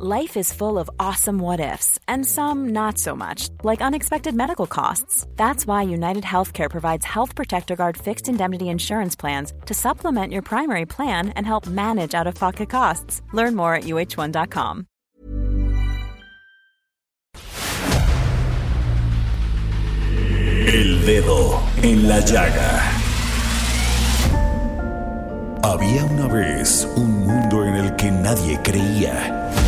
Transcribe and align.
Life 0.00 0.36
is 0.36 0.52
full 0.52 0.78
of 0.78 0.88
awesome 1.00 1.40
what 1.40 1.58
ifs, 1.58 1.98
and 2.06 2.24
some 2.24 2.68
not 2.68 2.98
so 2.98 3.16
much, 3.16 3.48
like 3.64 3.82
unexpected 3.82 4.32
medical 4.32 4.68
costs. 4.68 5.26
That's 5.34 5.66
why 5.66 5.82
United 5.82 6.22
Healthcare 6.22 6.70
provides 6.70 7.04
Health 7.04 7.34
Protector 7.34 7.74
Guard 7.74 7.96
fixed 7.96 8.28
indemnity 8.28 8.68
insurance 8.68 9.16
plans 9.16 9.52
to 9.66 9.74
supplement 9.74 10.32
your 10.32 10.42
primary 10.42 10.86
plan 10.86 11.30
and 11.30 11.44
help 11.44 11.66
manage 11.66 12.14
out 12.14 12.28
of 12.28 12.36
pocket 12.36 12.70
costs. 12.70 13.22
Learn 13.32 13.56
more 13.56 13.74
at 13.74 13.84
uh1.com. 13.84 14.86
El 20.68 21.00
dedo 21.06 21.60
en 21.82 22.06
la 22.06 22.20
llaga. 22.20 22.98
Había 25.64 26.04
una 26.04 26.28
vez 26.28 26.86
un 26.96 27.26
mundo 27.26 27.64
en 27.64 27.74
el 27.74 27.96
que 27.96 28.12
nadie 28.12 28.60
creía. 28.62 29.67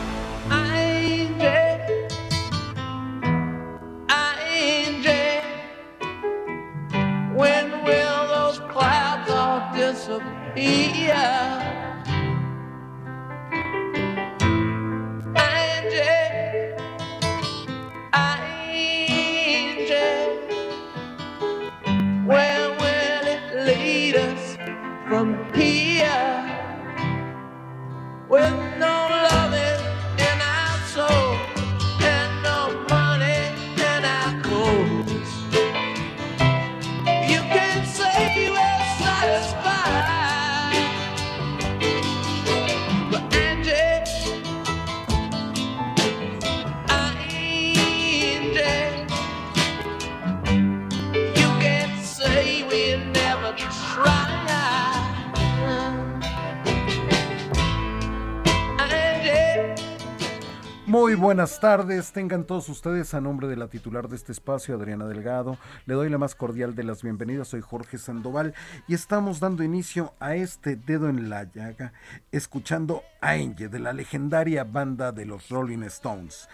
Buenas 61.31 61.61
tardes, 61.61 62.11
tengan 62.11 62.43
todos 62.43 62.67
ustedes 62.67 63.13
a 63.13 63.21
nombre 63.21 63.47
de 63.47 63.55
la 63.55 63.69
titular 63.69 64.09
de 64.09 64.17
este 64.17 64.33
espacio, 64.33 64.75
Adriana 64.75 65.05
Delgado. 65.05 65.57
Le 65.85 65.93
doy 65.93 66.09
la 66.09 66.17
más 66.17 66.35
cordial 66.35 66.75
de 66.75 66.83
las 66.83 67.03
bienvenidas, 67.03 67.47
soy 67.47 67.61
Jorge 67.61 67.97
Sandoval 67.97 68.53
y 68.85 68.95
estamos 68.95 69.39
dando 69.39 69.63
inicio 69.63 70.13
a 70.19 70.35
este 70.35 70.75
dedo 70.75 71.07
en 71.07 71.29
la 71.29 71.45
llaga, 71.45 71.93
escuchando 72.33 73.03
Angel 73.21 73.71
de 73.71 73.79
la 73.79 73.93
legendaria 73.93 74.65
banda 74.65 75.13
de 75.13 75.25
los 75.25 75.47
Rolling 75.47 75.83
Stones. 75.83 76.49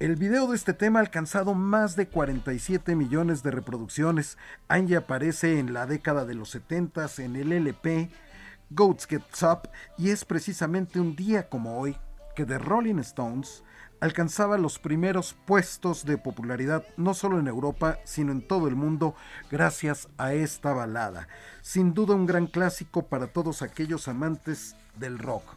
El 0.00 0.16
video 0.16 0.48
de 0.48 0.56
este 0.56 0.72
tema 0.72 0.98
ha 0.98 1.02
alcanzado 1.02 1.54
más 1.54 1.94
de 1.94 2.08
47 2.08 2.96
millones 2.96 3.44
de 3.44 3.52
reproducciones. 3.52 4.38
Angie 4.66 4.96
aparece 4.96 5.60
en 5.60 5.72
la 5.72 5.86
década 5.86 6.24
de 6.24 6.34
los 6.34 6.50
70 6.50 7.06
en 7.18 7.36
el 7.36 7.52
LP 7.52 8.10
Goats 8.70 9.06
Get 9.06 9.22
Up 9.42 9.70
y 9.96 10.10
es 10.10 10.24
precisamente 10.24 10.98
un 10.98 11.14
día 11.14 11.48
como 11.48 11.78
hoy 11.78 11.96
que 12.34 12.44
The 12.44 12.58
Rolling 12.58 12.98
Stones 12.98 13.62
alcanzaba 14.00 14.58
los 14.58 14.78
primeros 14.78 15.36
puestos 15.46 16.04
de 16.04 16.18
popularidad 16.18 16.84
no 16.96 17.14
solo 17.14 17.38
en 17.38 17.46
Europa, 17.46 17.98
sino 18.04 18.32
en 18.32 18.46
todo 18.46 18.66
el 18.68 18.76
mundo 18.76 19.14
gracias 19.50 20.08
a 20.18 20.32
esta 20.32 20.72
balada. 20.72 21.28
Sin 21.60 21.94
duda 21.94 22.14
un 22.14 22.26
gran 22.26 22.46
clásico 22.46 23.06
para 23.06 23.28
todos 23.28 23.62
aquellos 23.62 24.08
amantes 24.08 24.76
del 24.96 25.18
rock. 25.18 25.56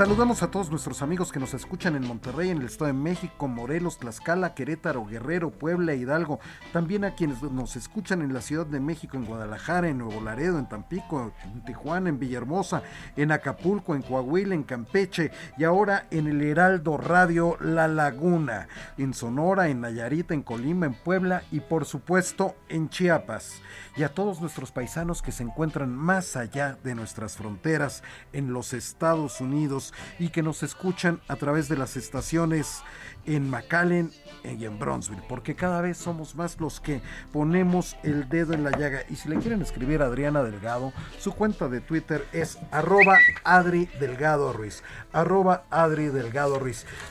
Saludamos 0.00 0.42
a 0.42 0.50
todos 0.50 0.70
nuestros 0.70 1.02
amigos 1.02 1.30
que 1.30 1.38
nos 1.38 1.52
escuchan 1.52 1.94
en 1.94 2.08
Monterrey, 2.08 2.48
en 2.48 2.56
el 2.56 2.64
Estado 2.64 2.86
de 2.86 2.94
México, 2.94 3.48
Morelos, 3.48 3.98
Tlaxcala, 3.98 4.54
Querétaro, 4.54 5.04
Guerrero, 5.04 5.50
Puebla, 5.50 5.92
Hidalgo. 5.92 6.40
También 6.72 7.04
a 7.04 7.14
quienes 7.14 7.42
nos 7.42 7.76
escuchan 7.76 8.22
en 8.22 8.32
la 8.32 8.40
Ciudad 8.40 8.64
de 8.64 8.80
México, 8.80 9.18
en 9.18 9.26
Guadalajara, 9.26 9.88
en 9.88 9.98
Nuevo 9.98 10.22
Laredo, 10.22 10.58
en 10.58 10.70
Tampico, 10.70 11.34
en 11.44 11.62
Tijuana, 11.66 12.08
en 12.08 12.18
Villahermosa, 12.18 12.82
en 13.14 13.30
Acapulco, 13.30 13.94
en 13.94 14.00
Coahuila, 14.00 14.54
en 14.54 14.62
Campeche 14.62 15.32
y 15.58 15.64
ahora 15.64 16.06
en 16.10 16.28
el 16.28 16.40
Heraldo 16.40 16.96
Radio 16.96 17.58
La 17.60 17.86
Laguna, 17.86 18.68
en 18.96 19.12
Sonora, 19.12 19.68
en 19.68 19.82
Nayarit, 19.82 20.30
en 20.30 20.40
Colima, 20.40 20.86
en 20.86 20.94
Puebla 20.94 21.42
y 21.52 21.60
por 21.60 21.84
supuesto 21.84 22.56
en 22.70 22.88
Chiapas. 22.88 23.60
Y 23.96 24.04
a 24.04 24.14
todos 24.14 24.40
nuestros 24.40 24.72
paisanos 24.72 25.20
que 25.20 25.30
se 25.30 25.42
encuentran 25.42 25.94
más 25.94 26.36
allá 26.36 26.78
de 26.82 26.94
nuestras 26.94 27.36
fronteras, 27.36 28.02
en 28.32 28.54
los 28.54 28.72
Estados 28.72 29.42
Unidos, 29.42 29.89
y 30.18 30.28
que 30.28 30.42
nos 30.42 30.62
escuchan 30.62 31.20
a 31.28 31.36
través 31.36 31.68
de 31.68 31.76
las 31.76 31.96
estaciones 31.96 32.82
en 33.26 33.50
McAllen 33.50 34.10
y 34.44 34.64
en 34.64 34.78
Bronzeville, 34.78 35.22
porque 35.28 35.54
cada 35.54 35.80
vez 35.80 35.98
somos 35.98 36.34
más 36.34 36.58
los 36.60 36.80
que 36.80 37.02
ponemos 37.32 37.96
el 38.02 38.28
dedo 38.28 38.54
en 38.54 38.64
la 38.64 38.70
llaga. 38.70 39.02
Y 39.10 39.16
si 39.16 39.28
le 39.28 39.36
quieren 39.36 39.60
escribir 39.60 40.02
a 40.02 40.06
Adriana 40.06 40.42
Delgado, 40.42 40.92
su 41.18 41.32
cuenta 41.32 41.68
de 41.68 41.80
Twitter 41.80 42.26
es 42.32 42.58
arroba 42.70 43.18
Adri 43.44 43.88
Delgado 43.98 44.52
Ruiz. 44.52 44.82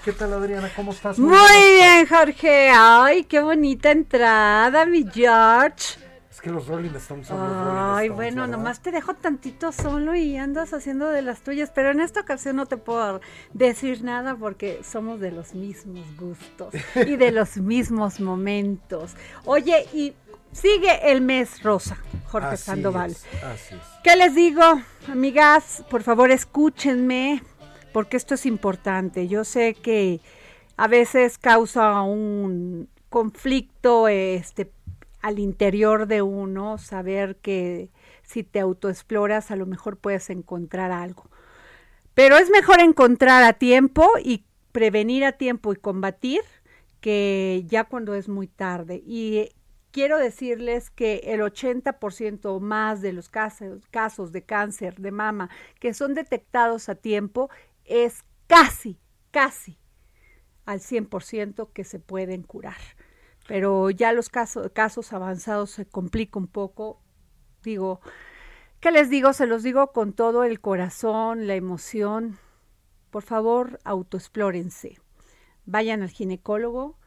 ¿Qué 0.03 0.11
tal 0.11 0.34
Adriana? 0.34 0.69
¿Cómo 0.75 0.91
estás? 0.91 1.19
Muy, 1.19 1.29
Muy 1.29 1.73
bien, 1.75 2.07
Jorge. 2.07 2.72
Ay, 2.73 3.23
qué 3.25 3.40
bonita 3.40 3.91
entrada, 3.91 4.85
mi 4.85 5.06
George 5.11 6.09
que 6.41 6.51
los 6.51 6.67
Rolling 6.67 6.91
Stones 6.95 7.28
son 7.28 7.38
los 7.38 7.50
Rolling 7.50 7.69
Stones. 7.72 7.97
Ay, 7.97 8.09
bueno, 8.09 8.47
nomás 8.47 8.81
te 8.81 8.91
dejo 8.91 9.13
tantito 9.13 9.72
solo 9.72 10.16
y 10.16 10.38
andas 10.38 10.73
haciendo 10.73 11.07
de 11.07 11.22
las 11.22 11.41
tuyas, 11.41 11.72
pero 11.73 11.91
en 11.91 12.00
esta 12.00 12.22
ocasión 12.22 12.56
no 12.56 12.66
te 12.66 12.78
puedo 12.78 13.19
decir 13.53 14.03
nada 14.03 14.35
porque 14.35 14.81
somos 14.84 15.19
de 15.19 15.31
los 15.31 15.53
mismos 15.53 16.06
gustos 16.17 16.73
y 16.95 17.16
de 17.17 17.31
los 17.31 17.57
mismos 17.57 18.19
momentos. 18.19 19.16
Oye, 19.45 19.85
y 19.94 20.13
sigue 20.51 21.12
el 21.12 21.22
mes 21.22 21.62
rosa, 21.63 21.97
Jorge 22.28 22.57
Sandoval. 22.57 23.11
así 23.11 23.75
es. 23.75 23.81
¿Qué 24.03 24.16
les 24.16 24.34
digo, 24.35 24.63
amigas? 25.07 25.84
Por 25.90 26.03
favor, 26.03 26.31
escúchenme 26.31 27.44
porque 27.91 28.17
esto 28.17 28.35
es 28.35 28.46
importante. 28.46 29.28
Yo 29.28 29.44
sé 29.44 29.73
que 29.73 30.22
a 30.78 30.88
veces 30.88 31.38
causa 31.38 32.01
un 32.01 32.88
conflicto 33.09 34.07
este 34.07 34.72
al 35.22 35.40
interior 35.40 36.07
de 36.07 36.22
uno, 36.22 36.78
saber 36.78 37.38
que 37.38 37.91
si 38.24 38.44
te 38.44 38.59
autoexploras 38.59 39.52
a 39.52 39.55
lo 39.55 39.66
mejor 39.66 39.97
puedes 39.97 40.29
encontrar 40.29 40.91
algo. 40.91 41.29
Pero 42.14 42.38
es 42.38 42.49
mejor 42.49 42.79
encontrar 42.82 43.44
a 43.44 43.53
tiempo 43.53 44.08
y 44.23 44.46
prevenir 44.72 45.26
a 45.26 45.34
tiempo 45.34 45.73
y 45.73 45.78
combatir 45.78 46.41
que 47.02 47.64
ya 47.67 47.85
cuando 47.85 48.14
es 48.14 48.29
muy 48.29 48.47
tarde. 48.47 49.02
Y 49.05 49.49
quiero 49.91 50.17
decirles 50.17 50.90
que 50.90 51.22
el 51.26 51.41
80% 51.41 52.46
o 52.46 52.59
más 52.59 53.02
de 53.02 53.14
los 53.14 53.29
casos, 53.29 53.88
casos 53.90 54.32
de 54.32 54.44
cáncer 54.44 54.96
de 54.96 55.11
mama 55.11 55.49
que 55.79 55.94
son 55.94 56.14
detectados 56.14 56.90
a 56.90 56.96
tiempo 56.96 57.49
es 57.85 58.23
casi, 58.47 58.97
casi 59.32 59.78
al 60.66 60.79
100% 60.79 61.72
que 61.73 61.84
se 61.84 61.99
pueden 61.99 62.44
curar 62.44 62.78
pero 63.49 63.90
ya 63.90 64.13
los 64.13 64.29
casos, 64.29 65.11
avanzados 65.11 65.72
se 65.72 65.87
complica 65.87 66.37
un 66.37 66.46
poco. 66.46 67.01
Digo, 67.63 67.99
¿qué 68.79 68.91
les 68.91 69.09
digo? 69.09 69.34
Se 69.34 69.47
los 69.47 69.63
digo 69.63 69.91
con 69.91 70.13
todo 70.13 70.43
el 70.43 70.61
corazón, 70.61 71.47
la 71.47 71.55
emoción. 71.55 72.37
Por 73.09 73.23
favor, 73.23 73.79
autoexplórense. 73.85 74.99
Vayan 75.66 76.03
al 76.03 76.11
ginecólogo 76.11 76.99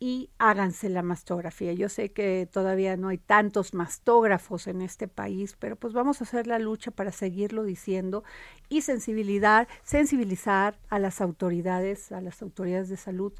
y 0.00 0.30
háganse 0.38 0.88
la 0.88 1.02
mastografía. 1.02 1.72
Yo 1.72 1.88
sé 1.88 2.10
que 2.10 2.48
todavía 2.50 2.96
no 2.96 3.08
hay 3.08 3.18
tantos 3.18 3.72
mastógrafos 3.72 4.66
en 4.66 4.82
este 4.82 5.06
país, 5.06 5.54
pero 5.56 5.76
pues 5.76 5.94
vamos 5.94 6.20
a 6.20 6.24
hacer 6.24 6.48
la 6.48 6.58
lucha 6.58 6.90
para 6.90 7.12
seguirlo 7.12 7.62
diciendo 7.62 8.24
y 8.68 8.80
sensibilizar, 8.82 9.68
sensibilizar 9.84 10.80
a 10.88 10.98
las 10.98 11.20
autoridades, 11.20 12.10
a 12.10 12.20
las 12.20 12.42
autoridades 12.42 12.88
de 12.88 12.96
salud 12.96 13.32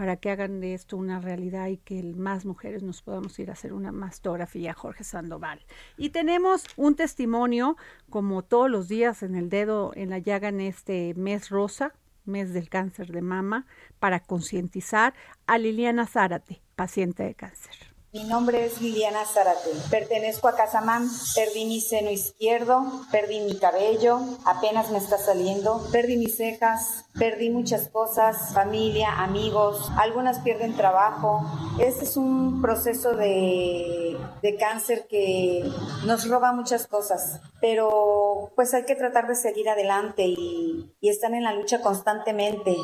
para 0.00 0.16
que 0.16 0.30
hagan 0.30 0.60
de 0.60 0.72
esto 0.72 0.96
una 0.96 1.20
realidad 1.20 1.66
y 1.66 1.76
que 1.76 2.02
más 2.16 2.46
mujeres 2.46 2.82
nos 2.82 3.02
podamos 3.02 3.38
ir 3.38 3.50
a 3.50 3.52
hacer 3.52 3.74
una 3.74 3.92
mastografía, 3.92 4.72
Jorge 4.72 5.04
Sandoval. 5.04 5.60
Y 5.98 6.08
tenemos 6.08 6.64
un 6.78 6.96
testimonio, 6.96 7.76
como 8.08 8.40
todos 8.40 8.70
los 8.70 8.88
días 8.88 9.22
en 9.22 9.34
el 9.34 9.50
dedo, 9.50 9.92
en 9.94 10.08
la 10.08 10.16
llaga 10.16 10.48
en 10.48 10.62
este 10.62 11.12
mes 11.16 11.50
rosa, 11.50 11.92
mes 12.24 12.54
del 12.54 12.70
cáncer 12.70 13.12
de 13.12 13.20
mama, 13.20 13.66
para 13.98 14.20
concientizar 14.20 15.12
a 15.46 15.58
Liliana 15.58 16.06
Zárate, 16.06 16.62
paciente 16.76 17.22
de 17.24 17.34
cáncer. 17.34 17.89
Mi 18.12 18.24
nombre 18.24 18.66
es 18.66 18.80
Liliana 18.80 19.24
Zárate. 19.24 19.70
Pertenezco 19.88 20.48
a 20.48 20.56
Casamán. 20.56 21.08
Perdí 21.36 21.64
mi 21.64 21.80
seno 21.80 22.10
izquierdo, 22.10 22.82
perdí 23.12 23.38
mi 23.38 23.56
cabello, 23.56 24.18
apenas 24.44 24.90
me 24.90 24.98
está 24.98 25.16
saliendo, 25.16 25.80
perdí 25.92 26.16
mis 26.16 26.36
cejas, 26.36 27.04
perdí 27.16 27.50
muchas 27.50 27.88
cosas, 27.88 28.52
familia, 28.52 29.22
amigos, 29.22 29.92
algunas 29.96 30.40
pierden 30.40 30.74
trabajo. 30.74 31.42
Este 31.78 32.02
es 32.04 32.16
un 32.16 32.60
proceso 32.60 33.12
de, 33.12 34.18
de 34.42 34.56
cáncer 34.56 35.06
que 35.08 35.70
nos 36.04 36.28
roba 36.28 36.52
muchas 36.52 36.88
cosas, 36.88 37.40
pero 37.60 38.50
pues 38.56 38.74
hay 38.74 38.86
que 38.86 38.96
tratar 38.96 39.28
de 39.28 39.36
seguir 39.36 39.68
adelante 39.68 40.24
y, 40.26 40.92
y 41.00 41.08
estar 41.10 41.32
en 41.32 41.44
la 41.44 41.54
lucha 41.54 41.80
constantemente. 41.80 42.74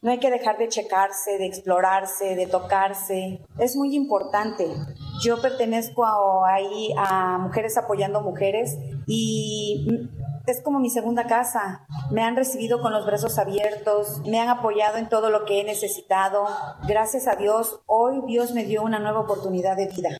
No 0.00 0.12
hay 0.12 0.20
que 0.20 0.30
dejar 0.30 0.58
de 0.58 0.68
checarse, 0.68 1.38
de 1.38 1.46
explorarse, 1.46 2.36
de 2.36 2.46
tocarse. 2.46 3.40
Es 3.58 3.74
muy 3.74 3.96
importante. 3.96 4.75
Yo 5.22 5.40
pertenezco 5.40 6.44
ahí 6.44 6.92
a 6.98 7.38
Mujeres 7.38 7.76
Apoyando 7.76 8.20
Mujeres 8.20 8.76
y 9.06 10.08
es 10.46 10.62
como 10.62 10.78
mi 10.78 10.90
segunda 10.90 11.26
casa. 11.26 11.86
Me 12.10 12.22
han 12.22 12.36
recibido 12.36 12.80
con 12.80 12.92
los 12.92 13.06
brazos 13.06 13.38
abiertos, 13.38 14.22
me 14.26 14.40
han 14.40 14.48
apoyado 14.48 14.98
en 14.98 15.08
todo 15.08 15.30
lo 15.30 15.44
que 15.44 15.60
he 15.60 15.64
necesitado. 15.64 16.46
Gracias 16.86 17.26
a 17.26 17.36
Dios, 17.36 17.80
hoy 17.86 18.20
Dios 18.26 18.52
me 18.52 18.64
dio 18.64 18.82
una 18.82 18.98
nueva 18.98 19.20
oportunidad 19.20 19.76
de 19.76 19.88
vida. 19.88 20.18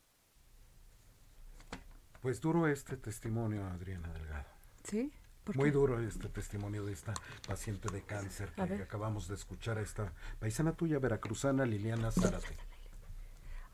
Pues 2.20 2.40
duro 2.40 2.66
este 2.66 2.96
testimonio, 2.96 3.64
Adriana 3.66 4.12
Delgado. 4.12 4.46
Sí. 4.84 5.12
Muy 5.54 5.70
duro 5.70 6.00
este 6.00 6.28
testimonio 6.28 6.84
de 6.84 6.92
esta 6.92 7.14
paciente 7.46 7.88
de 7.92 8.02
cáncer 8.02 8.50
que, 8.52 8.82
acabamos 8.82 9.28
de 9.28 9.36
escuchar 9.36 9.78
a 9.78 9.82
esta 9.82 10.12
paisana 10.40 10.72
tuya 10.72 10.98
veracruzana, 10.98 11.64
Liliana 11.64 12.10
Zárate. 12.10 12.56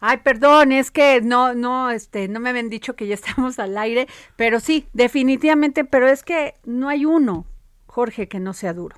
Ay, 0.04 0.16
perdón, 0.18 0.72
es 0.72 0.90
que 0.90 1.20
no, 1.20 1.54
no, 1.54 1.88
este, 1.90 2.26
no 2.26 2.40
me 2.40 2.50
habían 2.50 2.68
dicho 2.68 2.96
que 2.96 3.06
ya 3.06 3.14
estamos 3.22 3.60
al 3.60 3.78
aire, 3.78 4.08
pero 4.34 4.58
sí, 4.58 4.88
definitivamente, 4.92 5.84
pero 5.84 6.08
es 6.08 6.24
que 6.24 6.54
no 6.64 6.88
hay 6.88 7.04
uno, 7.04 7.46
Jorge, 7.86 8.26
que 8.26 8.40
no 8.40 8.52
sea 8.52 8.74
duro. 8.74 8.96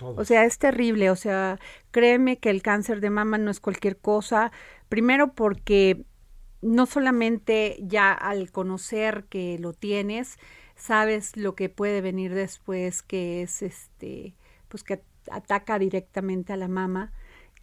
O 0.00 0.24
sea, 0.24 0.44
es 0.44 0.58
terrible, 0.58 1.10
o 1.10 1.16
sea, 1.16 1.60
créeme 1.90 2.38
que 2.38 2.48
el 2.48 2.62
cáncer 2.62 3.00
de 3.00 3.10
mama 3.10 3.36
no 3.36 3.50
es 3.50 3.60
cualquier 3.60 3.98
cosa, 3.98 4.50
primero 4.88 5.34
porque 5.34 6.06
no 6.62 6.86
solamente 6.86 7.76
ya 7.82 8.12
al 8.12 8.50
conocer 8.50 9.24
que 9.28 9.58
lo 9.60 9.74
tienes, 9.74 10.38
sabes 10.76 11.36
lo 11.36 11.54
que 11.54 11.68
puede 11.68 12.00
venir 12.00 12.34
después, 12.34 13.02
que 13.02 13.42
es 13.42 13.60
este, 13.60 14.34
pues 14.68 14.82
que 14.82 15.02
ataca 15.30 15.78
directamente 15.78 16.54
a 16.54 16.56
la 16.56 16.68
mama, 16.68 17.12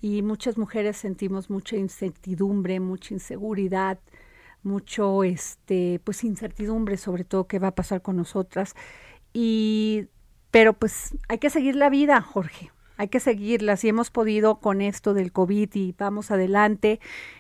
y 0.02 0.22
muchas 0.22 0.58
mujeres 0.58 0.98
sentimos 0.98 1.50
mucha 1.50 1.76
incertidumbre, 1.76 2.80
mucha 2.80 3.14
inseguridad, 3.14 4.00
mucho 4.64 5.24
este 5.24 6.02
pues 6.04 6.24
incertidumbre 6.24 6.98
sobre 6.98 7.24
todo 7.24 7.48
qué 7.48 7.60
va 7.60 7.70
a 7.70 7.76
pasar 7.76 8.02
con 8.02 8.18
nosotras 8.18 8.76
y 9.34 10.08
pero 10.52 10.74
pues 10.74 11.16
hay 11.28 11.38
que 11.38 11.50
seguir 11.50 11.76
la 11.76 11.90
vida, 11.90 12.22
Jorge. 12.22 12.72
Hay 12.98 13.08
que 13.08 13.22
seguirla. 13.22 13.78
Si 13.78 13.88
hemos 13.88 14.12
podido 14.12 14.60
con 14.60 14.82
esto 14.82 15.14
del 15.14 15.32
COVID 15.32 15.70
y 15.74 15.96
vamos 15.98 16.32
adelante, 16.32 17.00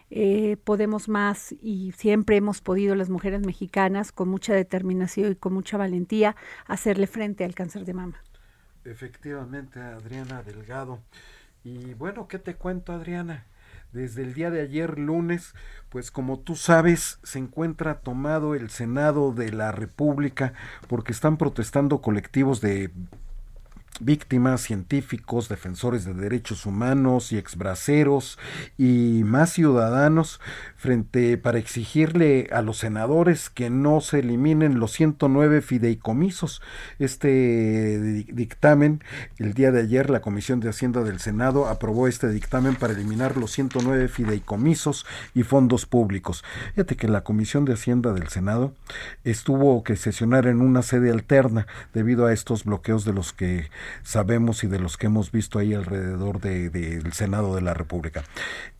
eh, 0.09 0.55
podemos 0.63 1.09
más 1.09 1.53
y 1.61 1.91
siempre 1.97 2.37
hemos 2.37 2.61
podido 2.61 2.95
las 2.95 3.09
mujeres 3.09 3.41
mexicanas 3.45 4.13
con 4.13 4.29
mucha 4.29 4.53
determinación 4.53 5.33
y 5.33 5.35
con 5.35 5.53
mucha 5.53 5.77
valentía 5.77 6.35
hacerle 6.65 7.07
frente 7.07 7.43
al 7.43 7.55
cáncer 7.55 7.83
de 7.83 7.93
mama. 7.93 8.23
Efectivamente, 8.85 9.81
Adriana 9.81 10.43
Delgado. 10.43 10.99
Y 11.63 11.93
bueno, 11.95 12.27
¿qué 12.27 12.39
te 12.39 12.55
cuento, 12.55 12.93
Adriana? 12.93 13.45
Desde 13.91 14.21
el 14.21 14.33
día 14.33 14.51
de 14.51 14.61
ayer, 14.61 14.99
lunes, 14.99 15.53
pues 15.89 16.11
como 16.11 16.39
tú 16.39 16.55
sabes, 16.55 17.19
se 17.23 17.39
encuentra 17.39 18.01
tomado 18.01 18.53
el 18.53 18.69
Senado 18.69 19.33
de 19.33 19.51
la 19.51 19.71
República 19.71 20.53
porque 20.87 21.11
están 21.11 21.37
protestando 21.37 22.01
colectivos 22.01 22.61
de 22.61 22.91
víctimas, 23.99 24.61
científicos, 24.61 25.49
defensores 25.49 26.05
de 26.05 26.13
derechos 26.13 26.65
humanos 26.65 27.31
y 27.31 27.37
exbraceros 27.37 28.39
y 28.77 29.21
más 29.25 29.53
ciudadanos 29.53 30.39
frente 30.77 31.37
para 31.37 31.59
exigirle 31.59 32.47
a 32.51 32.61
los 32.61 32.77
senadores 32.77 33.49
que 33.49 33.69
no 33.69 34.01
se 34.01 34.19
eliminen 34.19 34.79
los 34.79 34.93
109 34.93 35.61
fideicomisos. 35.61 36.61
Este 36.99 38.25
dictamen, 38.31 39.03
el 39.37 39.53
día 39.53 39.71
de 39.71 39.81
ayer 39.81 40.09
la 40.09 40.21
Comisión 40.21 40.59
de 40.59 40.69
Hacienda 40.69 41.03
del 41.03 41.19
Senado 41.19 41.67
aprobó 41.67 42.07
este 42.07 42.29
dictamen 42.29 42.75
para 42.75 42.93
eliminar 42.93 43.37
los 43.37 43.51
109 43.51 44.07
fideicomisos 44.07 45.05
y 45.33 45.43
fondos 45.43 45.85
públicos. 45.85 46.43
Fíjate 46.75 46.95
que 46.95 47.07
la 47.07 47.23
Comisión 47.23 47.65
de 47.65 47.73
Hacienda 47.73 48.13
del 48.13 48.29
Senado 48.29 48.73
estuvo 49.23 49.83
que 49.83 49.95
sesionar 49.95 50.47
en 50.47 50.61
una 50.61 50.81
sede 50.81 51.11
alterna 51.11 51.67
debido 51.93 52.25
a 52.25 52.33
estos 52.33 52.63
bloqueos 52.63 53.05
de 53.05 53.13
los 53.13 53.33
que 53.33 53.69
sabemos 54.03 54.63
y 54.63 54.67
de 54.67 54.79
los 54.79 54.97
que 54.97 55.07
hemos 55.07 55.31
visto 55.31 55.59
ahí 55.59 55.73
alrededor 55.73 56.39
del 56.39 57.13
Senado 57.13 57.55
de 57.55 57.61
la 57.61 57.73
República. 57.73 58.23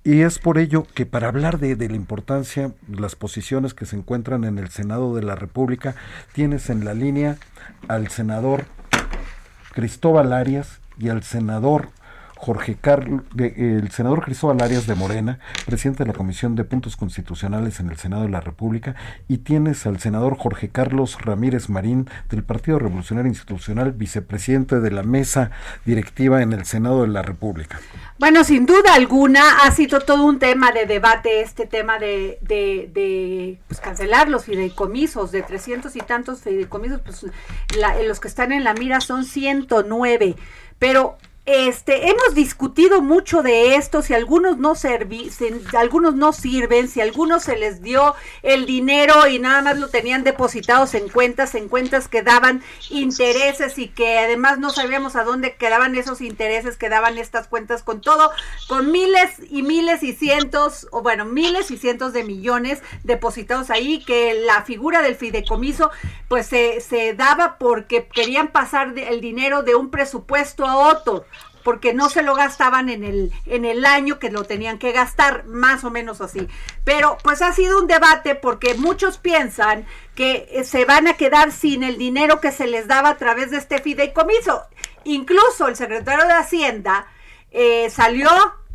Y 0.04 0.22
es 0.22 0.40
por 0.40 0.58
ello 0.58 0.86
que 0.94 1.06
para 1.06 1.28
hablar 1.28 1.60
de, 1.60 1.76
de 1.76 1.90
la 1.90 1.96
importancia, 1.96 2.72
las 2.88 3.16
posiciones 3.16 3.74
que 3.74 3.86
se 3.86 3.96
encuentran 3.96 4.44
en 4.44 4.58
el 4.58 4.70
Senado 4.70 5.16
de 5.16 5.24
la 5.24 5.36
República, 5.36 5.96
tienes 6.34 6.70
en 6.70 6.86
la 6.86 6.94
línea 6.94 7.38
al 7.88 8.10
senador 8.10 8.66
Cristóbal 9.74 10.34
Arias 10.34 10.80
y 10.98 11.10
al 11.10 11.24
senador 11.24 11.90
Jorge 12.42 12.78
Carlos, 12.80 13.24
el 13.38 13.92
senador 13.92 14.24
Cristóbal 14.24 14.62
Arias 14.62 14.88
de 14.88 14.96
Morena, 14.96 15.40
presidente 15.66 16.06
de 16.06 16.08
la 16.08 16.16
Comisión 16.16 16.56
de 16.56 16.64
Puntos 16.64 16.96
Constitucionales 16.96 17.82
en 17.82 17.90
el 17.90 17.98
Senado 17.98 18.24
de 18.24 18.30
la 18.30 18.40
República, 18.40 18.96
y 19.28 19.40
tienes 19.40 19.86
al 19.86 20.00
senador 20.00 20.38
Jorge 20.38 20.70
Carlos 20.70 21.18
Ramírez 21.22 21.68
Marín 21.68 22.10
del 22.30 22.44
Partido 22.44 22.80
Revolucionario 22.80 23.28
Institucional, 23.28 23.92
vicepresidente 23.92 24.80
de 24.80 24.90
la 24.90 25.04
mesa 25.04 25.52
directiva 25.86 26.42
en 26.42 26.54
el 26.54 26.66
Senado 26.66 27.02
de 27.02 27.10
la 27.10 27.24
República. 27.24 27.82
Bueno, 28.20 28.46
sin 28.46 28.66
duda 28.66 28.94
alguna 28.94 29.60
ha 29.66 29.72
sido 29.72 30.00
todo 30.00 30.24
un 30.24 30.40
tema 30.40 30.72
de 30.72 30.86
debate 30.86 31.42
este 31.42 31.68
tema 31.68 32.00
de, 32.00 32.40
de, 32.42 33.60
pues, 33.68 33.82
cancelar 33.82 34.30
los 34.30 34.46
fideicomisos, 34.46 35.34
de 35.34 35.42
300 35.42 35.94
y 35.94 36.00
tantos 36.00 36.40
fideicomisos, 36.40 37.02
pues 37.02 37.26
los 38.08 38.20
que 38.22 38.30
están 38.30 38.54
en 38.54 38.64
la 38.64 38.74
mira 38.74 39.02
son 39.02 39.26
109, 39.26 40.38
pero 40.80 41.18
este, 41.46 42.10
hemos 42.10 42.36
discutido 42.36 43.02
mucho 43.02 43.42
de 43.42 43.74
esto, 43.76 44.04
si 44.04 44.14
algunos 44.14 44.60
no 44.60 44.76
servi 44.76 45.32
algunos 45.76 46.14
no 46.14 46.32
sirven, 46.32 46.88
si 46.88 47.02
algunos 47.02 47.44
se 47.44 47.58
les 47.58 47.82
dio 47.82 48.14
el 48.44 48.68
dinero 48.68 49.28
y 49.28 49.40
nada 49.40 49.64
más 49.64 49.80
lo 49.80 49.88
tenían 49.88 50.24
depositados 50.24 50.94
en 50.94 51.10
cuentas, 51.10 51.56
en 51.56 51.68
cuentas 51.68 52.08
que 52.08 52.22
daban 52.22 52.62
intereses 52.92 53.80
y 53.80 53.88
que 53.88 54.20
además 54.20 54.60
no 54.60 54.70
sabíamos 54.70 55.16
a 55.16 55.24
dónde 55.24 55.56
quedaban 55.56 55.96
esos 55.96 56.22
intereses, 56.22 56.78
quedaban 56.78 57.18
estas 57.18 57.48
cuentas 57.48 57.82
con 57.82 58.02
todo, 58.02 58.32
con 58.68 58.92
miles 58.92 59.32
y 59.50 59.64
miles 59.64 60.04
y 60.04 60.14
cientos, 60.14 60.88
o 60.92 61.02
bueno, 61.02 61.26
miles 61.26 61.72
y 61.72 61.78
cientos 61.78 62.14
de 62.14 62.24
millones 62.24 62.84
depositados 63.04 63.72
ahí, 63.72 64.04
que 64.06 64.36
la 64.36 64.64
figura 64.64 65.02
del 65.02 65.16
fideicomiso 65.16 65.90
pues 66.28 66.46
se, 66.46 66.80
se 66.82 67.16
daba 67.16 67.58
porque 67.58 68.08
querían 68.08 68.50
pasar 68.50 68.94
el 68.96 69.20
dinero 69.20 69.64
de 69.64 69.74
un 69.74 69.90
presupuesto 69.90 70.68
a 70.68 70.78
otro 70.78 71.26
porque 71.64 71.94
no 71.94 72.10
se 72.10 72.24
lo 72.24 72.36
gastaban 72.36 72.90
en 72.90 73.04
el, 73.04 73.32
en 73.46 73.66
el 73.66 73.86
año 73.86 74.20
que 74.20 74.32
lo 74.32 74.44
tenían 74.44 74.80
que 74.80 74.92
gastar, 74.92 75.46
más 75.46 75.84
o 75.84 75.92
menos 75.92 76.22
así. 76.22 76.48
Pero 76.84 77.18
pues 77.24 77.42
ha 77.42 77.54
sido 77.54 77.80
un 77.80 77.88
debate 77.88 78.36
porque 78.36 78.74
muchos 78.76 79.18
piensan 79.18 79.86
que 80.16 80.48
eh, 80.52 80.64
se 80.64 80.86
van 80.86 81.08
a 81.08 81.14
quedar 81.14 81.52
sin 81.52 81.84
el 81.84 81.98
dinero 81.98 82.40
que 82.42 82.52
se 82.52 82.68
les 82.68 82.88
daba 82.88 83.10
a 83.10 83.18
través 83.18 83.52
de 83.52 83.58
este 83.58 83.80
fideicomiso. 83.80 84.64
Incluso 85.04 85.68
el 85.68 85.76
secretario 85.76 86.26
de 86.26 86.34
Hacienda 86.34 87.08
eh, 87.52 87.90
salió 87.90 88.30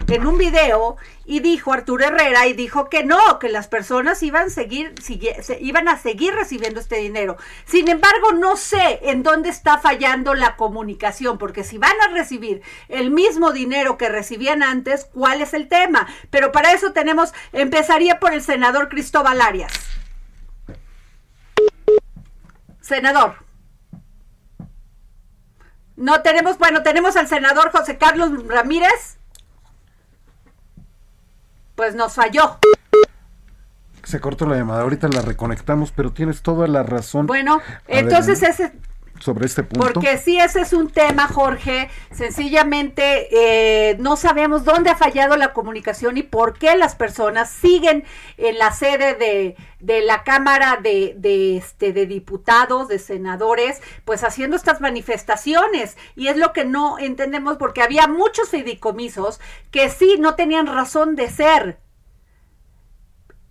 en 0.09 0.27
un 0.27 0.37
video 0.37 0.97
y 1.25 1.41
dijo 1.41 1.73
Arturo 1.73 2.05
Herrera 2.05 2.47
y 2.47 2.53
dijo 2.53 2.89
que 2.89 3.05
no, 3.05 3.39
que 3.39 3.49
las 3.49 3.69
personas 3.69 4.23
iban 4.23 4.47
a 4.47 4.51
seguir, 4.51 4.95
iban 5.61 5.89
a 5.89 5.99
seguir 5.99 6.35
recibiendo 6.35 6.81
este 6.81 6.97
dinero. 6.97 7.37
Sin 7.65 7.89
embargo, 7.89 8.33
no 8.33 8.57
sé 8.57 9.01
en 9.03 9.23
dónde 9.23 9.49
está 9.49 9.79
fallando 9.79 10.35
la 10.35 10.57
comunicación, 10.57 11.39
porque 11.39 11.65
si 11.65 11.79
van 11.79 11.99
a 12.07 12.13
recibir 12.13 12.63
el 12.89 13.11
mismo 13.11 13.53
dinero 13.53 13.97
que 13.97 14.09
recibían 14.09 14.63
antes, 14.63 15.07
¿cuál 15.07 15.41
es 15.41 15.55
el 15.55 15.69
tema? 15.69 16.07
Pero 16.31 16.53
para 16.53 16.73
eso 16.73 16.93
tenemos, 16.93 17.33
empezaría 17.53 18.21
por 18.21 18.35
el 18.35 18.43
senador 18.43 18.89
Cristóbal 18.89 19.41
Arias. 19.41 19.73
Senador. 22.81 23.37
No 25.97 26.23
tenemos, 26.23 26.59
bueno, 26.59 26.83
tenemos 26.83 27.17
al 27.17 27.29
senador 27.29 27.71
José 27.71 27.97
Carlos 27.97 28.47
Ramírez 28.49 29.19
pues 31.75 31.95
nos 31.95 32.15
falló. 32.15 32.59
Se 34.03 34.21
cortó 34.21 34.47
la 34.47 34.57
llamada, 34.57 34.83
ahorita 34.83 35.09
la 35.09 35.23
reconectamos, 35.23 35.91
pero 35.93 36.13
tienes 36.13 36.43
toda 36.43 36.69
la 36.69 36.83
razón. 36.83 37.27
Bueno, 37.27 37.61
entonces 37.87 38.43
ese 38.43 38.73
sobre 39.21 39.47
este 39.47 39.63
punto. 39.63 39.93
Porque 39.93 40.19
sí, 40.19 40.39
ese 40.39 40.61
es 40.61 40.73
un 40.73 40.91
tema, 40.91 41.29
Jorge. 41.29 41.89
Sencillamente 42.11 43.29
eh, 43.31 43.97
no 43.99 44.17
sabemos 44.17 44.65
dónde 44.65 44.91
ha 44.91 44.97
fallado 44.97 45.37
la 45.37 45.53
comunicación 45.53 46.17
y 46.17 46.23
por 46.23 46.59
qué 46.59 46.77
las 46.77 46.95
personas 46.95 47.51
siguen 47.51 48.05
en 48.37 48.59
la 48.59 48.73
sede 48.73 49.15
de, 49.15 49.57
de 49.81 50.03
la 50.03 50.25
Cámara 50.25 50.79
de, 50.83 51.15
de, 51.17 51.57
este, 51.57 51.93
de 51.93 52.07
Diputados, 52.07 52.89
de 52.89 52.99
senadores, 52.99 53.81
pues 54.05 54.25
haciendo 54.25 54.57
estas 54.57 54.81
manifestaciones. 54.81 55.97
Y 56.17 56.29
es 56.29 56.37
lo 56.37 56.53
que 56.53 56.65
no 56.65 56.99
entendemos 56.99 57.57
porque 57.57 57.83
había 57.83 58.07
muchos 58.09 58.51
fideicomisos 58.51 59.41
que 59.71 59.89
sí 59.91 60.17
no 60.19 60.35
tenían 60.35 60.67
razón 60.67 61.17
de 61.17 61.31
ser 61.31 61.79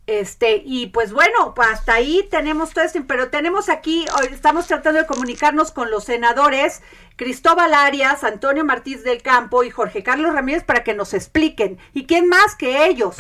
este, 0.06 0.62
y 0.66 0.88
pues 0.88 1.14
bueno, 1.14 1.54
hasta 1.58 1.94
ahí 1.94 2.28
tenemos 2.30 2.72
todo 2.72 2.84
esto, 2.84 3.00
pero 3.08 3.30
tenemos 3.30 3.70
aquí, 3.70 4.06
hoy 4.20 4.28
estamos 4.32 4.68
tratando 4.68 5.00
de 5.00 5.08
comunicarnos 5.08 5.72
con 5.72 5.92
los 5.92 6.04
senadores 6.04 6.82
Cristóbal 7.16 7.74
Arias, 7.74 8.24
Antonio 8.24 8.66
Martínez 8.66 9.04
del 9.04 9.22
Campo 9.22 9.64
y 9.64 9.70
Jorge 9.70 10.04
Carlos 10.04 10.34
Ramírez 10.34 10.64
para 10.64 10.84
que 10.84 10.94
nos 10.94 11.14
expliquen. 11.14 11.78
¿Y 11.94 12.06
quién 12.06 12.28
más 12.28 12.56
que 12.56 12.86
ellos? 12.88 13.18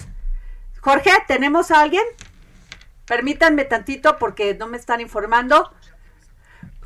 Jorge, 0.81 1.11
¿tenemos 1.27 1.71
a 1.71 1.79
alguien? 1.79 2.03
Permítanme 3.05 3.63
tantito 3.63 4.17
porque 4.17 4.53
no 4.55 4.67
me 4.67 4.77
están 4.77 4.99
informando. 4.99 5.71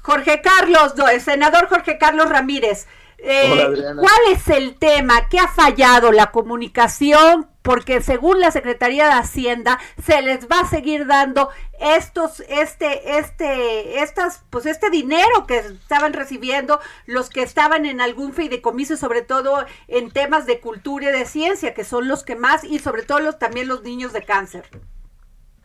Jorge 0.03 0.41
Carlos, 0.41 0.93
el 1.11 1.21
senador 1.21 1.67
Jorge 1.69 1.97
Carlos 1.97 2.29
Ramírez. 2.29 2.87
Eh, 3.17 3.67
¿Cuál 3.95 4.19
es 4.31 4.47
el 4.47 4.75
tema? 4.75 5.27
¿Qué 5.27 5.39
ha 5.39 5.47
fallado? 5.47 6.11
¿La 6.11 6.31
comunicación? 6.31 7.49
Porque 7.67 8.01
según 8.01 8.39
la 8.39 8.49
Secretaría 8.49 9.07
de 9.07 9.15
Hacienda 9.15 9.77
se 10.01 10.21
les 10.21 10.47
va 10.47 10.61
a 10.61 10.69
seguir 10.69 11.05
dando 11.05 11.49
estos, 11.81 12.39
este, 12.47 13.17
este, 13.19 14.01
estas, 14.01 14.45
pues 14.49 14.65
este 14.65 14.89
dinero 14.89 15.45
que 15.45 15.57
estaban 15.57 16.13
recibiendo 16.13 16.79
los 17.07 17.29
que 17.29 17.41
estaban 17.41 17.85
en 17.85 17.99
algún 17.99 18.31
fideicomiso, 18.31 18.95
sobre 18.95 19.21
todo 19.21 19.65
en 19.89 20.11
temas 20.11 20.45
de 20.45 20.61
cultura 20.61 21.09
y 21.09 21.11
de 21.11 21.25
ciencia, 21.25 21.73
que 21.73 21.83
son 21.83 22.07
los 22.07 22.23
que 22.23 22.37
más, 22.37 22.63
y 22.63 22.79
sobre 22.79 23.03
todo 23.03 23.19
los, 23.19 23.37
también 23.37 23.67
los 23.67 23.83
niños 23.83 24.13
de 24.13 24.23
cáncer. 24.23 24.69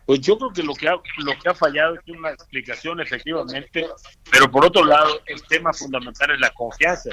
Pues 0.05 0.19
yo 0.19 0.37
creo 0.37 0.51
que 0.51 0.63
lo 0.63 0.73
que 0.73 0.89
ha, 0.89 0.95
lo 1.19 1.39
que 1.41 1.49
ha 1.49 1.55
fallado 1.55 1.95
es 1.95 2.01
una 2.09 2.31
explicación 2.31 2.99
efectivamente, 2.99 3.87
pero 4.29 4.51
por 4.51 4.65
otro 4.65 4.83
lado 4.83 5.21
el 5.25 5.41
tema 5.43 5.71
fundamental 5.71 6.31
es 6.31 6.39
la 6.41 6.53
confianza. 6.53 7.11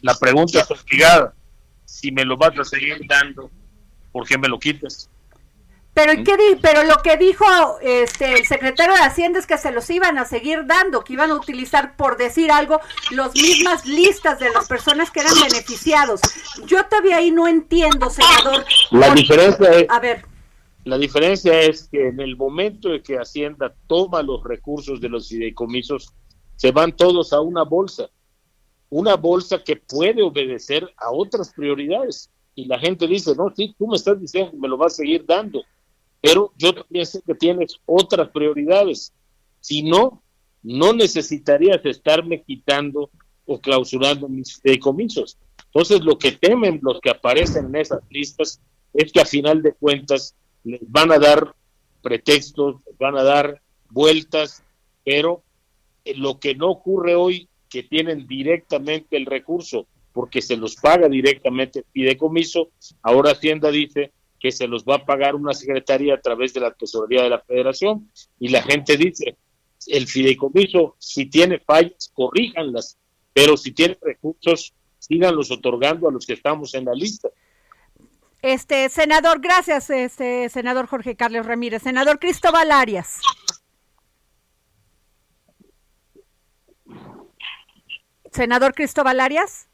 La 0.00 0.14
pregunta 0.14 0.60
es 0.60 0.70
obligada. 0.70 1.34
Si 1.84 2.10
me 2.10 2.24
lo 2.24 2.38
vas 2.38 2.58
a 2.58 2.64
seguir 2.64 3.02
dando, 3.06 3.50
¿por 4.14 4.28
qué 4.28 4.38
me 4.38 4.46
lo 4.48 4.60
quitas? 4.60 5.10
Pero, 5.92 6.12
¿qué 6.24 6.58
pero 6.62 6.84
lo 6.84 6.96
que 7.02 7.16
dijo 7.16 7.44
este, 7.82 8.34
el 8.34 8.46
secretario 8.46 8.94
de 8.94 9.00
Hacienda 9.00 9.40
es 9.40 9.46
que 9.46 9.58
se 9.58 9.72
los 9.72 9.90
iban 9.90 10.18
a 10.18 10.24
seguir 10.24 10.66
dando, 10.66 11.02
que 11.02 11.14
iban 11.14 11.30
a 11.32 11.34
utilizar, 11.34 11.96
por 11.96 12.16
decir 12.16 12.52
algo, 12.52 12.80
las 13.10 13.34
mismas 13.34 13.86
listas 13.86 14.38
de 14.38 14.50
las 14.50 14.68
personas 14.68 15.10
que 15.10 15.20
eran 15.20 15.34
beneficiados. 15.34 16.20
Yo 16.66 16.84
todavía 16.86 17.16
ahí 17.16 17.32
no 17.32 17.48
entiendo, 17.48 18.08
senador. 18.08 18.64
La 18.92 19.14
diferencia 19.14 19.70
es, 19.72 19.86
a 19.90 19.98
ver. 19.98 20.24
La 20.84 20.96
diferencia 20.96 21.60
es 21.60 21.88
que 21.90 22.08
en 22.08 22.20
el 22.20 22.36
momento 22.36 22.90
de 22.90 23.02
que 23.02 23.16
Hacienda 23.16 23.74
toma 23.88 24.22
los 24.22 24.44
recursos 24.44 25.00
de 25.00 25.08
los 25.08 25.28
fideicomisos, 25.28 26.12
se 26.54 26.70
van 26.70 26.92
todos 26.96 27.32
a 27.32 27.40
una 27.40 27.64
bolsa 27.64 28.08
una 28.94 29.16
bolsa 29.16 29.62
que 29.64 29.74
puede 29.74 30.22
obedecer 30.22 30.88
a 30.98 31.10
otras 31.10 31.52
prioridades. 31.52 32.30
Y 32.54 32.66
la 32.66 32.78
gente 32.78 33.06
dice, 33.06 33.34
no, 33.36 33.52
sí, 33.54 33.74
tú 33.78 33.86
me 33.86 33.96
estás 33.96 34.20
diciendo 34.20 34.52
que 34.52 34.58
me 34.58 34.68
lo 34.68 34.76
vas 34.76 34.94
a 34.94 34.96
seguir 34.96 35.24
dando, 35.26 35.62
pero 36.20 36.52
yo 36.56 36.72
también 36.72 37.04
sé 37.04 37.20
que 37.26 37.34
tienes 37.34 37.80
otras 37.86 38.28
prioridades. 38.30 39.12
Si 39.60 39.82
no, 39.82 40.22
no 40.62 40.92
necesitarías 40.92 41.84
estarme 41.84 42.42
quitando 42.42 43.10
o 43.46 43.60
clausurando 43.60 44.28
mis 44.28 44.60
decomisos. 44.62 45.36
Entonces, 45.66 46.00
lo 46.02 46.16
que 46.16 46.32
temen 46.32 46.80
los 46.82 47.00
que 47.00 47.10
aparecen 47.10 47.66
en 47.66 47.76
esas 47.76 48.00
listas 48.08 48.60
es 48.94 49.12
que 49.12 49.20
a 49.20 49.26
final 49.26 49.60
de 49.60 49.74
cuentas 49.74 50.34
les 50.62 50.80
van 50.90 51.12
a 51.12 51.18
dar 51.18 51.54
pretextos, 52.00 52.76
les 52.86 52.96
van 52.96 53.16
a 53.16 53.22
dar 53.22 53.60
vueltas, 53.90 54.62
pero 55.04 55.42
lo 56.16 56.38
que 56.38 56.54
no 56.54 56.70
ocurre 56.70 57.14
hoy 57.14 57.48
que 57.68 57.82
tienen 57.82 58.26
directamente 58.26 59.16
el 59.16 59.26
recurso 59.26 59.86
porque 60.14 60.40
se 60.40 60.56
los 60.56 60.76
paga 60.76 61.08
directamente 61.08 61.80
el 61.80 61.86
fideicomiso, 61.92 62.70
ahora 63.02 63.32
Hacienda 63.32 63.70
dice 63.70 64.12
que 64.38 64.52
se 64.52 64.68
los 64.68 64.84
va 64.84 64.96
a 64.96 65.04
pagar 65.04 65.34
una 65.34 65.52
secretaría 65.52 66.14
a 66.14 66.20
través 66.20 66.54
de 66.54 66.60
la 66.60 66.72
tesorería 66.72 67.24
de 67.24 67.30
la 67.30 67.40
federación 67.40 68.08
y 68.38 68.48
la 68.48 68.62
gente 68.62 68.96
dice, 68.96 69.36
el 69.88 70.06
fideicomiso, 70.06 70.94
si 71.00 71.26
tiene 71.26 71.58
fallas, 71.58 72.12
corríjanlas, 72.14 72.96
pero 73.32 73.56
si 73.56 73.72
tiene 73.72 73.98
recursos, 74.00 74.72
síganlos 75.00 75.50
otorgando 75.50 76.08
a 76.08 76.12
los 76.12 76.24
que 76.24 76.34
estamos 76.34 76.74
en 76.74 76.84
la 76.84 76.94
lista. 76.94 77.28
Este, 78.40 78.88
senador, 78.90 79.40
gracias, 79.40 79.90
este, 79.90 80.48
senador 80.48 80.86
Jorge 80.86 81.16
Carlos 81.16 81.44
Ramírez. 81.44 81.82
Senador 81.82 82.20
Cristóbal 82.20 82.70
Arias. 82.70 83.20
Senador 88.30 88.74
Cristóbal 88.74 89.18
Arias. 89.18 89.68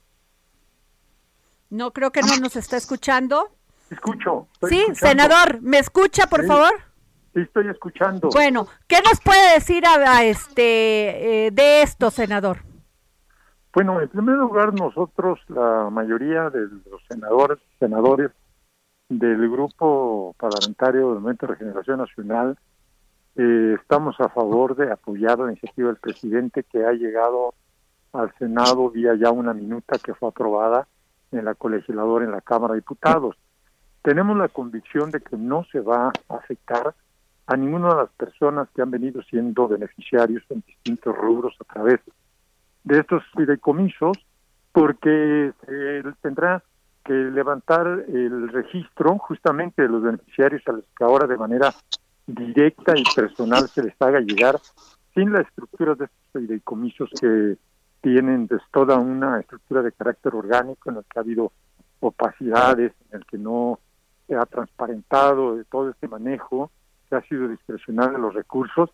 No, 1.70 1.92
creo 1.92 2.10
que 2.10 2.20
no 2.22 2.36
nos 2.40 2.56
está 2.56 2.76
escuchando. 2.76 3.48
Escucho. 3.90 4.48
Sí, 4.68 4.84
senador, 4.94 5.62
¿me 5.62 5.78
escucha, 5.78 6.26
por 6.26 6.44
favor? 6.44 6.72
Sí, 7.32 7.40
estoy 7.40 7.68
escuchando. 7.68 8.28
Bueno, 8.32 8.66
¿qué 8.88 8.96
nos 9.02 9.20
puede 9.20 9.54
decir 9.54 9.84
a, 9.86 10.24
este 10.24 11.46
eh, 11.46 11.50
de 11.52 11.82
esto, 11.82 12.10
senador? 12.10 12.58
Bueno, 13.72 14.00
en 14.00 14.08
primer 14.08 14.36
lugar, 14.36 14.74
nosotros, 14.74 15.38
la 15.46 15.88
mayoría 15.90 16.50
de 16.50 16.66
los 16.90 17.02
senadores, 17.08 17.58
senadores 17.78 18.32
del 19.08 19.48
grupo 19.48 20.34
parlamentario 20.38 21.10
del 21.10 21.20
Movimiento 21.20 21.46
de 21.46 21.52
Regeneración 21.52 21.98
Nacional, 21.98 22.58
eh, 23.36 23.76
estamos 23.80 24.18
a 24.18 24.28
favor 24.28 24.74
de 24.74 24.90
apoyar 24.90 25.38
la 25.38 25.52
iniciativa 25.52 25.88
del 25.88 25.98
presidente 25.98 26.64
que 26.64 26.84
ha 26.84 26.92
llegado 26.92 27.54
al 28.12 28.34
Senado 28.38 28.90
vía 28.90 29.14
ya 29.14 29.30
una 29.30 29.54
minuta 29.54 29.98
que 29.98 30.14
fue 30.14 30.30
aprobada 30.30 30.88
en 31.32 31.44
la 31.44 31.54
colegisladora 31.54 32.25
en 32.25 32.32
la 32.32 32.40
Cámara 32.40 32.75
de 32.75 32.80
Diputados. 32.80 33.37
Tenemos 34.02 34.37
la 34.37 34.49
convicción 34.49 35.10
de 35.10 35.20
que 35.20 35.37
no 35.37 35.64
se 35.70 35.80
va 35.80 36.08
a 36.28 36.34
afectar 36.34 36.94
a 37.46 37.56
ninguna 37.56 37.88
de 37.88 37.96
las 37.96 38.10
personas 38.10 38.68
que 38.75 38.82
han 38.82 38.90
venido 38.90 39.22
siendo 39.22 39.68
beneficiarios 39.68 40.42
en 40.50 40.62
distintos 40.66 41.16
rubros 41.16 41.54
a 41.60 41.64
través 41.64 42.00
de 42.84 42.99
estos 42.99 43.22
fideicomisos, 43.37 44.16
porque 44.72 45.52
se 45.66 46.12
tendrá 46.22 46.62
que 47.04 47.12
levantar 47.12 47.87
el 48.08 48.49
registro 48.50 49.18
justamente 49.18 49.82
de 49.82 49.88
los 49.88 50.02
beneficiarios 50.02 50.62
a 50.66 50.72
los 50.72 50.84
que 50.96 51.04
ahora 51.04 51.26
de 51.26 51.37
manera 51.37 51.75
directa 52.26 52.92
y 52.96 53.02
personal 53.14 53.68
se 53.68 53.82
les 53.82 54.00
haga 54.00 54.20
llegar 54.20 54.58
sin 55.14 55.32
la 55.32 55.40
estructura 55.40 55.94
de 55.94 56.04
estos 56.04 56.42
fideicomisos 56.42 57.10
que 57.20 57.56
tienen 58.00 58.49
pues, 58.49 58.62
toda 58.73 58.99
una 58.99 59.40
estructura 59.40 59.83
de 59.83 59.92
carácter 59.92 60.35
orgánico 60.35 60.88
en 60.88 60.97
la 60.97 61.02
que 61.02 61.19
ha 61.19 61.23
habido 61.23 61.52
opacidades, 62.00 62.92
en 63.11 63.19
el 63.19 63.26
que 63.26 63.38
no 63.38 63.78
se 64.26 64.37
ha 64.37 64.47
transparentado 64.47 65.57
de 65.57 65.64
todo 65.64 65.90
este 65.90 66.09
manejo, 66.09 66.71
que 67.09 67.16
ha 67.16 67.23
sido 67.23 67.49
discrecional 67.49 68.12
de 68.12 68.19
los 68.19 68.35
recursos 68.35 68.90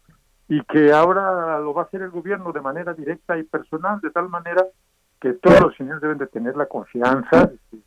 y 0.48 0.62
que 0.62 0.92
ahora 0.92 1.58
lo 1.60 1.74
va 1.74 1.82
a 1.82 1.84
hacer 1.86 2.02
el 2.02 2.10
gobierno 2.10 2.52
de 2.52 2.60
manera 2.60 2.94
directa 2.94 3.36
y 3.38 3.42
personal, 3.42 4.00
de 4.00 4.10
tal 4.10 4.28
manera 4.28 4.64
que 5.20 5.34
todos 5.34 5.60
los 5.60 5.76
señores 5.76 6.00
deben 6.00 6.18
de 6.18 6.26
tener 6.26 6.56
la 6.56 6.66
confianza 6.66 7.46
de 7.46 7.58
que 7.70 7.78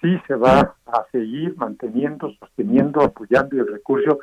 sí 0.00 0.20
se 0.26 0.34
va 0.34 0.74
a 0.86 1.04
seguir 1.10 1.56
manteniendo, 1.56 2.30
sosteniendo, 2.38 3.02
apoyando 3.02 3.56
el 3.56 3.66
recurso 3.66 4.20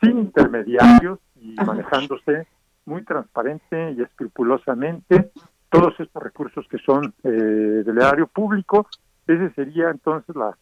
sin 0.00 0.18
intermediarios 0.18 1.18
y 1.36 1.54
manejándose 1.54 2.46
muy 2.90 3.04
transparente 3.04 3.94
y 3.96 4.02
escrupulosamente 4.02 5.30
todos 5.70 5.94
estos 6.00 6.22
recursos 6.22 6.66
que 6.68 6.78
son 6.78 7.14
eh, 7.22 7.28
del 7.30 7.96
erario 7.96 8.26
público. 8.26 8.88
Esa 9.26 9.54
sería 9.54 9.90
entonces 9.90 10.34
la 10.34 10.58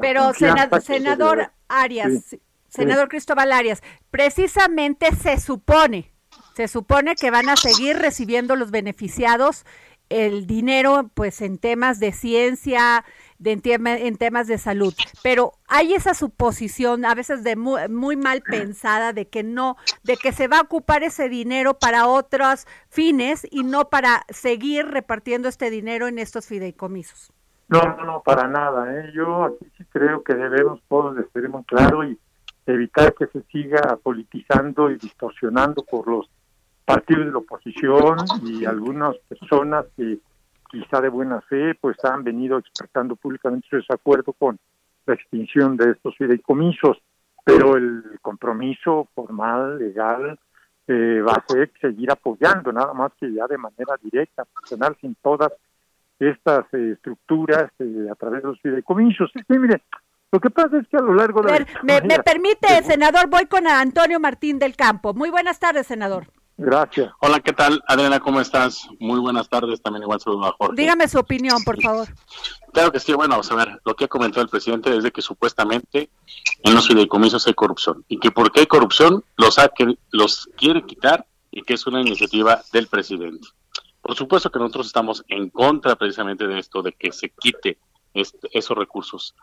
Pero 0.00 0.32
senador 0.34 1.50
Arias, 1.68 2.36
senador 2.68 3.08
Cristóbal 3.08 3.50
Arias, 3.52 3.82
precisamente 4.10 5.12
se 5.12 5.38
supone, 5.40 6.12
se 6.54 6.68
supone 6.68 7.14
que 7.16 7.30
van 7.30 7.48
a 7.48 7.56
seguir 7.56 7.96
recibiendo 7.96 8.54
los 8.56 8.70
beneficiados 8.70 9.64
el 10.10 10.46
dinero 10.46 11.08
pues 11.14 11.40
en 11.40 11.56
temas 11.56 12.00
de 12.00 12.12
ciencia, 12.12 13.04
de, 13.40 13.58
en, 13.64 14.16
temas 14.16 14.46
de 14.46 14.58
salud, 14.58 14.94
pero 15.22 15.52
hay 15.66 15.94
esa 15.94 16.12
suposición 16.14 17.06
a 17.06 17.14
veces 17.14 17.42
de 17.42 17.56
muy, 17.56 17.88
muy, 17.88 18.14
mal 18.14 18.42
pensada 18.42 19.12
de 19.12 19.28
que 19.28 19.42
no, 19.42 19.76
de 20.04 20.18
que 20.18 20.32
se 20.32 20.46
va 20.46 20.58
a 20.58 20.62
ocupar 20.62 21.02
ese 21.02 21.28
dinero 21.30 21.74
para 21.74 22.06
otros 22.06 22.66
fines 22.90 23.46
y 23.50 23.64
no 23.64 23.88
para 23.88 24.24
seguir 24.28 24.86
repartiendo 24.86 25.48
este 25.48 25.70
dinero 25.70 26.06
en 26.06 26.18
estos 26.18 26.46
fideicomisos. 26.46 27.32
No, 27.68 27.80
no, 27.80 28.04
no, 28.04 28.22
para 28.22 28.46
nada. 28.46 28.92
¿eh? 28.94 29.10
Yo 29.14 29.44
aquí 29.44 29.66
sí 29.78 29.84
creo 29.90 30.22
que 30.22 30.34
debemos 30.34 30.82
todos 30.88 31.16
estar 31.18 31.48
muy 31.48 31.64
claro 31.64 32.04
y 32.04 32.18
evitar 32.66 33.14
que 33.14 33.26
se 33.28 33.42
siga 33.44 33.96
politizando 34.02 34.90
y 34.90 34.96
distorsionando 34.98 35.82
por 35.90 36.06
los 36.06 36.28
partidos 36.84 37.26
de 37.26 37.32
la 37.32 37.38
oposición 37.38 38.18
y 38.42 38.66
algunas 38.66 39.16
personas 39.28 39.86
que 39.96 40.18
quizá 40.70 41.00
de 41.00 41.08
buena 41.08 41.40
fe 41.42 41.74
pues 41.74 41.96
han 42.04 42.22
venido 42.24 42.58
expresando 42.58 43.16
públicamente 43.16 43.66
su 43.68 43.76
desacuerdo 43.76 44.32
con 44.32 44.58
la 45.06 45.14
extinción 45.14 45.76
de 45.76 45.92
estos 45.92 46.16
fideicomisos, 46.16 46.98
pero 47.44 47.76
el 47.76 48.18
compromiso 48.22 49.08
formal, 49.14 49.78
legal, 49.78 50.38
eh, 50.86 51.22
va 51.26 51.32
a 51.32 51.44
ser 51.46 51.70
seguir 51.80 52.10
apoyando, 52.10 52.72
nada 52.72 52.92
más 52.92 53.12
que 53.18 53.32
ya 53.32 53.46
de 53.46 53.58
manera 53.58 53.96
directa, 54.02 54.44
personal, 54.44 54.96
sin 55.00 55.16
todas 55.16 55.52
estas 56.18 56.66
eh, 56.74 56.92
estructuras 56.92 57.70
eh, 57.78 58.08
a 58.10 58.14
través 58.14 58.42
de 58.42 58.48
los 58.48 58.60
fideicomisos. 58.60 59.30
Sí, 59.34 59.58
mire, 59.58 59.82
lo 60.30 60.38
que 60.38 60.50
pasa 60.50 60.78
es 60.78 60.86
que 60.88 60.96
a 60.96 61.02
lo 61.02 61.14
largo 61.14 61.42
de... 61.42 61.66
me, 61.82 62.00
me 62.02 62.18
permite, 62.20 62.82
senador, 62.82 63.28
voy 63.28 63.46
con 63.46 63.66
Antonio 63.66 64.20
Martín 64.20 64.58
del 64.58 64.76
Campo. 64.76 65.14
Muy 65.14 65.30
buenas 65.30 65.58
tardes, 65.58 65.86
senador. 65.86 66.26
Gracias. 66.62 67.10
Hola, 67.20 67.40
¿qué 67.40 67.54
tal? 67.54 67.82
Adriana, 67.88 68.20
¿cómo 68.20 68.38
estás? 68.38 68.86
Muy 68.98 69.18
buenas 69.18 69.48
tardes, 69.48 69.80
también 69.80 70.02
igual 70.02 70.20
saludo 70.20 70.44
a 70.44 70.52
Jorge. 70.52 70.74
Dígame 70.76 71.08
su 71.08 71.18
opinión, 71.18 71.64
por 71.64 71.80
favor. 71.80 72.06
Claro 72.74 72.92
que 72.92 73.00
sí, 73.00 73.14
bueno, 73.14 73.30
vamos 73.30 73.50
a 73.50 73.54
ver, 73.54 73.80
lo 73.82 73.96
que 73.96 74.04
ha 74.04 74.08
comentado 74.08 74.42
el 74.42 74.50
presidente 74.50 74.94
es 74.94 75.02
de 75.02 75.10
que 75.10 75.22
supuestamente 75.22 76.10
en 76.62 76.74
los 76.74 76.86
fideicomisos 76.86 77.46
hay 77.46 77.54
corrupción 77.54 78.04
y 78.08 78.20
que 78.20 78.30
porque 78.30 78.60
hay 78.60 78.66
corrupción 78.66 79.24
los, 79.38 79.58
ha, 79.58 79.70
los 80.10 80.50
quiere 80.58 80.84
quitar 80.84 81.24
y 81.50 81.62
que 81.62 81.72
es 81.72 81.86
una 81.86 82.02
iniciativa 82.02 82.60
del 82.74 82.88
presidente. 82.88 83.48
Por 84.02 84.14
supuesto 84.14 84.50
que 84.50 84.58
nosotros 84.58 84.88
estamos 84.88 85.24
en 85.28 85.48
contra 85.48 85.96
precisamente 85.96 86.46
de 86.46 86.58
esto, 86.58 86.82
de 86.82 86.92
que 86.92 87.10
se 87.10 87.30
quite 87.30 87.78
este, 88.12 88.50
esos 88.52 88.76
recursos. 88.76 89.34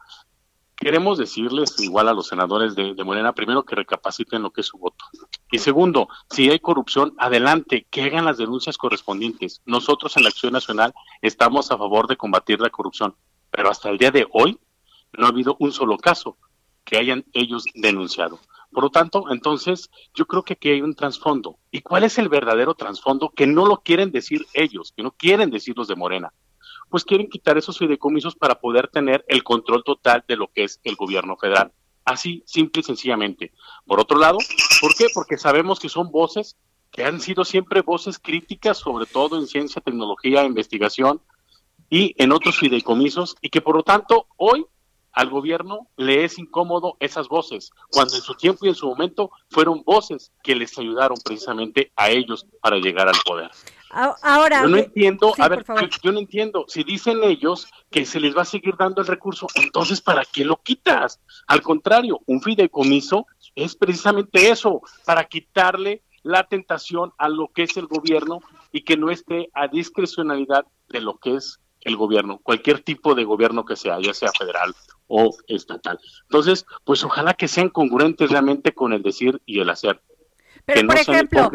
Queremos 0.80 1.18
decirles 1.18 1.80
igual 1.80 2.08
a 2.08 2.14
los 2.14 2.28
senadores 2.28 2.76
de, 2.76 2.94
Morena, 3.04 3.34
primero 3.34 3.66
que 3.66 3.76
recapaciten 3.76 4.44
lo 4.44 4.52
que 4.52 4.62
es 4.62 4.68
su 4.68 4.78
voto. 4.78 5.06
Y 5.52 5.58
segundo, 5.58 6.08
si 6.30 6.52
hay 6.52 6.60
corrupción, 6.60 7.16
adelante, 7.18 7.88
que 7.90 8.04
hagan 8.04 8.26
las 8.26 8.38
denuncias 8.38 8.78
correspondientes. 8.78 9.64
Nosotros 9.66 10.16
en 10.18 10.24
la 10.24 10.30
Acción 10.30 10.54
Nacional 10.54 10.94
estamos 11.24 11.72
a 11.72 11.80
favor 11.80 12.08
de 12.08 12.16
combatir 12.16 12.62
la 12.62 12.70
corrupción, 12.70 13.16
pero 13.50 13.72
hasta 13.72 13.90
el 13.90 13.98
día 13.98 14.12
de 14.12 14.28
hoy 14.32 14.60
no 15.14 15.26
ha 15.26 15.30
habido 15.30 15.58
un 15.60 15.72
solo 15.72 15.98
caso 15.98 16.38
que 16.86 16.98
hayan 16.98 17.26
ellos 17.34 17.66
denunciado. 17.74 18.40
Por 18.72 18.84
lo 18.84 18.92
tanto, 18.92 19.32
entonces, 19.32 19.90
yo 20.14 20.28
creo 20.28 20.44
que 20.44 20.54
aquí 20.54 20.70
hay 20.70 20.84
un 20.84 20.94
trasfondo. 20.94 21.58
¿Y 21.72 21.82
cuál 21.82 22.04
es 22.04 22.20
el 22.20 22.30
verdadero 22.30 22.76
trasfondo? 22.76 23.30
Que 23.30 23.48
no 23.48 23.66
lo 23.66 23.78
quieren 23.78 24.12
decir 24.12 24.46
ellos, 24.54 24.94
que 24.96 25.02
no 25.02 25.10
quieren 25.10 25.50
decir 25.50 25.76
los 25.76 25.88
de 25.88 25.96
Morena 25.96 26.32
pues 26.90 27.04
quieren 27.04 27.30
quitar 27.30 27.58
esos 27.58 27.78
fideicomisos 27.78 28.36
para 28.36 28.60
poder 28.60 28.88
tener 28.88 29.26
el 29.28 29.44
control 29.44 29.84
total 29.84 30.24
de 30.28 30.38
lo 30.38 30.48
que 30.48 30.64
es 30.64 30.80
el 30.84 30.96
gobierno 30.96 31.38
federal. 31.38 31.72
Así, 32.06 32.44
simple 32.46 32.80
y 32.80 32.84
sencillamente. 32.84 33.52
Por 33.86 34.00
otro 34.00 34.18
lado, 34.18 34.38
¿por 34.80 34.96
qué? 34.96 35.08
Porque 35.14 35.38
sabemos 35.38 35.80
que 35.80 35.90
son 35.90 36.12
voces 36.12 36.56
que 36.92 37.04
han 37.04 37.20
sido 37.20 37.44
siempre 37.44 37.82
voces 37.82 38.18
críticas, 38.18 38.78
sobre 38.78 39.06
todo 39.06 39.38
en 39.38 39.48
ciencia, 39.48 39.82
tecnología, 39.82 40.44
investigación 40.44 41.22
y 41.90 42.16
en 42.18 42.32
otros 42.32 42.58
fideicomisos, 42.58 43.36
y 43.42 43.50
que 43.50 43.62
por 43.62 43.76
lo 43.76 43.84
tanto 43.84 44.28
hoy 44.38 44.66
al 45.12 45.30
gobierno 45.30 45.88
le 45.98 46.24
es 46.24 46.38
incómodo 46.38 46.96
esas 47.00 47.28
voces, 47.28 47.72
cuando 47.92 48.16
en 48.16 48.22
su 48.22 48.36
tiempo 48.36 48.66
y 48.66 48.70
en 48.70 48.76
su 48.76 48.88
momento 48.88 49.32
fueron 49.50 49.84
voces 49.84 50.32
que 50.44 50.56
les 50.56 50.78
ayudaron 50.78 51.18
precisamente 51.24 51.92
a 51.96 52.10
ellos 52.10 52.46
para 52.62 52.78
llegar 52.78 53.08
al 53.08 53.16
poder. 53.26 53.50
Ahora, 53.90 54.64
yo 54.64 54.68
no 54.68 54.78
entiendo, 54.78 55.34
a 55.38 55.48
ver, 55.48 55.64
yo, 56.04 56.12
no 56.12 56.20
entiendo, 56.20 56.66
si 56.68 56.84
dicen 56.84 57.24
ellos 57.24 57.68
que 57.90 58.06
se 58.06 58.20
les 58.20 58.36
va 58.36 58.42
a 58.42 58.46
seguir 58.46 58.76
dando 58.78 59.02
el 59.02 59.08
recurso, 59.08 59.48
entonces 59.56 60.02
¿para 60.02 60.24
qué 60.26 60.44
lo 60.44 60.58
quitas? 60.58 61.22
Al 61.48 61.62
contrario, 61.62 62.20
un 62.26 62.42
fideicomiso 62.42 63.28
es 63.56 63.76
precisamente 63.76 64.50
eso, 64.50 64.82
para 65.06 65.26
quitarle 65.26 66.04
la 66.24 66.44
tentación 66.44 67.14
a 67.18 67.30
lo 67.30 67.48
que 67.54 67.64
es 67.64 67.78
el 67.78 67.88
gobierno 67.88 68.40
y 68.72 68.82
que 68.82 68.98
no 68.98 69.10
esté 69.10 69.50
a 69.54 69.68
discrecionalidad 69.68 70.66
de 70.90 71.02
lo 71.02 71.18
que 71.18 71.36
es 71.36 71.62
el 71.82 71.96
gobierno, 71.96 72.40
cualquier 72.44 72.82
tipo 72.82 73.16
de 73.16 73.24
gobierno 73.24 73.64
que 73.64 73.78
sea, 73.78 74.00
ya 74.02 74.14
sea 74.14 74.32
federal 74.38 74.76
o 75.08 75.34
estatal. 75.48 76.00
Entonces, 76.24 76.66
pues 76.84 77.04
ojalá 77.04 77.34
que 77.34 77.48
sean 77.48 77.70
congruentes 77.70 78.30
realmente 78.30 78.74
con 78.74 78.92
el 78.92 79.02
decir 79.02 79.42
y 79.46 79.62
el 79.62 79.70
hacer. 79.70 80.02
Pero, 80.68 80.82
que 80.82 80.88
por 80.88 80.98
ejemplo, 80.98 81.50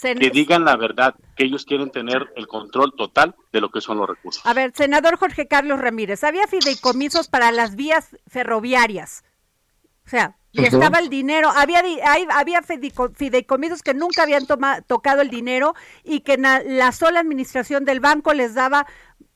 que 0.00 0.30
digan 0.30 0.64
la 0.64 0.76
verdad, 0.76 1.16
que 1.34 1.42
ellos 1.42 1.64
quieren 1.64 1.90
tener 1.90 2.32
el 2.36 2.46
control 2.46 2.94
total 2.96 3.34
de 3.52 3.60
lo 3.60 3.68
que 3.68 3.80
son 3.80 3.98
los 3.98 4.08
recursos. 4.08 4.46
A 4.46 4.54
ver, 4.54 4.70
senador 4.76 5.16
Jorge 5.16 5.48
Carlos 5.48 5.80
Ramírez, 5.80 6.22
había 6.22 6.46
fideicomisos 6.46 7.26
para 7.26 7.50
las 7.50 7.74
vías 7.74 8.16
ferroviarias. 8.28 9.24
O 10.06 10.08
sea, 10.08 10.36
y 10.52 10.64
estaba 10.66 11.00
el 11.00 11.08
dinero, 11.08 11.50
había 11.50 11.82
había 12.30 12.62
fideicomisos 12.62 13.82
que 13.82 13.92
nunca 13.92 14.22
habían 14.22 14.46
tocado 14.46 15.20
el 15.20 15.30
dinero 15.30 15.74
y 16.04 16.20
que 16.20 16.36
la 16.36 16.92
sola 16.92 17.18
administración 17.18 17.84
del 17.84 17.98
banco 17.98 18.34
les 18.34 18.54
daba 18.54 18.86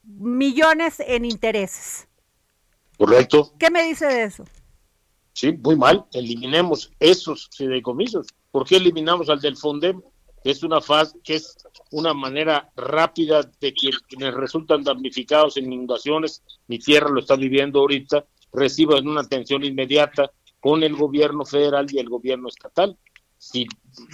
millones 0.04 1.00
en 1.00 1.24
intereses. 1.24 2.06
Correcto. 2.96 3.52
¿Qué 3.58 3.68
me 3.68 3.82
dice 3.82 4.06
de 4.06 4.22
eso? 4.22 4.44
Sí, 5.32 5.52
muy 5.52 5.74
mal. 5.74 6.04
Eliminemos 6.12 6.92
esos 7.00 7.50
fideicomisos. 7.56 8.28
¿Por 8.50 8.66
qué 8.66 8.76
eliminamos 8.76 9.28
al 9.28 9.40
del 9.40 9.56
Fondem? 9.56 10.00
Que 10.42 10.50
es 10.50 10.62
una 10.62 10.80
fase, 10.80 11.18
que 11.22 11.34
es 11.36 11.56
una 11.90 12.14
manera 12.14 12.70
rápida 12.76 13.42
de 13.42 13.72
que 13.72 13.90
quienes 14.08 14.34
resultan 14.34 14.84
damnificados 14.84 15.56
en 15.56 15.72
inundaciones, 15.72 16.42
mi 16.68 16.78
tierra 16.78 17.10
lo 17.10 17.20
está 17.20 17.36
viviendo 17.36 17.80
ahorita, 17.80 18.24
reciban 18.52 19.06
una 19.06 19.22
atención 19.22 19.64
inmediata 19.64 20.30
con 20.60 20.82
el 20.82 20.94
gobierno 20.96 21.44
federal 21.44 21.86
y 21.90 21.98
el 21.98 22.08
gobierno 22.08 22.48
estatal. 22.48 22.96
Si, 23.36 23.66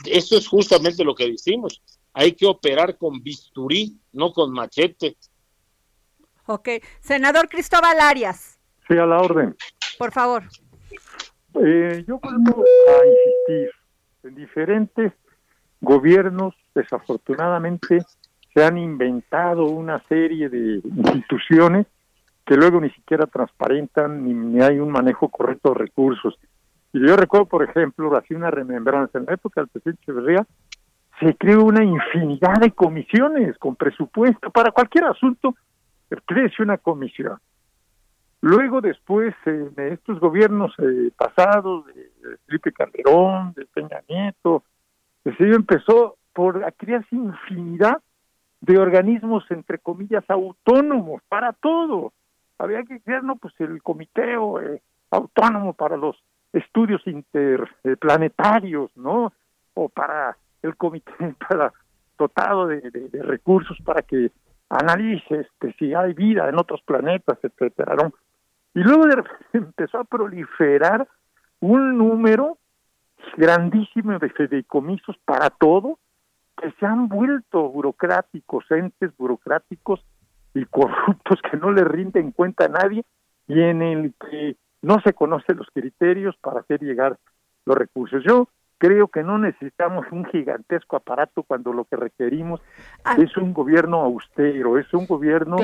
eso 0.07 0.37
es 0.37 0.47
justamente 0.47 1.05
lo 1.05 1.15
que 1.15 1.31
decimos. 1.31 1.83
Hay 2.13 2.33
que 2.33 2.47
operar 2.47 2.97
con 2.97 3.23
bisturí, 3.23 3.99
no 4.13 4.33
con 4.33 4.53
machete. 4.53 5.17
Ok. 6.47 6.69
Senador 7.01 7.49
Cristóbal 7.49 7.99
Arias. 8.01 8.59
Sí, 8.87 8.95
a 8.97 9.07
la 9.07 9.19
orden. 9.19 9.57
Por 9.99 10.13
favor. 10.13 10.45
Eh, 11.55 12.05
yo 12.07 12.19
vuelvo 12.19 12.65
a 12.65 13.07
insistir, 13.07 13.71
en 14.25 14.35
diferentes 14.35 15.13
gobiernos 15.81 16.55
desafortunadamente 16.75 18.05
se 18.53 18.65
han 18.65 18.79
inventado 18.79 19.67
una 19.67 20.01
serie 20.09 20.49
de 20.49 20.81
instituciones 20.85 21.87
que 22.47 22.57
luego 22.57 22.81
ni 22.81 22.91
siquiera 22.91 23.27
transparentan 23.27 24.53
ni, 24.53 24.61
hay 24.61 24.79
un 24.79 24.91
manejo 24.91 25.29
correcto 25.29 25.71
de 25.71 25.79
recursos. 25.79 26.39
Y 26.93 27.07
yo 27.07 27.17
recuerdo, 27.17 27.47
por 27.47 27.69
ejemplo, 27.69 28.15
así 28.17 28.35
una 28.35 28.51
remembranza, 28.51 29.19
en 29.19 29.27
la 29.27 29.35
época 29.35 29.61
del 29.61 29.69
presidente 29.69 30.03
Echeverría, 30.03 30.47
se 31.21 31.35
creó 31.37 31.65
una 31.65 31.83
infinidad 31.83 32.61
de 32.61 32.73
comisiones 32.73 33.57
con 33.59 33.77
presupuesto 33.77 34.51
para 34.51 34.71
cualquier 34.71 35.05
asunto, 35.05 35.55
crece 36.27 36.63
una 36.63 36.79
comisión. 36.79 37.39
Luego 38.41 38.81
después, 38.81 39.35
en 39.47 39.73
estos 39.77 40.21
gobiernos 40.21 40.73
eh, 40.79 41.11
pasados, 41.17 41.87
de, 41.87 42.11
Felipe 42.47 42.73
Calderón, 42.73 43.53
de 43.55 43.67
Peña 43.67 44.01
Nieto, 44.09 44.65
se 45.25 45.45
empezó 45.45 46.17
por 46.33 46.65
a 46.65 46.73
crearse 46.73 47.15
infinidad 47.15 48.01
de 48.61 48.79
organismos, 48.79 49.45
entre 49.51 49.79
comillas, 49.79 50.25
autónomos 50.29 51.23
para 51.29 51.53
todo. 51.53 52.13
Había 52.59 52.83
que 52.83 53.01
crear, 53.01 53.23
no, 53.23 53.37
pues 53.37 53.55
el 53.59 53.83
comité 53.83 54.35
eh, 54.35 54.81
autónomo 55.11 55.75
para 55.75 55.97
los 55.97 56.17
estudios 56.53 57.03
interplanetarios, 57.07 58.91
¿no? 58.97 59.33
O 59.75 59.89
para 59.89 60.37
el 60.63 60.77
comité 60.77 61.13
para 61.49 61.73
dotado 62.17 62.69
de, 62.69 62.81
de 62.81 63.23
recursos 63.23 63.77
para 63.85 64.03
que 64.03 64.31
analice 64.69 65.41
este, 65.41 65.75
si 65.79 65.95
hay 65.95 66.13
vida 66.15 66.49
en 66.49 66.59
otros 66.59 66.83
planetas, 66.83 67.39
etcétera. 67.43 67.95
¿no? 67.97 68.13
Y 68.75 68.81
luego 68.81 69.07
de 69.07 69.25
empezó 69.53 69.99
a 69.99 70.05
proliferar 70.05 71.07
un 71.61 71.99
número 71.99 72.59
grandísimo 73.37 74.19
de 74.19 74.31
fideicomisos 74.31 75.17
para 75.25 75.51
todo, 75.51 75.99
que 76.61 76.71
se 76.79 76.87
han 76.87 77.09
vuelto 77.09 77.69
burocráticos, 77.69 78.65
entes 78.71 79.17
burocráticos 79.17 80.05
y 80.55 80.65
corruptos 80.67 81.41
que 81.51 81.57
no 81.57 81.73
le 81.73 81.85
rinden 81.85 82.33
cuenta 82.33 82.67
a 82.67 82.69
nadie, 82.69 83.05
y 83.49 83.61
en 83.61 83.83
el 83.83 84.15
que 84.15 84.57
no 84.83 85.01
se 85.01 85.13
conocen 85.13 85.57
los 85.57 85.69
criterios 85.73 86.37
para 86.37 86.61
hacer 86.61 86.81
llegar 86.81 87.19
los 87.65 87.77
recursos. 87.77 88.23
Yo 88.25 88.49
creo 88.79 89.09
que 89.09 89.23
no 89.23 89.39
necesitamos 89.39 90.07
un 90.13 90.25
gigantesco 90.27 90.97
aparato 90.97 91.43
cuando 91.43 91.73
lo 91.73 91.85
que 91.85 91.97
requerimos 91.97 92.61
ah. 93.05 93.17
es 93.19 93.37
un 93.37 93.55
gobierno 93.55 94.01
austero, 94.03 94.79
es 94.79 94.93
un 94.93 95.07
gobierno 95.07 95.57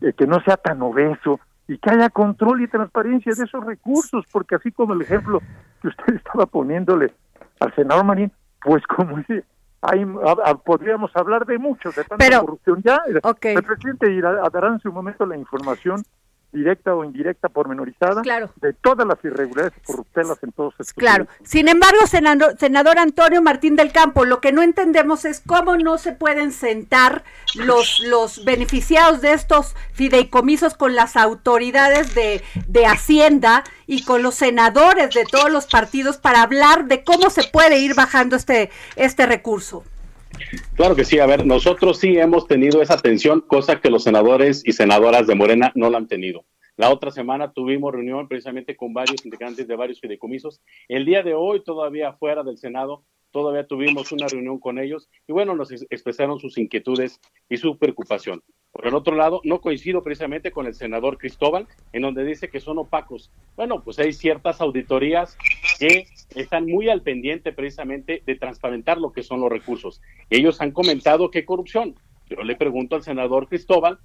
eh, 0.00 0.12
que 0.14 0.26
no 0.26 0.40
sea 0.40 0.56
tan 0.56 0.80
obeso 0.82 1.38
y 1.72 1.78
que 1.78 1.90
haya 1.90 2.10
control 2.10 2.62
y 2.62 2.68
transparencia 2.68 3.32
de 3.34 3.44
esos 3.44 3.64
recursos, 3.64 4.24
porque 4.30 4.56
así 4.56 4.70
como 4.72 4.92
el 4.92 5.02
ejemplo 5.02 5.40
que 5.80 5.88
usted 5.88 6.14
estaba 6.16 6.46
poniéndole 6.46 7.12
al 7.60 7.74
senador 7.74 8.04
Marín, 8.04 8.30
pues 8.60 8.86
como 8.86 9.16
dice, 9.16 9.44
hay, 9.80 10.04
podríamos 10.64 11.10
hablar 11.16 11.46
de 11.46 11.58
muchos, 11.58 11.94
de 11.96 12.04
tanta 12.04 12.40
corrupción. 12.40 12.82
Ya 12.84 13.02
el 13.06 13.20
presidente 13.62 14.20
dará 14.20 14.68
en 14.68 14.80
su 14.80 14.92
momento 14.92 15.26
la 15.26 15.36
información 15.36 16.02
directa 16.52 16.94
o 16.94 17.04
indirecta, 17.04 17.48
pormenorizada, 17.48 18.22
de 18.60 18.72
todas 18.74 19.06
las 19.06 19.18
irregularidades 19.24 19.72
y 19.78 19.86
corruptelas 19.86 20.42
en 20.42 20.52
todos 20.52 20.74
estos 20.74 20.92
Claro. 20.92 21.26
Sin 21.42 21.68
embargo, 21.68 22.06
senador, 22.06 22.56
senador 22.58 22.98
Antonio 22.98 23.40
Martín 23.42 23.76
del 23.76 23.92
Campo, 23.92 24.24
lo 24.24 24.40
que 24.40 24.52
no 24.52 24.62
entendemos 24.62 25.24
es 25.24 25.42
cómo 25.46 25.76
no 25.76 25.98
se 25.98 26.12
pueden 26.12 26.52
sentar 26.52 27.24
los, 27.54 28.00
los 28.00 28.44
beneficiados 28.44 29.20
de 29.22 29.32
estos 29.32 29.74
fideicomisos 29.92 30.74
con 30.74 30.94
las 30.94 31.16
autoridades 31.16 32.14
de, 32.14 32.42
de 32.66 32.86
Hacienda 32.86 33.64
y 33.86 34.04
con 34.04 34.22
los 34.22 34.34
senadores 34.34 35.14
de 35.14 35.24
todos 35.24 35.50
los 35.50 35.66
partidos 35.66 36.18
para 36.18 36.42
hablar 36.42 36.86
de 36.86 37.04
cómo 37.04 37.30
se 37.30 37.44
puede 37.44 37.78
ir 37.78 37.94
bajando 37.94 38.36
este, 38.36 38.70
este 38.96 39.26
recurso. 39.26 39.84
Claro 40.74 40.96
que 40.96 41.04
sí, 41.04 41.18
a 41.18 41.26
ver, 41.26 41.46
nosotros 41.46 41.98
sí 41.98 42.18
hemos 42.18 42.46
tenido 42.46 42.82
esa 42.82 42.94
atención, 42.94 43.40
cosa 43.40 43.80
que 43.80 43.90
los 43.90 44.04
senadores 44.04 44.62
y 44.64 44.72
senadoras 44.72 45.26
de 45.26 45.34
Morena 45.34 45.72
no 45.74 45.90
la 45.90 45.98
han 45.98 46.08
tenido. 46.08 46.44
La 46.76 46.90
otra 46.90 47.10
semana 47.10 47.52
tuvimos 47.52 47.92
reunión 47.92 48.28
precisamente 48.28 48.76
con 48.76 48.94
varios 48.94 49.24
integrantes 49.26 49.68
de 49.68 49.76
varios 49.76 50.00
fideicomisos. 50.00 50.62
El 50.88 51.04
día 51.04 51.22
de 51.22 51.34
hoy, 51.34 51.62
todavía 51.62 52.14
fuera 52.14 52.42
del 52.42 52.56
Senado, 52.56 53.04
todavía 53.30 53.66
tuvimos 53.66 54.10
una 54.12 54.26
reunión 54.26 54.58
con 54.58 54.78
ellos 54.78 55.10
y 55.26 55.32
bueno, 55.32 55.54
nos 55.54 55.70
expresaron 55.70 56.38
sus 56.38 56.56
inquietudes 56.56 57.20
y 57.48 57.58
su 57.58 57.76
preocupación. 57.76 58.42
Por 58.70 58.86
el 58.86 58.94
otro 58.94 59.14
lado, 59.16 59.42
no 59.44 59.60
coincido 59.60 60.02
precisamente 60.02 60.50
con 60.50 60.66
el 60.66 60.74
senador 60.74 61.18
Cristóbal, 61.18 61.66
en 61.92 62.02
donde 62.02 62.24
dice 62.24 62.48
que 62.48 62.58
son 62.58 62.78
opacos. 62.78 63.30
Bueno, 63.54 63.82
pues 63.84 63.98
hay 63.98 64.14
ciertas 64.14 64.62
auditorías 64.62 65.36
que 65.78 66.06
están 66.34 66.64
muy 66.64 66.88
al 66.88 67.02
pendiente 67.02 67.52
precisamente 67.52 68.22
de 68.24 68.34
transparentar 68.34 68.96
lo 68.96 69.12
que 69.12 69.22
son 69.22 69.40
los 69.40 69.50
recursos. 69.50 70.00
Ellos 70.30 70.60
han 70.62 70.70
comentado 70.70 71.30
que 71.30 71.44
corrupción. 71.44 71.96
Yo 72.30 72.42
le 72.42 72.56
pregunto 72.56 72.96
al 72.96 73.02
senador 73.02 73.46
Cristóbal, 73.46 73.98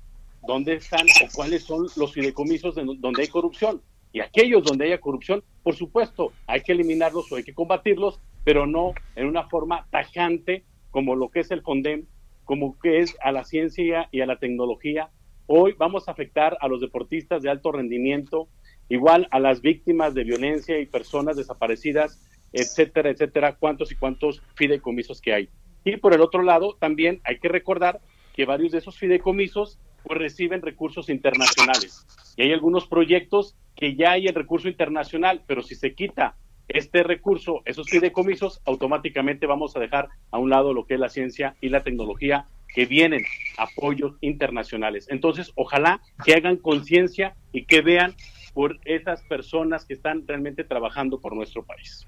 ¿dónde 0.47 0.75
están 0.75 1.05
o 1.23 1.27
cuáles 1.35 1.63
son 1.63 1.87
los 1.95 2.13
fideicomisos 2.13 2.73
donde 2.73 3.21
hay 3.21 3.27
corrupción? 3.27 3.81
Y 4.13 4.21
aquellos 4.21 4.63
donde 4.63 4.85
haya 4.85 4.99
corrupción, 4.99 5.43
por 5.61 5.75
supuesto, 5.75 6.31
hay 6.47 6.61
que 6.61 6.71
eliminarlos 6.71 7.31
o 7.31 7.35
hay 7.35 7.43
que 7.43 7.53
combatirlos, 7.53 8.19
pero 8.43 8.65
no 8.65 8.93
en 9.15 9.27
una 9.27 9.47
forma 9.47 9.85
tajante 9.91 10.63
como 10.89 11.15
lo 11.15 11.29
que 11.29 11.41
es 11.41 11.51
el 11.51 11.61
FONDEM, 11.61 12.07
como 12.45 12.79
que 12.79 12.99
es 13.01 13.15
a 13.21 13.31
la 13.31 13.43
ciencia 13.43 14.07
y 14.11 14.21
a 14.21 14.25
la 14.25 14.39
tecnología. 14.39 15.11
Hoy 15.45 15.75
vamos 15.77 16.07
a 16.07 16.11
afectar 16.11 16.57
a 16.61 16.67
los 16.67 16.81
deportistas 16.81 17.43
de 17.43 17.49
alto 17.49 17.71
rendimiento, 17.71 18.47
igual 18.89 19.27
a 19.31 19.39
las 19.39 19.61
víctimas 19.61 20.13
de 20.13 20.23
violencia 20.23 20.79
y 20.79 20.85
personas 20.85 21.35
desaparecidas, 21.35 22.25
etcétera, 22.53 23.09
etcétera, 23.09 23.57
cuántos 23.57 23.91
y 23.91 23.95
cuántos 23.95 24.41
fideicomisos 24.55 25.21
que 25.21 25.33
hay. 25.33 25.49
Y 25.83 25.97
por 25.97 26.13
el 26.13 26.21
otro 26.21 26.41
lado, 26.41 26.77
también 26.79 27.21
hay 27.25 27.39
que 27.39 27.49
recordar 27.49 27.99
que 28.33 28.45
varios 28.45 28.71
de 28.71 28.77
esos 28.77 28.97
fideicomisos 28.97 29.79
pues 30.07 30.19
reciben 30.19 30.61
recursos 30.61 31.09
internacionales. 31.09 32.05
Y 32.35 32.43
hay 32.43 32.53
algunos 32.53 32.87
proyectos 32.87 33.55
que 33.75 33.95
ya 33.95 34.11
hay 34.11 34.27
el 34.27 34.35
recurso 34.35 34.67
internacional, 34.67 35.43
pero 35.47 35.61
si 35.61 35.75
se 35.75 35.93
quita 35.93 36.35
este 36.67 37.03
recurso, 37.03 37.61
esos 37.65 37.89
fideicomisos, 37.89 38.61
automáticamente 38.65 39.45
vamos 39.45 39.75
a 39.75 39.79
dejar 39.79 40.09
a 40.31 40.37
un 40.37 40.49
lado 40.49 40.73
lo 40.73 40.85
que 40.85 40.95
es 40.95 40.99
la 40.99 41.09
ciencia 41.09 41.55
y 41.61 41.69
la 41.69 41.83
tecnología, 41.83 42.47
que 42.73 42.85
vienen 42.85 43.23
apoyos 43.57 44.15
internacionales. 44.21 45.07
Entonces, 45.09 45.51
ojalá 45.55 46.01
que 46.23 46.33
hagan 46.33 46.57
conciencia 46.57 47.35
y 47.53 47.65
que 47.65 47.81
vean 47.81 48.13
por 48.53 48.79
esas 48.85 49.21
personas 49.23 49.85
que 49.85 49.93
están 49.93 50.27
realmente 50.27 50.63
trabajando 50.63 51.19
por 51.19 51.35
nuestro 51.35 51.63
país. 51.63 52.07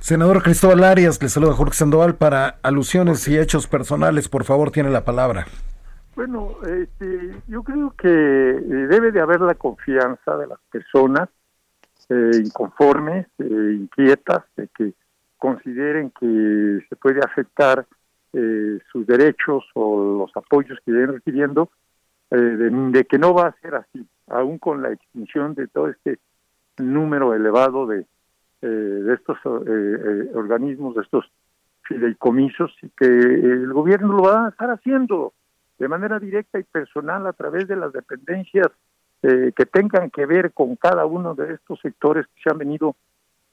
Senador 0.00 0.42
Cristóbal 0.42 0.84
Arias, 0.84 1.20
le 1.20 1.28
saluda 1.28 1.52
Jorge 1.52 1.74
Sandoval 1.74 2.16
para 2.16 2.58
alusiones 2.62 3.26
y 3.28 3.38
hechos 3.38 3.66
personales. 3.66 4.28
Por 4.28 4.44
favor, 4.44 4.70
tiene 4.70 4.90
la 4.90 5.04
palabra. 5.04 5.46
Bueno, 6.20 6.50
este, 6.66 7.34
yo 7.48 7.62
creo 7.62 7.94
que 7.96 8.06
eh, 8.06 8.60
debe 8.60 9.10
de 9.10 9.22
haber 9.22 9.40
la 9.40 9.54
confianza 9.54 10.36
de 10.36 10.48
las 10.48 10.58
personas 10.70 11.30
eh, 12.10 12.42
inconformes, 12.44 13.26
eh, 13.38 13.78
inquietas, 13.80 14.44
de 14.54 14.68
que 14.68 14.92
consideren 15.38 16.10
que 16.10 16.84
se 16.86 16.96
puede 16.96 17.20
afectar 17.20 17.86
eh, 18.34 18.80
sus 18.92 19.06
derechos 19.06 19.64
o 19.72 20.18
los 20.18 20.36
apoyos 20.36 20.78
que 20.84 20.92
vienen 20.92 21.14
recibiendo, 21.14 21.70
de, 22.28 23.06
que 23.08 23.18
no 23.18 23.32
va 23.32 23.46
a 23.46 23.60
ser 23.62 23.76
así, 23.76 24.06
aún 24.26 24.58
con 24.58 24.82
la 24.82 24.92
extinción 24.92 25.54
de 25.54 25.68
todo 25.68 25.88
este 25.88 26.18
número 26.76 27.32
elevado 27.32 27.86
de, 27.86 28.04
de 28.60 29.14
estos 29.14 29.38
organismos, 30.34 30.96
de 30.96 31.00
estos 31.00 31.24
fideicomisos, 31.84 32.76
y 32.82 32.90
que 32.90 33.06
el 33.06 33.72
gobierno 33.72 34.12
lo 34.18 34.22
va 34.24 34.44
a 34.44 34.48
estar 34.50 34.70
haciendo 34.70 35.32
de 35.80 35.88
manera 35.88 36.20
directa 36.20 36.60
y 36.60 36.62
personal 36.62 37.26
a 37.26 37.32
través 37.32 37.66
de 37.66 37.74
las 37.74 37.90
dependencias 37.92 38.68
eh, 39.22 39.50
que 39.56 39.64
tengan 39.64 40.10
que 40.10 40.26
ver 40.26 40.52
con 40.52 40.76
cada 40.76 41.06
uno 41.06 41.34
de 41.34 41.54
estos 41.54 41.80
sectores 41.80 42.26
que 42.26 42.42
se 42.42 42.50
han 42.50 42.58
venido 42.58 42.96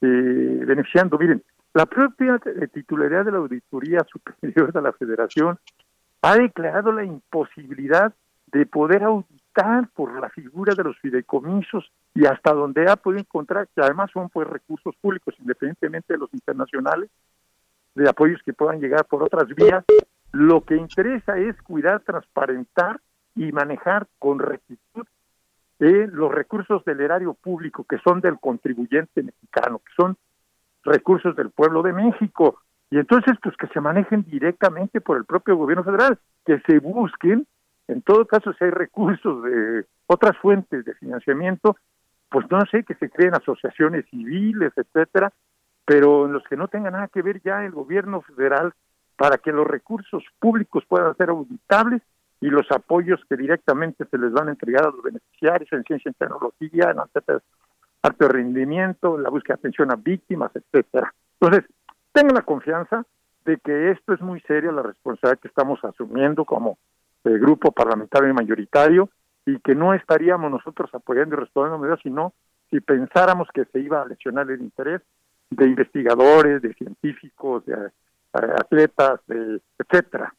eh, 0.01 0.63
beneficiando. 0.67 1.17
Miren, 1.17 1.41
la 1.73 1.85
propia 1.85 2.39
eh, 2.45 2.67
titularidad 2.67 3.23
de 3.23 3.31
la 3.31 3.37
Auditoría 3.37 4.05
Superior 4.11 4.73
de 4.73 4.81
la 4.81 4.91
Federación 4.91 5.57
ha 6.21 6.35
declarado 6.35 6.91
la 6.91 7.05
imposibilidad 7.05 8.13
de 8.47 8.65
poder 8.65 9.03
auditar 9.03 9.87
por 9.95 10.19
la 10.19 10.29
figura 10.29 10.75
de 10.75 10.83
los 10.83 10.97
fideicomisos 10.99 11.89
y 12.13 12.25
hasta 12.25 12.53
donde 12.53 12.89
ha 12.89 12.97
podido 12.97 13.21
encontrar, 13.21 13.69
que 13.73 13.81
además 13.81 14.11
son 14.11 14.29
pues 14.29 14.47
recursos 14.47 14.93
públicos, 14.99 15.33
independientemente 15.39 16.13
de 16.13 16.19
los 16.19 16.33
internacionales, 16.33 17.09
de 17.95 18.09
apoyos 18.09 18.41
que 18.43 18.53
puedan 18.53 18.81
llegar 18.81 19.05
por 19.05 19.23
otras 19.23 19.47
vías, 19.55 19.85
lo 20.31 20.61
que 20.61 20.75
interesa 20.75 21.37
es 21.37 21.59
cuidar, 21.61 22.01
transparentar 22.01 22.99
y 23.35 23.51
manejar 23.51 24.07
con 24.19 24.39
rectitud 24.39 25.05
eh, 25.79 26.07
los 26.11 26.33
recursos 26.33 26.83
del 26.85 27.01
erario 27.01 27.33
público 27.33 27.83
que 27.83 27.99
son 27.99 28.19
del 28.19 28.39
contribuyente 28.39 29.21
mexicano, 29.23 29.79
que 29.79 29.93
son 29.95 30.17
recursos 30.83 31.35
del 31.35 31.51
pueblo 31.51 31.83
de 31.83 31.93
México. 31.93 32.59
Y 32.89 32.97
entonces, 32.97 33.37
pues 33.43 33.55
que 33.57 33.67
se 33.67 33.81
manejen 33.81 34.23
directamente 34.23 35.01
por 35.01 35.17
el 35.17 35.25
propio 35.25 35.55
gobierno 35.55 35.83
federal, 35.83 36.17
que 36.45 36.59
se 36.61 36.79
busquen, 36.79 37.45
en 37.87 38.01
todo 38.01 38.25
caso, 38.25 38.53
si 38.53 38.63
hay 38.63 38.71
recursos 38.71 39.43
de 39.43 39.85
otras 40.07 40.37
fuentes 40.37 40.83
de 40.83 40.93
financiamiento, 40.95 41.77
pues 42.29 42.49
no 42.49 42.61
sé, 42.71 42.83
que 42.83 42.95
se 42.95 43.09
creen 43.09 43.35
asociaciones 43.35 44.05
civiles, 44.09 44.73
etcétera, 44.75 45.31
pero 45.85 46.25
en 46.25 46.33
los 46.33 46.43
que 46.43 46.57
no 46.57 46.67
tenga 46.67 46.91
nada 46.91 47.07
que 47.07 47.21
ver 47.21 47.41
ya 47.41 47.63
el 47.63 47.71
gobierno 47.71 48.21
federal 48.21 48.73
para 49.17 49.38
que 49.39 49.51
los 49.51 49.67
recursos 49.67 50.23
públicos 50.39 50.84
puedan 50.88 51.15
ser 51.17 51.30
auditables 51.30 52.01
y 52.39 52.47
los 52.47 52.71
apoyos 52.71 53.19
que 53.27 53.36
directamente 53.36 54.06
se 54.06 54.17
les 54.17 54.32
van 54.32 54.47
a 54.47 54.51
entregar 54.51 54.84
a 54.84 54.91
los 54.91 55.01
beneficiarios 55.01 55.73
en 55.73 55.84
ciencia 55.84 56.12
y 56.12 56.13
tecnología, 56.13 56.91
en 56.91 56.99
alto 56.99 58.27
rendimiento, 58.27 59.17
la 59.17 59.30
búsqueda 59.30 59.56
de 59.56 59.62
atención 59.62 59.91
a 59.91 59.95
víctimas, 59.95 60.51
etcétera. 60.53 61.13
Entonces, 61.41 61.67
tengan 62.13 62.36
la 62.36 62.43
confianza 62.43 63.03
de 63.43 63.58
que 63.58 63.91
esto 63.91 64.13
es 64.13 64.21
muy 64.21 64.39
serio, 64.41 64.71
la 64.71 64.84
responsabilidad 64.84 65.41
que 65.41 65.47
estamos 65.47 65.84
asumiendo 65.84 66.45
como 66.45 66.77
eh, 67.23 67.32
grupo 67.32 67.71
parlamentario 67.71 68.30
y 68.30 68.34
mayoritario, 68.34 69.10
y 69.45 69.60
que 69.60 69.73
no 69.73 69.93
estaríamos 69.93 70.51
nosotros 70.51 70.93
apoyando 70.93 71.36
y 71.36 71.39
respondiendo 71.39 71.80
medidas, 71.80 72.01
sino 72.03 72.34
si 72.69 72.82
pensáramos 72.82 73.47
que 73.53 73.65
se 73.65 73.80
iba 73.80 74.01
a 74.01 74.06
lesionar 74.06 74.51
el 74.51 74.62
interés 74.62 75.01
de 75.49 75.65
investigadores, 75.65 76.62
de 76.62 76.73
científicos, 76.73 77.65
de 77.65 77.89
atletas, 78.33 79.21
etcétera. 79.77 80.33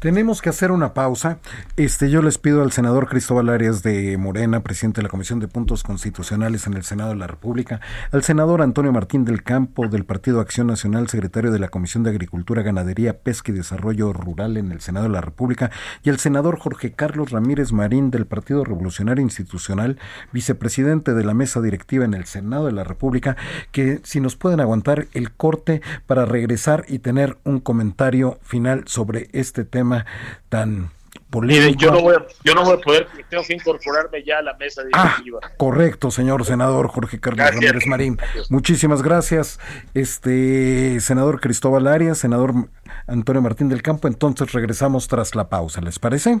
Tenemos 0.00 0.42
que 0.42 0.50
hacer 0.50 0.70
una 0.70 0.94
pausa. 0.94 1.38
Este, 1.76 2.10
yo 2.10 2.22
les 2.22 2.38
pido 2.38 2.62
al 2.62 2.72
senador 2.72 3.08
Cristóbal 3.08 3.48
Arias 3.48 3.82
de 3.82 4.16
Morena, 4.16 4.60
presidente 4.60 5.00
de 5.00 5.04
la 5.04 5.08
Comisión 5.08 5.40
de 5.40 5.48
Puntos 5.48 5.82
Constitucionales 5.82 6.66
en 6.66 6.74
el 6.74 6.84
Senado 6.84 7.10
de 7.10 7.16
la 7.16 7.26
República, 7.26 7.80
al 8.12 8.22
senador 8.22 8.62
Antonio 8.62 8.92
Martín 8.92 9.24
del 9.24 9.42
Campo 9.42 9.88
del 9.88 10.04
Partido 10.04 10.40
Acción 10.40 10.66
Nacional, 10.66 11.08
secretario 11.08 11.50
de 11.50 11.58
la 11.58 11.68
Comisión 11.68 12.02
de 12.02 12.10
Agricultura, 12.10 12.62
Ganadería, 12.62 13.18
Pesca 13.18 13.52
y 13.52 13.54
Desarrollo 13.54 14.12
Rural 14.12 14.56
en 14.56 14.72
el 14.72 14.80
Senado 14.80 15.06
de 15.06 15.12
la 15.12 15.20
República, 15.20 15.70
y 16.02 16.10
al 16.10 16.18
senador 16.18 16.58
Jorge 16.58 16.92
Carlos 16.92 17.30
Ramírez 17.30 17.72
Marín 17.72 18.10
del 18.10 18.26
Partido 18.26 18.64
Revolucionario 18.64 19.22
Institucional, 19.22 19.98
vicepresidente 20.32 21.14
de 21.14 21.24
la 21.24 21.34
mesa 21.34 21.60
directiva 21.60 22.04
en 22.04 22.14
el 22.14 22.26
Senado 22.26 22.66
de 22.66 22.72
la 22.72 22.84
República, 22.84 23.36
que 23.72 24.00
si 24.02 24.20
nos 24.20 24.36
pueden 24.36 24.60
aguantar 24.60 25.06
el 25.12 25.32
corte 25.32 25.82
para 26.06 26.24
regresar 26.24 26.84
y 26.88 26.98
tener 26.98 27.38
un 27.44 27.60
comentario 27.60 28.38
final 28.42 28.84
sobre 28.86 29.28
este 29.32 29.64
tema 29.64 29.75
tan 30.48 30.90
polémico. 31.30 31.78
Yo 31.78 31.90
no, 31.90 32.00
voy 32.00 32.14
a, 32.14 32.26
yo 32.44 32.54
no 32.54 32.64
voy 32.64 32.74
a 32.74 32.80
poder, 32.80 33.08
tengo 33.28 33.42
que 33.44 33.54
incorporarme 33.54 34.22
ya 34.24 34.38
a 34.38 34.42
la 34.42 34.54
mesa 34.54 34.82
directiva. 34.82 35.40
Ah, 35.42 35.50
correcto, 35.56 36.10
señor 36.10 36.44
senador 36.44 36.88
Jorge 36.88 37.20
Carlos 37.20 37.46
Ramírez 37.50 37.86
Marín. 37.86 38.18
Muchísimas 38.50 39.02
gracias, 39.02 39.58
este 39.94 41.00
senador 41.00 41.40
Cristóbal 41.40 41.86
Arias, 41.86 42.18
senador 42.18 42.54
Antonio 43.06 43.42
Martín 43.42 43.68
del 43.68 43.82
Campo. 43.82 44.08
Entonces 44.08 44.52
regresamos 44.52 45.08
tras 45.08 45.34
la 45.34 45.48
pausa, 45.48 45.80
¿les 45.80 45.98
parece? 45.98 46.40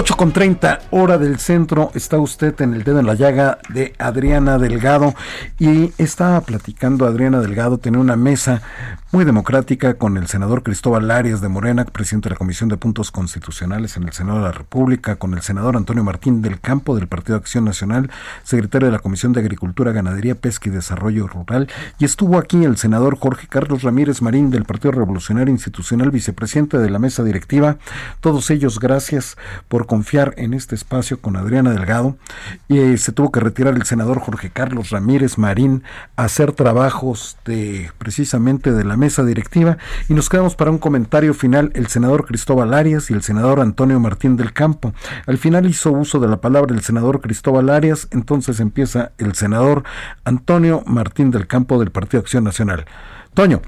8 0.00 0.16
con 0.16 0.32
30 0.32 0.78
hora 0.92 1.18
del 1.18 1.38
centro, 1.38 1.90
está 1.94 2.16
usted 2.16 2.58
en 2.62 2.72
el 2.72 2.84
dedo 2.84 3.00
en 3.00 3.06
la 3.06 3.12
llaga 3.12 3.58
de 3.68 3.92
Adriana 3.98 4.56
Delgado. 4.56 5.14
Y 5.58 5.92
estaba 5.98 6.40
platicando 6.40 7.04
Adriana 7.04 7.42
Delgado, 7.42 7.76
tenía 7.76 8.00
una 8.00 8.16
mesa 8.16 8.62
muy 9.12 9.24
democrática 9.24 9.94
con 9.94 10.16
el 10.16 10.28
senador 10.28 10.62
Cristóbal 10.62 11.10
Arias 11.10 11.40
de 11.40 11.48
Morena, 11.48 11.84
presidente 11.84 12.28
de 12.28 12.34
la 12.34 12.38
Comisión 12.38 12.68
de 12.68 12.76
Puntos 12.76 13.10
Constitucionales 13.10 13.96
en 13.96 14.04
el 14.04 14.12
Senado 14.12 14.38
de 14.38 14.44
la 14.44 14.52
República, 14.52 15.16
con 15.16 15.34
el 15.34 15.42
senador 15.42 15.76
Antonio 15.76 16.04
Martín 16.04 16.42
del 16.42 16.60
Campo 16.60 16.94
del 16.94 17.08
Partido 17.08 17.36
Acción 17.36 17.64
Nacional, 17.64 18.08
secretario 18.44 18.86
de 18.86 18.92
la 18.92 19.00
Comisión 19.00 19.32
de 19.32 19.40
Agricultura, 19.40 19.90
Ganadería, 19.90 20.36
Pesca 20.36 20.68
y 20.68 20.72
Desarrollo 20.72 21.26
Rural, 21.26 21.68
y 21.98 22.04
estuvo 22.04 22.38
aquí 22.38 22.62
el 22.62 22.76
senador 22.76 23.18
Jorge 23.18 23.48
Carlos 23.48 23.82
Ramírez 23.82 24.22
Marín 24.22 24.50
del 24.50 24.64
Partido 24.64 24.92
Revolucionario 24.92 25.52
Institucional, 25.52 26.12
vicepresidente 26.12 26.78
de 26.78 26.90
la 26.90 27.00
mesa 27.00 27.24
directiva. 27.24 27.78
Todos 28.20 28.48
ellos 28.52 28.78
gracias 28.78 29.36
por 29.66 29.86
confiar 29.86 30.34
en 30.36 30.54
este 30.54 30.76
espacio 30.76 31.20
con 31.20 31.34
Adriana 31.34 31.72
Delgado. 31.72 32.16
Y 32.68 32.78
eh, 32.78 32.96
se 32.96 33.10
tuvo 33.10 33.32
que 33.32 33.40
retirar 33.40 33.74
el 33.74 33.84
senador 33.84 34.20
Jorge 34.20 34.50
Carlos 34.50 34.90
Ramírez 34.90 35.36
Marín 35.36 35.82
a 36.14 36.24
hacer 36.24 36.52
trabajos 36.52 37.38
de 37.44 37.90
precisamente 37.98 38.72
de 38.72 38.84
la 38.84 38.99
mesa 39.00 39.24
directiva 39.24 39.78
y 40.08 40.14
nos 40.14 40.28
quedamos 40.28 40.54
para 40.54 40.70
un 40.70 40.78
comentario 40.78 41.34
final 41.34 41.72
el 41.74 41.88
senador 41.88 42.26
Cristóbal 42.26 42.72
Arias 42.72 43.10
y 43.10 43.14
el 43.14 43.22
senador 43.22 43.58
Antonio 43.58 43.98
Martín 43.98 44.36
del 44.36 44.52
Campo. 44.52 44.94
Al 45.26 45.38
final 45.38 45.66
hizo 45.66 45.90
uso 45.90 46.20
de 46.20 46.28
la 46.28 46.40
palabra 46.40 46.74
el 46.74 46.82
senador 46.82 47.20
Cristóbal 47.20 47.70
Arias, 47.70 48.06
entonces 48.12 48.60
empieza 48.60 49.10
el 49.18 49.34
senador 49.34 49.82
Antonio 50.22 50.84
Martín 50.86 51.32
del 51.32 51.48
Campo 51.48 51.80
del 51.80 51.90
Partido 51.90 52.20
Acción 52.20 52.44
Nacional. 52.44 52.84
Toño. 53.34 53.60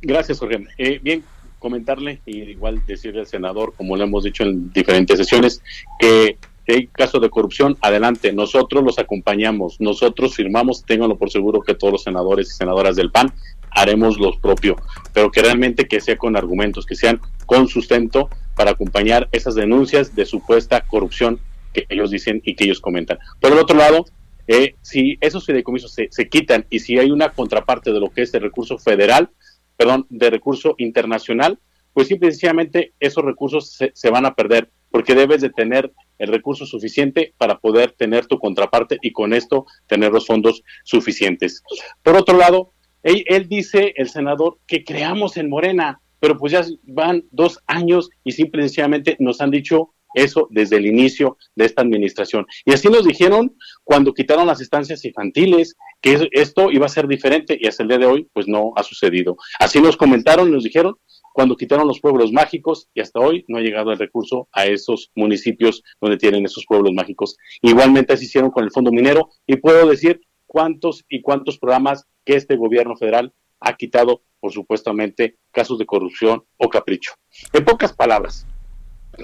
Gracias, 0.00 0.38
Jorge. 0.38 0.66
Eh, 0.78 0.98
bien, 1.02 1.22
comentarle 1.58 2.20
y 2.26 2.42
igual 2.42 2.82
decirle 2.86 3.20
al 3.20 3.26
senador, 3.26 3.74
como 3.76 3.96
lo 3.96 4.04
hemos 4.04 4.24
dicho 4.24 4.44
en 4.44 4.72
diferentes 4.72 5.18
sesiones, 5.18 5.62
que 5.98 6.36
hay 6.68 6.86
casos 6.86 7.20
de 7.20 7.30
corrupción, 7.30 7.76
adelante, 7.80 8.32
nosotros 8.32 8.84
los 8.84 8.98
acompañamos, 8.98 9.80
nosotros 9.80 10.34
firmamos, 10.34 10.84
ténganlo 10.84 11.16
por 11.16 11.30
seguro 11.30 11.60
que 11.60 11.74
todos 11.74 11.92
los 11.92 12.02
senadores 12.02 12.48
y 12.48 12.54
senadoras 12.54 12.96
del 12.96 13.10
PAN 13.10 13.32
haremos 13.74 14.18
lo 14.18 14.38
propio, 14.38 14.76
pero 15.12 15.30
que 15.30 15.42
realmente 15.42 15.86
que 15.86 16.00
sea 16.00 16.16
con 16.16 16.36
argumentos, 16.36 16.86
que 16.86 16.94
sean 16.94 17.20
con 17.46 17.68
sustento 17.68 18.28
para 18.56 18.72
acompañar 18.72 19.28
esas 19.32 19.54
denuncias 19.54 20.14
de 20.14 20.26
supuesta 20.26 20.82
corrupción 20.82 21.40
que 21.72 21.86
ellos 21.88 22.10
dicen 22.10 22.42
y 22.44 22.54
que 22.54 22.64
ellos 22.64 22.80
comentan. 22.80 23.18
Por 23.40 23.52
el 23.52 23.58
otro 23.58 23.76
lado, 23.76 24.04
eh, 24.46 24.74
si 24.82 25.16
esos 25.20 25.46
fideicomisos 25.46 25.92
se, 25.92 26.08
se, 26.10 26.28
quitan 26.28 26.66
y 26.68 26.80
si 26.80 26.98
hay 26.98 27.10
una 27.10 27.30
contraparte 27.30 27.92
de 27.92 28.00
lo 28.00 28.10
que 28.10 28.22
es 28.22 28.34
el 28.34 28.42
recurso 28.42 28.78
federal, 28.78 29.30
perdón, 29.76 30.06
de 30.10 30.30
recurso 30.30 30.74
internacional, 30.78 31.58
pues 31.92 32.08
simplemente 32.08 32.92
esos 33.00 33.24
recursos 33.24 33.78
se 33.92 34.10
van 34.10 34.26
a 34.26 34.34
perder 34.34 34.70
porque 34.92 35.14
debes 35.14 35.40
de 35.40 35.50
tener 35.50 35.92
el 36.18 36.28
recurso 36.28 36.66
suficiente 36.66 37.34
para 37.38 37.58
poder 37.58 37.92
tener 37.92 38.26
tu 38.26 38.38
contraparte 38.38 38.98
y 39.02 39.10
con 39.10 39.32
esto 39.32 39.66
tener 39.88 40.12
los 40.12 40.26
fondos 40.26 40.62
suficientes. 40.84 41.62
Por 42.02 42.14
otro 42.14 42.36
lado, 42.36 42.74
él, 43.02 43.48
dice, 43.48 43.92
el 43.96 44.08
senador, 44.08 44.58
que 44.66 44.84
creamos 44.84 45.36
en 45.36 45.48
Morena, 45.48 46.00
pero 46.20 46.38
pues 46.38 46.52
ya 46.52 46.64
van 46.84 47.24
dos 47.30 47.58
años 47.66 48.10
y 48.24 48.32
simplemente 48.32 49.16
nos 49.18 49.40
han 49.40 49.50
dicho 49.50 49.94
eso 50.14 50.46
desde 50.50 50.76
el 50.76 50.86
inicio 50.86 51.36
de 51.56 51.64
esta 51.64 51.82
administración. 51.82 52.46
Y 52.64 52.72
así 52.72 52.88
nos 52.88 53.04
dijeron 53.04 53.56
cuando 53.82 54.12
quitaron 54.12 54.46
las 54.46 54.60
estancias 54.60 55.04
infantiles, 55.04 55.74
que 56.00 56.28
esto 56.32 56.70
iba 56.70 56.86
a 56.86 56.90
ser 56.90 57.08
diferente 57.08 57.58
y 57.60 57.66
hasta 57.66 57.82
el 57.82 57.88
día 57.88 57.98
de 57.98 58.06
hoy 58.06 58.28
pues 58.32 58.46
no 58.46 58.72
ha 58.76 58.82
sucedido. 58.82 59.36
Así 59.58 59.80
nos 59.80 59.96
comentaron 59.96 60.48
y 60.48 60.52
nos 60.52 60.64
dijeron 60.64 60.96
cuando 61.32 61.56
quitaron 61.56 61.88
los 61.88 62.00
pueblos 62.00 62.30
mágicos 62.30 62.88
y 62.94 63.00
hasta 63.00 63.20
hoy 63.20 63.44
no 63.48 63.58
ha 63.58 63.62
llegado 63.62 63.90
el 63.90 63.98
recurso 63.98 64.48
a 64.52 64.66
esos 64.66 65.10
municipios 65.14 65.82
donde 66.00 66.18
tienen 66.18 66.44
esos 66.44 66.66
pueblos 66.66 66.92
mágicos. 66.92 67.36
Igualmente 67.62 68.12
así 68.12 68.26
hicieron 68.26 68.50
con 68.50 68.64
el 68.64 68.70
fondo 68.70 68.92
minero 68.92 69.30
y 69.46 69.56
puedo 69.56 69.88
decir 69.88 70.20
cuántos 70.52 71.06
y 71.08 71.22
cuántos 71.22 71.58
programas 71.58 72.06
que 72.26 72.36
este 72.36 72.56
gobierno 72.56 72.94
federal 72.94 73.32
ha 73.58 73.74
quitado 73.74 74.22
por 74.38 74.52
supuestamente 74.52 75.38
casos 75.50 75.78
de 75.78 75.86
corrupción 75.86 76.44
o 76.58 76.68
capricho. 76.68 77.14
En 77.54 77.64
pocas 77.64 77.94
palabras, 77.94 78.46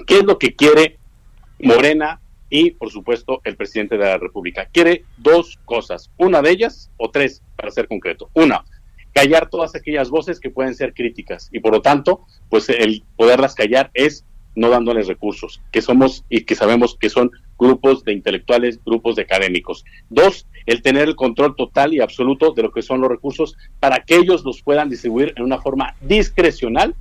¿qué 0.07 0.17
es 0.17 0.23
lo 0.23 0.39
que 0.39 0.55
quiere 0.55 0.97
Morena 1.59 2.19
y 2.49 2.71
por 2.71 2.89
supuesto 2.89 3.41
el 3.43 3.55
presidente 3.55 3.95
de 3.95 4.05
la 4.05 4.17
República? 4.17 4.69
Quiere 4.73 5.05
dos 5.17 5.59
cosas, 5.65 6.09
una 6.17 6.41
de 6.41 6.49
ellas 6.49 6.89
o 6.97 7.11
tres 7.11 7.43
para 7.55 7.69
ser 7.69 7.87
concreto. 7.87 8.31
Una, 8.33 8.65
callar 9.13 9.51
todas 9.51 9.75
aquellas 9.75 10.09
voces 10.09 10.39
que 10.39 10.49
pueden 10.49 10.73
ser 10.73 10.95
críticas 10.95 11.49
y 11.51 11.59
por 11.59 11.73
lo 11.73 11.83
tanto, 11.83 12.25
pues 12.49 12.69
el 12.69 13.03
poderlas 13.15 13.53
callar 13.53 13.91
es 13.93 14.25
no 14.55 14.71
dándoles 14.71 15.05
recursos, 15.05 15.61
que 15.71 15.83
somos 15.83 16.25
y 16.27 16.45
que 16.45 16.55
sabemos 16.55 16.97
que 16.99 17.11
son 17.11 17.29
grupos 17.59 18.03
de 18.03 18.13
intelectuales, 18.13 18.79
grupos 18.85 19.17
de 19.17 19.23
académicos. 19.23 19.85
Dos, 20.09 20.47
el 20.65 20.81
tener 20.81 21.07
el 21.07 21.15
control 21.15 21.55
total 21.55 21.93
y 21.93 21.99
absoluto 21.99 22.53
de 22.53 22.63
lo 22.63 22.71
que 22.71 22.81
son 22.81 23.01
los 23.01 23.09
recursos 23.09 23.57
para 23.79 24.03
que 24.03 24.15
ellos 24.15 24.43
los 24.45 24.61
puedan 24.61 24.89
distribuir 24.89 25.33
en 25.35 25.43
una 25.43 25.59
forma 25.59 25.95
discrecional. 26.01 26.95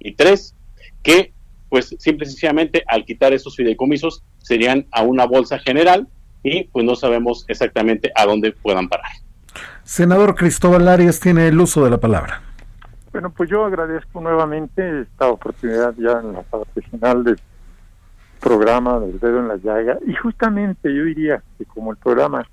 Y 0.00 0.12
tres, 0.12 0.54
que 1.02 1.32
pues 1.68 1.94
simple 1.98 2.26
y 2.26 2.30
sencillamente 2.30 2.82
al 2.86 3.04
quitar 3.04 3.32
esos 3.32 3.54
fideicomisos 3.54 4.22
serían 4.38 4.86
a 4.90 5.02
una 5.02 5.26
bolsa 5.26 5.58
general 5.58 6.08
y 6.42 6.64
pues 6.64 6.84
no 6.84 6.94
sabemos 6.96 7.44
exactamente 7.48 8.10
a 8.14 8.24
dónde 8.24 8.52
puedan 8.52 8.88
parar. 8.88 9.10
Senador 9.84 10.34
Cristóbal 10.34 10.88
Arias 10.88 11.20
tiene 11.20 11.48
el 11.48 11.60
uso 11.60 11.84
de 11.84 11.90
la 11.90 11.98
palabra. 11.98 12.42
Bueno, 13.12 13.30
pues 13.30 13.50
yo 13.50 13.64
agradezco 13.64 14.20
nuevamente 14.20 15.02
esta 15.02 15.28
oportunidad 15.28 15.94
ya 15.98 16.20
en 16.20 16.34
la 16.34 16.42
parte 16.42 16.82
final 16.82 17.24
del 17.24 17.38
programa 18.40 18.98
del 19.00 19.18
dedo 19.18 19.38
en 19.40 19.48
la 19.48 19.56
llaga 19.56 19.98
y 20.06 20.14
justamente 20.14 20.94
yo 20.94 21.04
diría 21.04 21.42
que 21.56 21.64
como 21.64 21.90
el 21.92 21.96
programa 21.96 22.46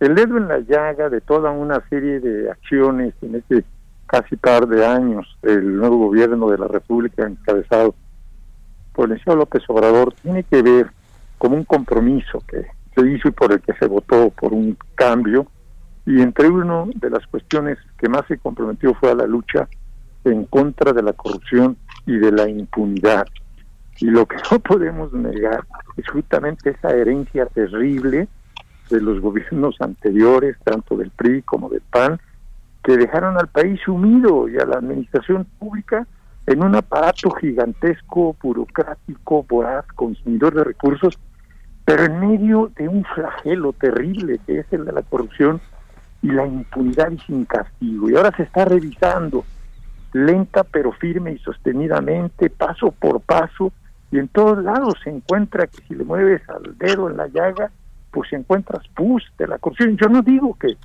el 0.00 0.14
dedo 0.14 0.38
en 0.38 0.48
la 0.48 0.60
llaga 0.60 1.08
de 1.08 1.20
toda 1.20 1.50
una 1.50 1.80
serie 1.88 2.20
de 2.20 2.50
acciones 2.50 3.14
en 3.22 3.36
este 3.36 3.64
casi 4.06 4.36
par 4.36 4.66
de 4.66 4.84
años 4.84 5.38
del 5.42 5.76
nuevo 5.76 5.98
gobierno 5.98 6.50
de 6.50 6.58
la 6.58 6.68
República 6.68 7.26
encabezado 7.26 7.94
por 8.92 9.10
el 9.10 9.22
señor 9.22 9.38
López 9.38 9.62
Obrador 9.68 10.14
tiene 10.22 10.42
que 10.42 10.62
ver 10.62 10.90
con 11.38 11.52
un 11.52 11.64
compromiso 11.64 12.42
que 12.46 12.66
se 12.94 13.08
hizo 13.08 13.28
y 13.28 13.30
por 13.30 13.52
el 13.52 13.60
que 13.60 13.72
se 13.74 13.86
votó 13.86 14.30
por 14.30 14.52
un 14.52 14.76
cambio 14.94 15.46
y 16.06 16.20
entre 16.20 16.48
uno 16.48 16.88
de 16.94 17.10
las 17.10 17.26
cuestiones 17.26 17.78
que 17.98 18.08
más 18.08 18.22
se 18.26 18.38
comprometió 18.38 18.94
fue 18.94 19.10
a 19.10 19.14
la 19.14 19.26
lucha 19.26 19.68
en 20.24 20.44
contra 20.44 20.92
de 20.92 21.02
la 21.02 21.12
corrupción 21.12 21.76
y 22.06 22.16
de 22.16 22.32
la 22.32 22.48
impunidad. 22.48 23.26
Y 24.00 24.06
lo 24.06 24.26
que 24.26 24.36
no 24.50 24.58
podemos 24.58 25.12
negar 25.12 25.64
es 25.96 26.08
justamente 26.08 26.70
esa 26.70 26.90
herencia 26.90 27.46
terrible 27.46 28.28
de 28.90 29.00
los 29.00 29.20
gobiernos 29.20 29.76
anteriores, 29.80 30.56
tanto 30.64 30.96
del 30.96 31.10
PRI 31.10 31.42
como 31.42 31.68
del 31.68 31.82
PAN, 31.82 32.18
que 32.82 32.96
dejaron 32.96 33.38
al 33.38 33.48
país 33.48 33.80
sumido 33.84 34.48
y 34.48 34.58
a 34.58 34.64
la 34.64 34.78
administración 34.78 35.46
pública 35.58 36.06
en 36.46 36.64
un 36.64 36.74
aparato 36.74 37.30
gigantesco, 37.30 38.34
burocrático, 38.42 39.44
voraz, 39.44 39.86
consumidor 39.94 40.54
de 40.54 40.64
recursos, 40.64 41.18
pero 41.84 42.04
en 42.04 42.18
medio 42.18 42.72
de 42.76 42.88
un 42.88 43.04
flagelo 43.04 43.72
terrible 43.74 44.40
que 44.46 44.60
es 44.60 44.66
el 44.72 44.84
de 44.86 44.92
la 44.92 45.02
corrupción 45.02 45.60
y 46.22 46.28
la 46.28 46.46
impunidad 46.46 47.10
y 47.10 47.18
sin 47.18 47.44
castigo. 47.44 48.10
Y 48.10 48.16
ahora 48.16 48.32
se 48.36 48.44
está 48.44 48.64
revisando 48.64 49.44
lenta 50.12 50.64
pero 50.64 50.90
firme 50.92 51.32
y 51.32 51.38
sostenidamente, 51.38 52.50
paso 52.50 52.90
por 52.90 53.20
paso, 53.20 53.72
y 54.10 54.18
en 54.18 54.28
todos 54.28 54.62
lados 54.62 54.94
se 55.04 55.10
encuentra 55.10 55.66
que 55.66 55.82
si 55.86 55.94
le 55.94 56.04
mueves 56.04 56.42
al 56.48 56.76
dedo 56.78 57.08
en 57.08 57.16
la 57.16 57.28
llaga, 57.28 57.70
pues 58.10 58.32
encuentras 58.32 58.86
pus 58.88 59.22
de 59.38 59.46
la 59.46 59.58
corrupción. 59.58 59.96
Yo 59.96 60.08
no 60.08 60.22
digo 60.22 60.56
que 60.58 60.76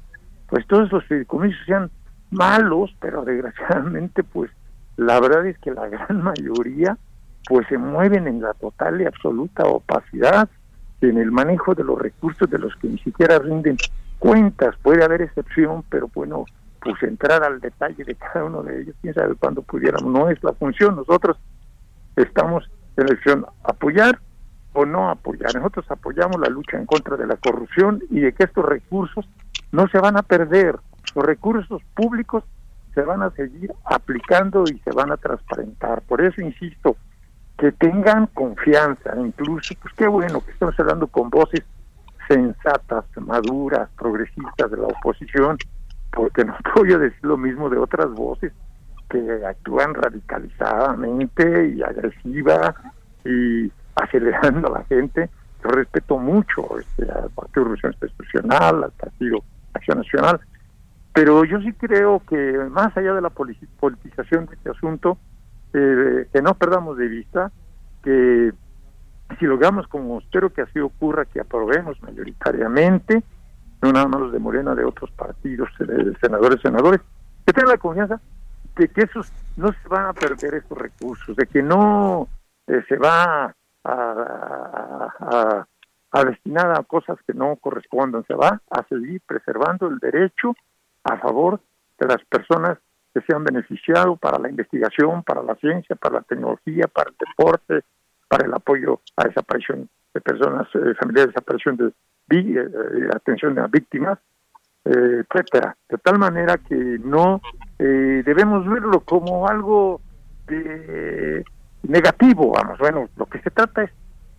pues 0.48 0.66
todos 0.68 0.92
los 0.92 1.04
fideicomisos 1.06 1.60
sean 1.66 1.90
malos, 2.30 2.96
pero 3.00 3.24
desgraciadamente 3.26 4.24
pues 4.24 4.52
la 4.98 5.20
verdad 5.20 5.46
es 5.48 5.58
que 5.60 5.72
la 5.72 5.88
gran 5.88 6.22
mayoría 6.22 6.98
pues 7.48 7.68
se 7.68 7.78
mueven 7.78 8.28
en 8.28 8.42
la 8.42 8.54
total 8.54 9.02
y 9.02 9.06
absoluta 9.06 9.64
opacidad 9.64 10.50
en 11.02 11.18
el 11.18 11.32
manejo 11.32 11.76
de 11.76 11.84
los 11.84 12.00
recursos 12.00 12.50
de 12.50 12.58
los 12.58 12.76
que 12.78 12.88
ni 12.88 12.98
siquiera 13.00 13.40
rinden 13.40 13.78
cuentas. 14.20 14.76
Puede 14.82 15.04
haber 15.04 15.22
excepción, 15.22 15.84
pero 15.90 16.10
bueno, 16.14 16.46
pues 16.82 17.02
entrar 17.04 17.44
al 17.44 17.60
detalle 17.60 18.04
de 18.04 18.16
cada 18.16 18.46
uno 18.46 18.64
de 18.64 18.82
ellos, 18.82 18.96
quién 19.02 19.14
sabe 19.14 19.36
cuándo 19.36 19.62
pudiéramos, 19.62 20.12
no 20.12 20.30
es 20.30 20.44
la 20.44 20.54
función. 20.54 20.96
Nosotros 20.96 21.38
estamos 22.16 22.70
acción 23.04 23.46
apoyar 23.64 24.20
o 24.74 24.86
no 24.86 25.10
apoyar. 25.10 25.56
Nosotros 25.56 25.86
apoyamos 25.90 26.40
la 26.40 26.50
lucha 26.50 26.78
en 26.78 26.86
contra 26.86 27.16
de 27.18 27.28
la 27.28 27.38
corrupción 27.38 28.02
y 28.10 28.20
de 28.20 28.34
que 28.34 28.44
estos 28.44 28.66
recursos 28.66 29.28
no 29.72 29.88
se 29.88 30.00
van 30.00 30.18
a 30.18 30.22
perder. 30.22 30.78
Los 31.16 31.26
recursos 31.26 31.82
públicos 31.96 32.44
se 32.94 33.02
van 33.02 33.22
a 33.22 33.32
seguir 33.32 33.74
aplicando 33.86 34.64
y 34.64 34.80
se 34.80 34.92
van 34.92 35.12
a 35.12 35.18
transparentar. 35.18 36.02
Por 36.04 36.22
eso 36.22 36.42
insisto, 36.42 36.98
que 37.58 37.72
tengan 37.72 38.28
confianza, 38.28 39.14
incluso, 39.18 39.74
pues 39.82 39.94
qué 39.96 40.08
bueno 40.08 40.44
que 40.44 40.52
estamos 40.52 40.78
hablando 40.80 41.08
con 41.08 41.30
voces 41.30 41.64
sensatas, 42.28 43.06
maduras, 43.18 43.90
progresistas 43.98 44.72
de 44.72 44.78
la 44.78 44.88
oposición, 44.88 45.58
porque 46.12 46.44
no 46.44 46.56
puedo 46.74 47.00
decir 47.00 47.20
lo 47.22 47.38
mismo 47.38 47.70
de 47.70 47.78
otras 47.78 48.12
voces 48.12 48.52
que 49.10 49.46
actúan 49.46 49.94
radicalizadamente 49.94 51.70
y 51.76 51.82
agresiva 51.82 52.76
y 53.24 53.72
acelerando 53.96 54.68
a 54.68 54.80
la 54.80 54.86
gente. 54.86 55.30
Yo 55.64 55.70
respeto 55.70 56.18
mucho 56.18 56.80
este, 56.80 57.04
al 57.12 57.30
Partido 57.32 57.64
de 57.66 57.76
Revolución 57.76 57.94
Institucional, 57.94 58.84
al 58.84 58.92
Partido 58.92 59.44
Acción 59.74 59.98
Nacional, 60.00 60.40
pero 61.14 61.44
yo 61.46 61.60
sí 61.62 61.74
creo 61.74 62.22
que 62.28 62.58
más 62.70 62.96
allá 62.98 63.14
de 63.14 63.22
la 63.22 63.30
politización 63.30 64.46
de 64.46 64.56
este 64.56 64.70
asunto, 64.70 65.18
eh, 65.74 66.28
que 66.32 66.42
no 66.42 66.54
perdamos 66.56 66.98
de 66.98 67.08
vista 67.08 67.52
que 68.04 68.54
si 69.40 69.46
logramos, 69.46 69.88
como 69.88 70.20
espero 70.20 70.54
que 70.54 70.62
así 70.62 70.80
ocurra, 70.80 71.26
que 71.26 71.40
aprobemos 71.40 72.02
mayoritariamente, 72.04 73.24
no 73.82 73.92
nada 73.92 74.08
más 74.08 74.22
los 74.22 74.32
de 74.32 74.40
Morena, 74.40 74.76
de 74.76 74.86
otros 74.86 75.12
partidos, 75.12 75.70
de 75.80 76.16
senadores, 76.22 76.62
senadores, 76.62 77.02
que 77.46 77.54
tengan 77.54 77.72
la 77.72 77.78
confianza 77.78 78.22
de 78.76 78.88
que 78.90 79.02
esos 79.04 79.32
no 79.56 79.72
se 79.72 79.88
van 79.88 80.08
a 80.08 80.14
perder 80.14 80.56
estos 80.56 80.78
recursos, 80.78 81.36
de 81.36 81.46
que 81.48 81.62
no 81.62 82.28
eh, 82.68 82.84
se 82.88 82.98
va 82.98 83.56
a, 83.84 85.66
a, 86.12 86.26
destinar 86.26 86.72
a 86.72 86.84
cosas 86.84 87.18
que 87.28 87.34
no 87.34 87.56
correspondan, 87.58 88.26
se 88.26 88.34
va 88.34 88.62
a 88.70 88.84
seguir 88.88 89.22
preservando 89.26 89.88
el 89.88 90.00
derecho 90.00 90.56
a 91.04 91.18
favor 91.18 91.60
de 92.00 92.08
las 92.08 92.24
personas 92.26 92.78
que 93.14 93.22
se 93.22 93.36
han 93.36 93.44
beneficiado 93.44 94.16
para 94.18 94.40
la 94.40 94.50
investigación, 94.50 95.24
para 95.24 95.42
la 95.44 95.56
ciencia, 95.56 95.96
para 95.96 96.16
la 96.16 96.22
tecnología, 96.22 96.88
para 96.88 97.12
el 97.12 97.16
deporte, 97.18 97.84
para 98.28 98.46
el 98.46 98.54
apoyo 98.54 99.00
a 99.16 99.28
desaparición 99.28 99.90
de 100.14 100.22
personas, 100.22 100.68
eh, 100.76 100.94
familiares 101.00 101.28
de 101.28 101.34
desaparición 101.34 101.78
de, 101.78 101.94
eh, 102.30 103.10
atención 103.14 103.56
de 103.56 103.62
las 103.62 103.72
víctimas, 103.72 104.20
eh, 104.86 105.24
etcétera. 105.24 105.78
De 105.90 105.98
tal 105.98 106.18
manera 106.18 106.58
que 106.58 106.76
no 106.76 107.42
eh, 107.80 108.24
debemos 108.26 108.68
verlo 108.68 109.00
como 109.02 109.48
algo 109.48 110.02
negativo, 111.84 112.52
vamos. 112.52 112.78
Bueno, 112.78 113.10
lo 113.18 113.26
que 113.26 113.40
se 113.40 113.50
trata 113.50 113.84
es 113.84 113.92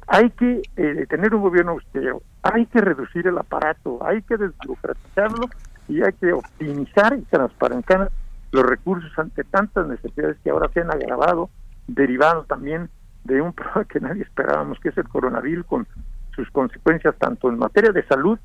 hay 0.07 0.31
que 0.31 0.63
tener 1.09 1.35
un 1.35 1.43
gobierno 1.43 1.73
austero, 1.73 2.23
hay 2.43 2.67
que 2.67 2.81
reducir 2.81 3.27
el 3.27 3.39
aparato, 3.39 3.99
hay 4.07 4.23
que 4.23 4.37
desburocratizarlo 4.37 5.49
y 5.89 6.03
hay 6.03 6.13
que 6.13 6.33
optimizar 6.33 7.17
y 7.19 7.23
transparentar 7.23 8.11
los 8.53 8.65
recursos 8.65 9.11
ante 9.19 9.45
tantas 9.45 9.87
necesidades 9.87 10.37
que 10.43 10.51
ahora 10.51 10.71
se 10.73 10.81
han 10.81 10.91
agravado, 10.91 11.51
derivados 11.87 12.47
también 12.47 12.89
de 13.25 13.41
un 13.41 13.53
problema 13.53 13.85
que 13.85 14.01
nadie 14.01 14.23
esperábamos, 14.23 14.79
que 14.81 14.91
es 14.91 14.99
el 14.99 15.09
coronavirus, 15.09 15.67
con 15.67 15.87
sus 16.35 16.51
consecuencias 16.51 17.15
tanto 17.19 17.49
en 17.49 17.59
materia 17.59 17.93
de 17.93 18.07
salud 18.07 18.39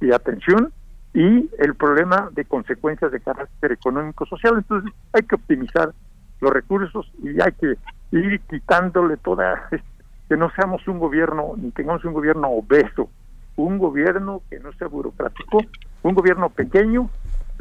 y 0.00 0.12
atención, 0.12 0.72
y 1.14 1.50
el 1.58 1.74
problema 1.74 2.30
de 2.32 2.44
consecuencias 2.44 3.12
de 3.12 3.20
carácter 3.20 3.72
económico-social. 3.72 4.54
Entonces 4.56 4.92
hay 5.12 5.22
que 5.22 5.34
optimizar 5.34 5.92
los 6.40 6.52
recursos 6.52 7.10
y 7.22 7.40
hay 7.40 7.52
que 7.52 7.76
ir 8.12 8.40
quitándole 8.48 9.16
toda, 9.18 9.68
que 10.28 10.36
no 10.36 10.50
seamos 10.50 10.86
un 10.88 10.98
gobierno, 10.98 11.54
ni 11.56 11.70
tengamos 11.70 12.04
un 12.04 12.14
gobierno 12.14 12.48
obeso, 12.48 13.08
un 13.56 13.78
gobierno 13.78 14.42
que 14.48 14.58
no 14.60 14.72
sea 14.72 14.88
burocrático, 14.88 15.58
un 16.02 16.14
gobierno 16.14 16.48
pequeño, 16.48 17.10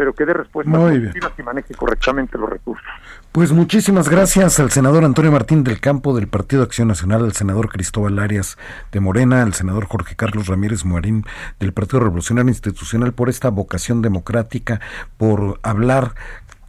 pero 0.02 0.16
que 0.16 0.26
dé 0.26 0.34
respuesta 0.34 0.72
y 1.38 1.44
maneje 1.44 1.76
correctamente 1.76 2.36
los 2.36 2.50
recursos. 2.50 2.84
Pues 3.32 3.52
muchísimas 3.52 4.10
gracias 4.10 4.60
al 4.60 4.72
senador 4.72 5.06
Antonio 5.06 5.32
Martín 5.32 5.64
del 5.64 5.80
Campo 5.80 6.16
del 6.16 6.28
Partido 6.28 6.64
Acción 6.64 6.88
Nacional, 6.88 7.24
al 7.24 7.34
senador 7.34 7.70
Cristóbal 7.70 8.18
Arias 8.18 8.58
de 8.92 9.00
Morena, 9.00 9.44
al 9.44 9.54
senador 9.54 9.86
Jorge 9.86 10.16
Carlos 10.16 10.48
Ramírez 10.48 10.86
Morín 10.86 11.24
del 11.60 11.72
Partido 11.72 12.00
Revolucionario 12.00 12.50
Institucional 12.50 13.14
por 13.14 13.30
esta 13.30 13.52
vocación 13.52 14.02
democrática, 14.02 14.82
por 15.18 15.60
hablar 15.62 16.16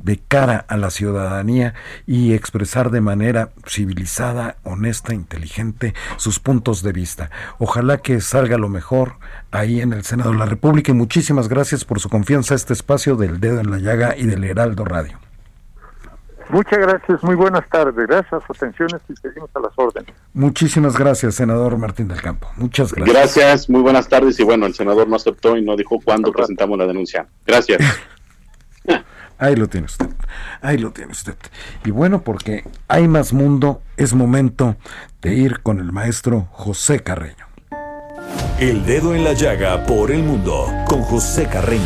de 0.03 0.19
cara 0.19 0.65
a 0.69 0.77
la 0.77 0.91
ciudadanía 0.91 1.75
y 2.07 2.35
expresar 2.35 2.91
de 2.91 3.01
manera 3.01 3.51
civilizada, 3.67 4.57
honesta, 4.62 5.15
inteligente 5.15 5.95
sus 6.17 6.38
puntos 6.38 6.83
de 6.83 6.93
vista. 6.93 7.31
Ojalá 7.59 7.99
que 7.99 8.21
salga 8.21 8.59
lo 8.59 8.69
mejor 8.69 9.15
ahí 9.51 9.81
en 9.81 9.93
el 9.93 10.05
Senado 10.05 10.33
de 10.33 10.38
la 10.38 10.47
República 10.47 10.93
y 10.93 10.95
muchísimas 10.95 11.49
gracias 11.49 11.85
por 11.85 12.01
su 12.01 12.09
confianza 12.09 12.55
a 12.55 12.57
este 12.57 12.73
espacio 12.73 13.17
del 13.17 13.41
Dedo 13.41 13.61
en 13.61 13.71
la 13.71 13.79
Llaga 13.79 14.17
y 14.17 14.27
del 14.27 14.45
Heraldo 14.45 14.85
Radio. 14.85 15.19
Muchas 16.49 16.79
gracias, 16.81 17.23
muy 17.23 17.35
buenas 17.35 17.67
tardes. 17.71 17.95
Gracias 17.95 18.43
atenciones 18.47 19.01
y 19.09 19.17
seguimos 19.17 19.49
a 19.55 19.61
las 19.61 19.73
órdenes. 19.77 20.12
Muchísimas 20.35 20.99
gracias, 20.99 21.37
senador 21.37 21.79
Martín 21.79 22.09
del 22.09 22.21
Campo. 22.21 22.49
Muchas 22.57 22.93
gracias. 22.93 23.17
Gracias, 23.17 23.71
muy 23.71 23.81
buenas 23.81 24.07
tardes. 24.07 24.38
Y 24.38 24.43
bueno, 24.43 24.67
el 24.67 24.75
senador 24.75 25.09
no 25.09 25.17
aceptó 25.17 25.57
y 25.57 25.62
no 25.62 25.77
dijo 25.77 25.99
cuándo 26.05 26.31
presentamos 26.31 26.79
la 26.79 26.87
denuncia. 26.87 27.27
Gracias. 27.47 27.81
Ahí 29.42 29.57
lo 29.57 29.66
tiene 29.66 29.87
usted. 29.87 30.07
Ahí 30.61 30.78
lo 30.78 30.92
tiene 30.92 31.11
usted. 31.11 31.35
Y 31.85 31.90
bueno, 31.90 32.22
porque 32.22 32.62
hay 32.87 33.09
más 33.09 33.33
mundo, 33.33 33.83
es 33.96 34.14
momento 34.14 34.76
de 35.20 35.35
ir 35.35 35.62
con 35.62 35.81
el 35.81 35.90
maestro 35.90 36.46
José 36.52 37.00
Carreño. 37.00 37.48
El 38.61 38.87
dedo 38.87 39.16
en 39.16 39.24
la 39.24 39.33
llaga 39.33 39.85
por 39.85 40.12
el 40.12 40.22
mundo 40.22 40.68
con 40.87 41.02
José 41.02 41.48
Carreño. 41.48 41.83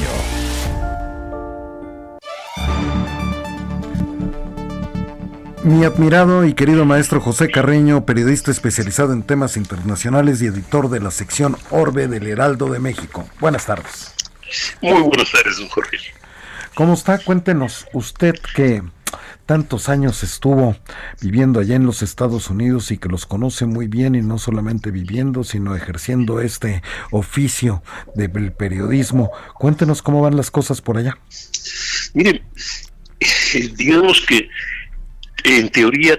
Mi 5.65 5.83
admirado 5.87 6.45
y 6.45 6.53
querido 6.53 6.85
maestro 6.85 7.23
José 7.23 7.51
Carreño, 7.51 8.05
periodista 8.05 8.51
especializado 8.51 9.15
en 9.15 9.23
temas 9.23 9.57
internacionales 9.57 10.43
y 10.43 10.47
editor 10.47 10.91
de 10.91 11.01
la 11.01 11.11
sección 11.11 11.57
Orbe 11.71 12.07
del 12.07 12.27
Heraldo 12.27 12.69
de 12.69 12.81
México. 12.81 13.27
Buenas 13.41 13.65
tardes. 13.65 14.13
Muy 14.83 15.01
buenas 15.01 15.33
tardes, 15.33 15.57
don 15.57 15.71
Jorge. 15.71 15.97
¿Cómo 16.77 16.93
está? 16.93 17.17
Cuéntenos 17.17 17.87
usted 17.95 18.35
que 18.55 18.83
tantos 19.47 19.89
años 19.89 20.23
estuvo 20.23 20.77
viviendo 21.23 21.59
allá 21.59 21.75
en 21.75 21.87
los 21.87 22.03
Estados 22.03 22.51
Unidos 22.51 22.91
y 22.91 22.99
que 22.99 23.09
los 23.09 23.25
conoce 23.25 23.65
muy 23.65 23.87
bien 23.87 24.15
y 24.15 24.21
no 24.21 24.37
solamente 24.37 24.91
viviendo, 24.91 25.43
sino 25.43 25.75
ejerciendo 25.75 26.43
este 26.43 26.83
oficio 27.13 27.83
del 28.15 28.53
periodismo. 28.53 29.31
Cuéntenos 29.55 30.03
cómo 30.03 30.21
van 30.21 30.37
las 30.37 30.51
cosas 30.51 30.83
por 30.83 30.99
allá. 30.99 31.17
Miren, 32.13 32.43
eh, 33.21 33.73
digamos 33.75 34.21
que 34.21 34.47
en 35.45 35.71
teoría, 35.71 36.19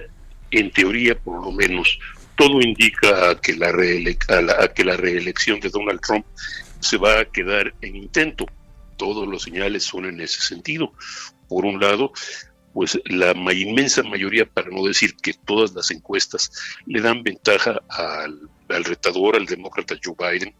en 0.50 0.72
teoría 0.72 1.16
por 1.16 1.40
lo 1.40 1.52
menos, 1.52 2.00
todo 2.34 2.60
indica 2.60 3.40
que 3.40 3.54
la, 3.54 3.70
que 4.74 4.84
la 4.84 4.96
reelección 4.96 5.60
de 5.60 5.70
Donald 5.70 6.00
Trump 6.00 6.26
se 6.80 6.96
va 6.96 7.20
a 7.20 7.24
quedar 7.26 7.72
en 7.80 7.94
intento. 7.94 8.44
Todos 8.98 9.26
los 9.26 9.44
señales 9.44 9.84
son 9.84 10.04
en 10.04 10.20
ese 10.20 10.42
sentido. 10.42 10.92
Por 11.48 11.64
un 11.64 11.80
lado, 11.80 12.12
pues 12.74 13.00
la 13.06 13.32
inmensa 13.52 14.02
mayoría, 14.02 14.46
para 14.46 14.70
no 14.70 14.84
decir 14.84 15.16
que 15.16 15.32
todas 15.32 15.72
las 15.74 15.90
encuestas, 15.90 16.52
le 16.86 17.00
dan 17.00 17.22
ventaja 17.22 17.80
al, 17.88 18.84
retador, 18.84 19.36
al 19.36 19.46
demócrata 19.46 19.96
Joe 20.02 20.14
Biden, 20.16 20.54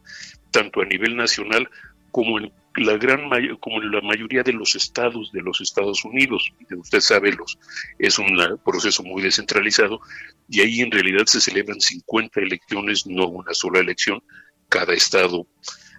tanto 0.51 0.81
a 0.81 0.87
nivel 0.87 1.15
nacional 1.17 1.69
como 2.11 2.39
en 2.39 2.51
la 2.77 2.97
gran 2.97 3.29
como 3.61 3.83
en 3.83 3.91
la 3.91 4.01
mayoría 4.01 4.43
de 4.43 4.53
los 4.53 4.75
estados 4.75 5.31
de 5.33 5.43
los 5.43 5.61
Estados 5.61 6.05
Unidos. 6.05 6.53
Usted 6.77 7.01
sabe, 7.01 7.33
los, 7.33 7.59
es 7.99 8.19
un 8.19 8.37
proceso 8.65 9.03
muy 9.03 9.23
descentralizado 9.23 10.01
y 10.49 10.61
ahí 10.61 10.81
en 10.81 10.91
realidad 10.91 11.27
se 11.27 11.41
celebran 11.41 11.81
50 11.81 12.41
elecciones, 12.41 13.07
no 13.07 13.29
una 13.29 13.53
sola 13.55 13.81
elección. 13.81 14.23
Cada 14.69 14.93
estado 14.95 15.47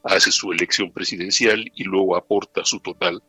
hace 0.03 0.31
su 0.31 0.51
elección 0.51 0.91
presidencial 0.91 1.71
y 1.75 1.83
luego 1.83 2.15
aporta 2.15 2.63
su 2.65 2.79
total 2.79 3.21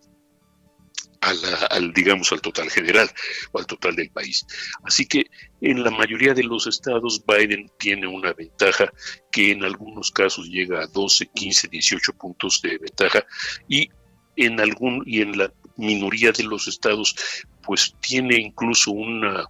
al, 1.20 1.92
digamos, 1.92 2.32
al 2.32 2.40
total 2.40 2.70
general 2.70 3.10
o 3.52 3.58
al 3.58 3.66
total 3.66 3.94
del 3.94 4.10
país. 4.10 4.46
Así 4.84 5.06
que 5.06 5.26
en 5.60 5.84
la 5.84 5.90
mayoría 5.90 6.34
de 6.34 6.44
los 6.44 6.66
estados 6.66 7.22
Biden 7.26 7.70
tiene 7.78 8.06
una 8.06 8.32
ventaja 8.32 8.90
que 9.30 9.52
en 9.52 9.64
algunos 9.64 10.10
casos 10.10 10.48
llega 10.48 10.82
a 10.82 10.86
12, 10.86 11.26
15, 11.34 11.68
18 11.68 12.12
puntos 12.14 12.60
de 12.62 12.78
ventaja 12.78 13.24
y 13.68 13.90
en 14.36 14.60
algún 14.60 15.02
y 15.06 15.20
en 15.20 15.36
la 15.36 15.52
minoría 15.76 16.32
de 16.32 16.44
los 16.44 16.68
estados 16.68 17.14
pues 17.62 17.94
tiene 18.00 18.36
incluso 18.38 18.90
una 18.92 19.44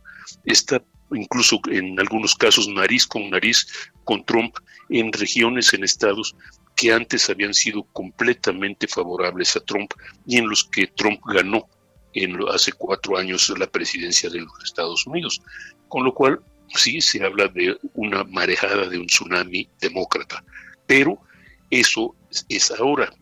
está 0.45 0.83
incluso 1.13 1.61
en 1.71 1.99
algunos 1.99 2.35
casos 2.35 2.69
nariz 2.69 3.07
con 3.07 3.31
nariz 3.31 3.67
con 4.05 4.25
Trump 4.25 4.57
en 4.89 5.13
regiones 5.13 5.73
en 5.75 5.85
estados 5.85 6.35
que 6.81 6.91
antes 6.91 7.29
habían 7.29 7.53
sido 7.53 7.83
completamente 7.93 8.89
favorables 8.89 9.55
a 9.55 9.61
Trump 9.61 9.93
y 10.25 10.39
en 10.39 10.49
los 10.49 10.65
que 10.65 10.87
Trump 10.87 11.21
ganó 11.27 11.69
en 12.15 12.39
hace 12.49 12.73
cuatro 12.73 13.19
años 13.19 13.53
la 13.59 13.67
presidencia 13.67 14.31
de 14.31 14.41
los 14.41 14.53
Estados 14.65 15.07
Unidos. 15.07 15.43
Con 15.89 16.05
lo 16.05 16.15
cual, 16.15 16.41
sí, 16.69 17.03
se 17.03 17.23
habla 17.23 17.49
de 17.49 17.77
una 17.93 18.25
marejada, 18.25 18.89
de 18.89 18.99
un 18.99 19.09
tsunami 19.09 19.69
demócrata. 19.79 20.43
Pero 20.87 21.21
eso 21.69 22.17
es 22.49 22.71
ahora. 22.71 23.13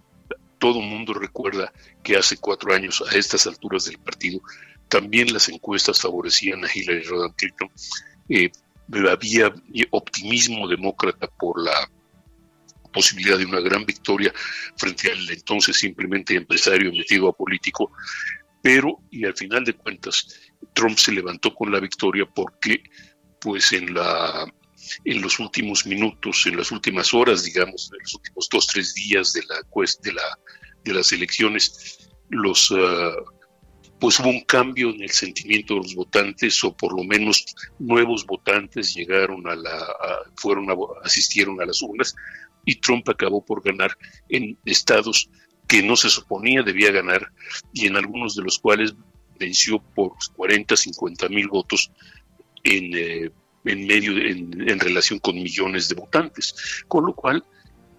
Todo 0.58 0.80
mundo 0.80 1.12
recuerda 1.12 1.72
que 2.04 2.16
hace 2.16 2.36
cuatro 2.36 2.72
años, 2.72 3.02
a 3.10 3.16
estas 3.16 3.48
alturas 3.48 3.86
del 3.86 3.98
partido, 3.98 4.40
también 4.86 5.32
las 5.32 5.48
encuestas 5.48 6.00
favorecían 6.00 6.64
a 6.64 6.68
Hillary 6.72 7.02
Rodham 7.02 7.32
Clinton. 7.32 7.70
Eh, 8.28 8.52
había 9.10 9.52
optimismo 9.90 10.68
demócrata 10.68 11.26
por 11.26 11.60
la 11.60 11.90
posibilidad 12.98 13.38
de 13.38 13.46
una 13.46 13.60
gran 13.60 13.86
victoria 13.86 14.32
frente 14.76 15.12
al 15.12 15.30
entonces 15.30 15.76
simplemente 15.76 16.34
empresario 16.34 16.90
metido 16.90 17.28
a 17.28 17.32
político, 17.32 17.92
pero 18.60 18.98
y 19.12 19.24
al 19.24 19.36
final 19.36 19.64
de 19.64 19.74
cuentas 19.74 20.14
Trump 20.72 20.98
se 20.98 21.12
levantó 21.12 21.54
con 21.54 21.70
la 21.70 21.78
victoria 21.78 22.26
porque 22.26 22.82
pues 23.40 23.72
en 23.72 23.94
la 23.94 24.52
en 25.04 25.22
los 25.22 25.38
últimos 25.38 25.86
minutos, 25.86 26.46
en 26.46 26.56
las 26.56 26.72
últimas 26.72 27.12
horas, 27.14 27.44
digamos, 27.44 27.90
en 27.92 27.98
los 28.02 28.14
últimos 28.14 28.48
dos 28.50 28.66
tres 28.66 28.94
días 28.94 29.32
de 29.32 29.42
la 29.48 29.56
de 30.02 30.12
la 30.12 30.28
de 30.84 30.92
las 30.94 31.12
elecciones, 31.12 32.10
los 32.30 32.72
ah, 32.72 33.14
pues 34.00 34.18
hubo 34.20 34.30
un 34.30 34.44
cambio 34.44 34.90
en 34.90 35.02
el 35.02 35.10
sentimiento 35.10 35.74
de 35.74 35.82
los 35.82 35.94
votantes 35.94 36.62
o 36.64 36.76
por 36.76 36.96
lo 36.96 37.04
menos 37.04 37.44
nuevos 37.78 38.26
votantes 38.26 38.94
llegaron 38.94 39.46
a 39.46 39.54
la 39.54 39.86
fueron 40.36 40.70
a, 40.70 40.74
asistieron 41.04 41.60
a 41.60 41.66
las 41.66 41.80
urnas 41.82 42.14
y 42.68 42.74
Trump 42.76 43.08
acabó 43.08 43.42
por 43.42 43.62
ganar 43.62 43.96
en 44.28 44.58
estados 44.66 45.30
que 45.66 45.82
no 45.82 45.96
se 45.96 46.10
suponía 46.10 46.62
debía 46.62 46.90
ganar 46.90 47.32
y 47.72 47.86
en 47.86 47.96
algunos 47.96 48.36
de 48.36 48.42
los 48.42 48.58
cuales 48.58 48.94
venció 49.38 49.78
por 49.94 50.12
40, 50.36 50.76
50 50.76 51.30
mil 51.30 51.48
votos 51.48 51.90
en, 52.64 52.94
eh, 52.94 53.30
en 53.64 53.86
medio, 53.86 54.18
en, 54.18 54.68
en, 54.68 54.80
relación 54.80 55.18
con 55.18 55.36
millones 55.36 55.88
de 55.88 55.94
votantes. 55.94 56.54
Con 56.88 57.06
lo 57.06 57.14
cual, 57.14 57.42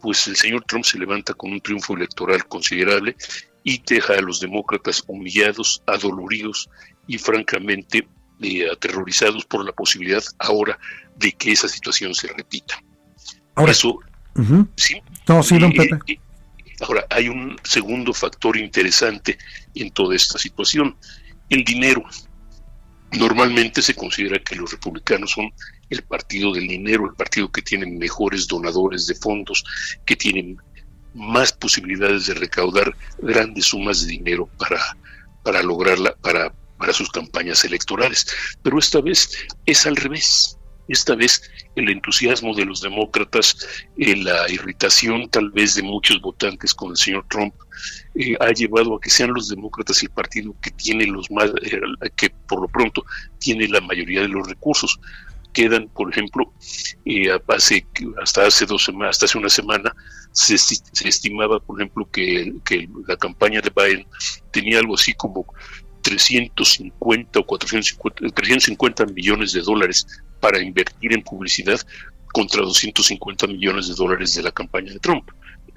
pues 0.01 0.27
el 0.27 0.35
señor 0.35 0.63
Trump 0.65 0.85
se 0.85 0.99
levanta 0.99 1.33
con 1.33 1.51
un 1.51 1.61
triunfo 1.61 1.95
electoral 1.95 2.45
considerable 2.45 3.15
y 3.63 3.81
deja 3.83 4.13
a 4.13 4.21
los 4.21 4.39
demócratas 4.39 5.03
humillados, 5.07 5.81
adoloridos 5.87 6.69
y 7.07 7.17
francamente 7.17 8.07
eh, 8.41 8.69
aterrorizados 8.71 9.45
por 9.45 9.65
la 9.65 9.71
posibilidad 9.71 10.23
ahora 10.37 10.77
de 11.15 11.31
que 11.31 11.53
esa 11.53 11.67
situación 11.67 12.13
se 12.13 12.27
repita. 12.27 12.79
Ahora, 13.55 13.71
Eso 13.71 13.99
¿Sí? 14.75 15.01
No, 15.27 15.43
sí, 15.43 15.57
don 15.57 15.71
Pepe. 15.71 16.19
ahora, 16.81 17.05
hay 17.09 17.27
un 17.29 17.57
segundo 17.63 18.13
factor 18.13 18.57
interesante 18.57 19.37
en 19.75 19.91
toda 19.91 20.15
esta 20.15 20.37
situación, 20.37 20.95
el 21.49 21.63
dinero. 21.63 22.03
Normalmente 23.11 23.81
se 23.81 23.95
considera 23.95 24.39
que 24.39 24.55
los 24.55 24.71
republicanos 24.71 25.31
son 25.31 25.51
el 25.89 26.03
partido 26.03 26.53
del 26.53 26.67
dinero, 26.67 27.07
el 27.07 27.15
partido 27.15 27.51
que 27.51 27.61
tiene 27.61 27.85
mejores 27.87 28.47
donadores 28.47 29.07
de 29.07 29.15
fondos, 29.15 29.63
que 30.05 30.15
tienen 30.15 30.57
más 31.13 31.51
posibilidades 31.51 32.27
de 32.27 32.35
recaudar 32.35 32.95
grandes 33.19 33.65
sumas 33.65 34.01
de 34.01 34.11
dinero 34.11 34.47
para, 34.57 34.79
para 35.43 35.63
lograrla, 35.63 36.15
para, 36.21 36.53
para 36.77 36.93
sus 36.93 37.09
campañas 37.09 37.63
electorales. 37.65 38.27
Pero 38.61 38.77
esta 38.79 39.01
vez 39.01 39.31
es 39.65 39.85
al 39.85 39.95
revés. 39.95 40.58
Esta 40.89 41.15
vez 41.15 41.43
el 41.75 41.87
entusiasmo 41.87 42.55
de 42.55 42.65
los 42.65 42.81
demócratas, 42.81 43.55
eh, 43.95 44.15
la 44.15 44.49
irritación 44.49 45.29
tal 45.29 45.51
vez 45.51 45.75
de 45.75 45.83
muchos 45.83 46.19
votantes 46.19 46.73
con 46.73 46.89
el 46.89 46.97
señor 46.97 47.25
Trump, 47.29 47.53
eh, 48.15 48.35
ha 48.39 48.51
llevado 48.51 48.95
a 48.95 48.99
que 48.99 49.11
sean 49.11 49.31
los 49.31 49.49
demócratas 49.49 50.01
el 50.01 50.09
partido 50.09 50.55
que 50.61 50.71
tiene 50.71 51.05
los 51.05 51.29
más, 51.29 51.51
eh, 51.61 51.79
que 52.15 52.31
por 52.47 52.61
lo 52.61 52.67
pronto 52.67 53.05
tiene 53.37 53.67
la 53.67 53.81
mayoría 53.81 54.21
de 54.21 54.29
los 54.29 54.47
recursos. 54.47 54.99
Quedan, 55.53 55.87
por 55.89 56.11
ejemplo, 56.11 56.53
hace, 57.47 57.85
hasta 58.21 58.45
hace 58.45 58.65
dos 58.65 58.83
semanas, 58.83 59.11
hasta 59.11 59.25
hace 59.25 59.37
una 59.37 59.49
semana, 59.49 59.95
se, 60.31 60.55
estimaba, 61.07 61.59
por 61.59 61.79
ejemplo, 61.79 62.07
que, 62.11 62.53
que 62.65 62.87
la 63.07 63.17
campaña 63.17 63.61
de 63.61 63.71
Biden 63.75 64.07
tenía 64.51 64.79
algo 64.79 64.95
así 64.95 65.13
como 65.13 65.45
350 66.01 67.39
o 67.39 67.45
450, 67.45 68.29
350 68.33 69.05
millones 69.07 69.53
de 69.53 69.61
dólares 69.61 70.05
para 70.39 70.61
invertir 70.61 71.13
en 71.13 71.23
publicidad 71.23 71.79
contra 72.33 72.61
250 72.61 73.47
millones 73.47 73.87
de 73.87 73.95
dólares 73.95 74.35
de 74.35 74.43
la 74.43 74.51
campaña 74.51 74.93
de 74.93 74.99
Trump, 74.99 75.29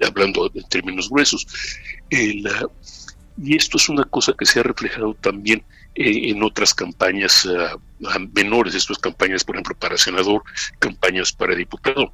hablando 0.07 0.51
en 0.55 0.69
términos 0.69 1.09
gruesos. 1.09 1.47
y 2.11 3.57
esto 3.57 3.77
es 3.79 3.89
una 3.89 4.05
cosa 4.05 4.35
que 4.39 4.45
se 4.45 4.61
ha 4.61 4.63
reflejado 4.63 5.15
también 5.15 5.65
eh, 5.95 6.31
en 6.31 6.43
otras 6.43 6.75
campañas 6.75 7.47
ah, 7.47 7.79
menores, 8.35 8.75
estas 8.75 8.99
campañas, 8.99 9.45
por 9.45 9.57
ejemplo, 9.57 9.77
para 9.79 9.97
senador, 9.97 10.43
campañas 10.79 11.33
para 11.33 11.55
diputado. 11.55 12.13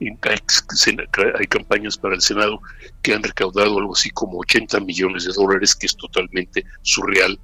Hay, 0.00 1.46
campañas 1.46 1.98
para 1.98 2.14
el 2.14 2.22
Senado 2.22 2.60
que 3.02 3.12
han 3.12 3.22
recaudado 3.22 3.78
algo 3.78 3.92
así 3.92 4.08
como 4.10 4.38
80 4.38 4.80
millones 4.80 5.24
de 5.24 5.32
dólares, 5.34 5.74
que 5.74 5.86
es 5.86 5.96
totalmente 5.96 6.64
surreal. 6.80 7.38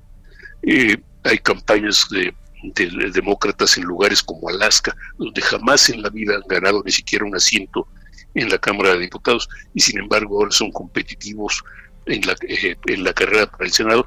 Eh, 0.62 0.96
hay 1.22 1.38
campañas 1.38 2.06
de 2.10 2.34
de 2.62 3.10
demócratas 3.12 3.76
en 3.76 3.84
lugares 3.84 4.22
como 4.22 4.48
Alaska, 4.48 4.96
donde 5.18 5.40
jamás 5.42 5.88
en 5.90 6.02
la 6.02 6.10
vida 6.10 6.36
han 6.36 6.48
ganado 6.48 6.82
ni 6.84 6.92
siquiera 6.92 7.24
un 7.24 7.36
asiento 7.36 7.86
en 8.34 8.48
la 8.48 8.58
Cámara 8.58 8.90
de 8.90 9.00
Diputados 9.00 9.48
y 9.74 9.80
sin 9.80 9.98
embargo 9.98 10.38
ahora 10.38 10.50
son 10.50 10.70
competitivos 10.70 11.62
en 12.06 12.26
la, 12.26 12.36
eh, 12.48 12.76
en 12.86 13.04
la 13.04 13.12
carrera 13.12 13.50
para 13.50 13.64
el 13.64 13.72
Senado, 13.72 14.06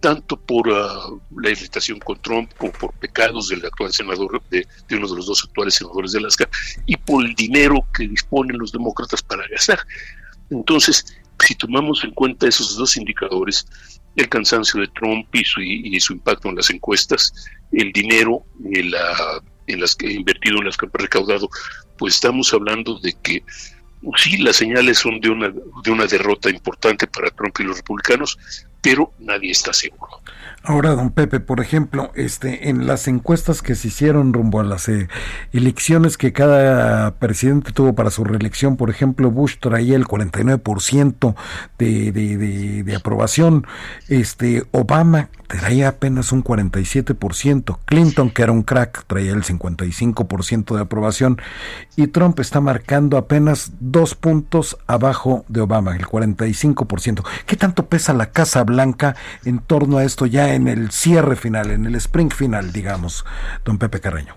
tanto 0.00 0.38
por 0.38 0.70
ah, 0.70 1.10
la 1.36 1.50
irritación 1.50 1.98
con 2.00 2.20
Trump 2.20 2.52
como 2.56 2.72
por 2.72 2.92
pecados 2.94 3.48
del 3.48 3.64
actual 3.64 3.92
senador, 3.92 4.42
de, 4.50 4.66
de, 4.88 4.96
uno 4.96 5.08
de 5.08 5.16
los 5.16 5.26
dos 5.26 5.44
actuales 5.44 5.74
senadores 5.74 6.12
de 6.12 6.18
Alaska, 6.18 6.48
y 6.86 6.96
por 6.96 7.24
el 7.24 7.34
dinero 7.34 7.86
que 7.94 8.06
disponen 8.06 8.58
los 8.58 8.72
demócratas 8.72 9.22
para 9.22 9.46
gastar. 9.48 9.80
Entonces, 10.50 11.04
si 11.44 11.54
tomamos 11.54 12.04
en 12.04 12.12
cuenta 12.12 12.48
esos 12.48 12.76
dos 12.76 12.96
indicadores, 12.96 13.66
el 14.18 14.28
cansancio 14.28 14.80
de 14.80 14.88
Trump 14.88 15.32
y 15.32 15.44
su, 15.44 15.60
y 15.60 15.98
su 16.00 16.14
impacto 16.14 16.48
en 16.48 16.56
las 16.56 16.70
encuestas, 16.70 17.32
el 17.72 17.92
dinero 17.92 18.44
en, 18.72 18.90
la, 18.90 19.40
en 19.66 19.80
las 19.80 19.94
que 19.94 20.10
invertido, 20.10 20.58
en 20.58 20.66
las 20.66 20.76
que 20.76 20.86
he 20.86 20.98
recaudado, 20.98 21.48
pues 21.96 22.14
estamos 22.14 22.52
hablando 22.52 22.98
de 22.98 23.14
que 23.22 23.44
sí, 24.16 24.38
las 24.38 24.56
señales 24.56 24.98
son 24.98 25.20
de 25.20 25.30
una, 25.30 25.50
de 25.50 25.90
una 25.90 26.06
derrota 26.06 26.50
importante 26.50 27.06
para 27.06 27.30
Trump 27.30 27.54
y 27.60 27.64
los 27.64 27.76
republicanos, 27.78 28.38
pero 28.82 29.12
nadie 29.20 29.52
está 29.52 29.72
seguro. 29.72 30.17
Ahora, 30.64 30.90
don 30.90 31.10
Pepe, 31.10 31.40
por 31.40 31.60
ejemplo, 31.60 32.10
este, 32.14 32.68
en 32.68 32.86
las 32.86 33.08
encuestas 33.08 33.62
que 33.62 33.74
se 33.74 33.88
hicieron 33.88 34.32
rumbo 34.32 34.60
a 34.60 34.64
las 34.64 34.88
eh, 34.88 35.08
elecciones 35.52 36.18
que 36.18 36.32
cada 36.32 37.14
presidente 37.14 37.72
tuvo 37.72 37.94
para 37.94 38.10
su 38.10 38.24
reelección, 38.24 38.76
por 38.76 38.90
ejemplo, 38.90 39.30
Bush 39.30 39.56
traía 39.60 39.96
el 39.96 40.04
49% 40.04 41.34
de, 41.78 42.12
de, 42.12 42.36
de, 42.36 42.82
de 42.82 42.96
aprobación, 42.96 43.66
este, 44.08 44.64
Obama 44.72 45.30
traía 45.48 45.88
apenas 45.88 46.30
un 46.30 46.44
47%, 46.44 47.78
Clinton, 47.84 48.30
que 48.30 48.42
era 48.42 48.52
un 48.52 48.62
crack, 48.62 49.04
traía 49.06 49.32
el 49.32 49.42
55% 49.42 50.76
de 50.76 50.80
aprobación, 50.80 51.40
y 51.96 52.06
Trump 52.08 52.38
está 52.38 52.60
marcando 52.60 53.16
apenas 53.16 53.72
dos 53.80 54.14
puntos 54.14 54.76
abajo 54.86 55.44
de 55.48 55.62
Obama, 55.62 55.96
el 55.96 56.06
45%. 56.06 57.24
¿Qué 57.46 57.56
tanto 57.56 57.86
pesa 57.86 58.12
la 58.12 58.30
Casa 58.30 58.62
Blanca 58.62 59.16
en 59.44 59.58
torno 59.58 59.98
a 59.98 60.04
esto 60.04 60.26
ya 60.26 60.54
en 60.54 60.68
el 60.68 60.90
cierre 60.90 61.34
final, 61.34 61.70
en 61.70 61.86
el 61.86 61.94
spring 61.96 62.30
final, 62.32 62.72
digamos, 62.72 63.24
don 63.64 63.78
Pepe 63.78 64.00
Carreño? 64.00 64.36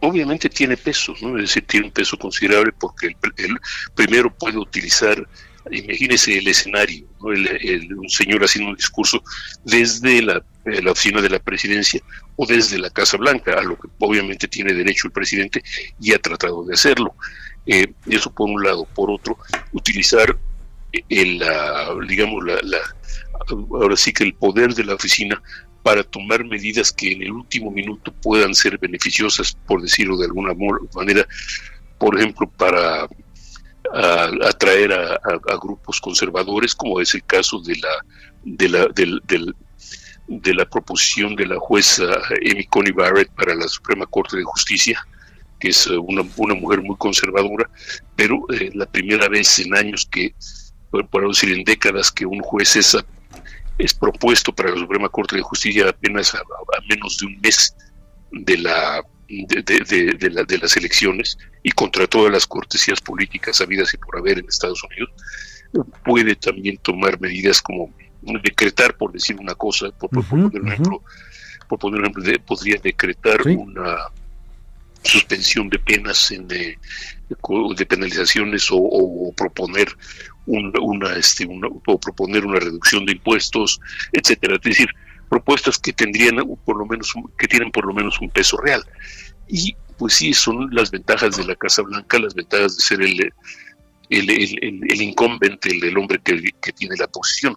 Obviamente 0.00 0.48
tiene 0.48 0.76
peso, 0.76 1.14
¿no? 1.22 1.36
es 1.36 1.44
decir, 1.44 1.64
tiene 1.66 1.86
un 1.86 1.92
peso 1.92 2.18
considerable 2.18 2.72
porque 2.78 3.06
el, 3.06 3.58
primero 3.94 4.34
puede 4.34 4.58
utilizar, 4.58 5.26
imagínese 5.70 6.38
el 6.38 6.48
escenario, 6.48 7.06
un 7.20 8.08
señor 8.08 8.44
haciendo 8.44 8.70
un 8.70 8.76
discurso 8.76 9.22
desde 9.64 10.22
la, 10.22 10.42
la 10.64 10.92
oficina 10.92 11.20
de 11.20 11.30
la 11.30 11.38
presidencia 11.38 12.00
o 12.36 12.46
desde 12.46 12.78
la 12.78 12.90
Casa 12.90 13.16
Blanca, 13.16 13.58
a 13.58 13.62
lo 13.62 13.78
que 13.78 13.88
obviamente 13.98 14.48
tiene 14.48 14.72
derecho 14.72 15.06
el 15.06 15.12
presidente 15.12 15.62
y 16.00 16.12
ha 16.12 16.18
tratado 16.18 16.64
de 16.64 16.74
hacerlo. 16.74 17.14
Eh, 17.66 17.92
eso 18.08 18.32
por 18.32 18.48
un 18.48 18.62
lado. 18.62 18.84
Por 18.94 19.10
otro, 19.10 19.38
utilizar 19.72 20.36
el, 21.08 21.42
digamos, 22.08 22.44
la, 22.44 22.78
ahora 23.70 23.96
sí 23.96 24.12
que 24.12 24.24
el 24.24 24.34
poder 24.34 24.74
de 24.74 24.84
la 24.84 24.94
oficina 24.94 25.42
para 25.82 26.04
tomar 26.04 26.44
medidas 26.44 26.92
que 26.92 27.12
en 27.12 27.22
el 27.22 27.32
último 27.32 27.70
minuto 27.70 28.12
puedan 28.22 28.54
ser 28.54 28.78
beneficiosas, 28.78 29.56
por 29.66 29.82
decirlo 29.82 30.16
de 30.16 30.26
alguna 30.26 30.52
manera, 30.94 31.26
por 31.98 32.16
ejemplo, 32.16 32.48
para 32.56 33.08
atraer 33.92 34.92
a, 34.92 35.56
grupos 35.60 36.00
conservadores, 36.00 36.74
como 36.74 37.00
es 37.00 37.14
el 37.14 37.24
caso 37.24 37.60
de 37.60 37.76
la 37.76 37.88
de 38.44 38.68
la 38.68 38.86
del, 38.94 39.54
de 40.28 40.54
la 40.54 40.64
proposición 40.64 41.36
de 41.36 41.46
la 41.46 41.58
jueza 41.58 42.04
Amy 42.50 42.64
Coney 42.66 42.92
Barrett 42.92 43.30
para 43.32 43.54
la 43.54 43.68
Suprema 43.68 44.06
Corte 44.06 44.36
de 44.36 44.44
Justicia, 44.44 44.98
que 45.60 45.68
es 45.68 45.86
una, 45.86 46.22
una 46.36 46.54
mujer 46.54 46.80
muy 46.82 46.96
conservadora, 46.96 47.68
pero 48.16 48.44
eh, 48.52 48.70
la 48.74 48.86
primera 48.86 49.28
vez 49.28 49.58
en 49.58 49.76
años 49.76 50.08
que, 50.10 50.34
por 50.90 51.28
decir 51.28 51.52
en 51.52 51.64
décadas, 51.64 52.10
que 52.10 52.26
un 52.26 52.40
juez 52.40 52.76
es 52.76 52.96
es 53.78 53.94
propuesto 53.94 54.54
para 54.54 54.70
la 54.70 54.78
Suprema 54.78 55.08
Corte 55.08 55.36
de 55.36 55.42
Justicia 55.42 55.88
apenas 55.88 56.34
a, 56.34 56.42
menos 56.88 57.18
de 57.18 57.26
un 57.26 57.40
mes 57.40 57.74
de 58.30 58.58
la 58.58 59.02
de, 59.48 59.62
de, 59.62 60.58
las 60.58 60.76
elecciones 60.76 61.38
y 61.62 61.70
contra 61.70 62.06
todas 62.06 62.32
las 62.32 62.46
cortesías 62.46 63.00
políticas 63.00 63.60
habidas 63.60 63.94
y 63.94 63.96
por 63.96 64.18
haber 64.18 64.38
en 64.38 64.48
Estados 64.48 64.82
Unidos, 64.84 65.10
puede 66.04 66.36
también 66.36 66.76
tomar 66.78 67.20
medidas 67.20 67.62
como 67.62 67.90
decretar, 68.42 68.96
por 68.96 69.12
decir 69.12 69.36
una 69.40 69.54
cosa, 69.54 69.90
por, 69.90 70.10
poner 70.10 70.60
un 70.60 70.68
ejemplo, 70.68 71.02
por 71.68 71.78
poner 71.78 72.00
un 72.00 72.06
ejemplo 72.06 72.44
podría 72.44 72.76
decretar 72.82 73.40
una 73.46 73.96
suspensión 75.02 75.68
de 75.68 75.78
penas 75.78 76.30
en 76.30 76.46
de, 76.46 76.78
de 77.28 77.86
penalizaciones 77.86 78.68
o 78.70 79.32
proponer 79.36 79.88
una, 80.46 81.16
este, 81.16 81.48
o 81.86 81.98
proponer 81.98 82.44
una 82.44 82.60
reducción 82.60 83.06
de 83.06 83.12
impuestos, 83.12 83.80
etcétera. 84.12 84.56
Es 84.56 84.62
decir, 84.62 84.88
propuestas 85.28 85.78
que 85.78 85.92
tendrían 85.92 86.36
por 86.64 86.76
lo 86.76 86.86
menos 86.86 87.14
que 87.38 87.48
tienen 87.48 87.70
por 87.70 87.86
lo 87.86 87.94
menos 87.94 88.20
un 88.20 88.30
peso 88.30 88.56
real. 88.58 88.84
Y 89.48 89.76
pues 89.98 90.14
sí, 90.14 90.32
son 90.32 90.68
las 90.72 90.90
ventajas 90.90 91.36
de 91.36 91.44
la 91.44 91.54
Casa 91.54 91.82
Blanca, 91.82 92.18
las 92.18 92.34
ventajas 92.34 92.76
de 92.76 92.82
ser 92.82 93.02
el, 93.02 93.32
el, 94.10 95.02
incumbente, 95.02 95.70
el, 95.70 95.96
hombre 95.96 96.20
que, 96.22 96.42
que, 96.60 96.72
tiene 96.72 96.96
la 96.96 97.06
posición. 97.06 97.56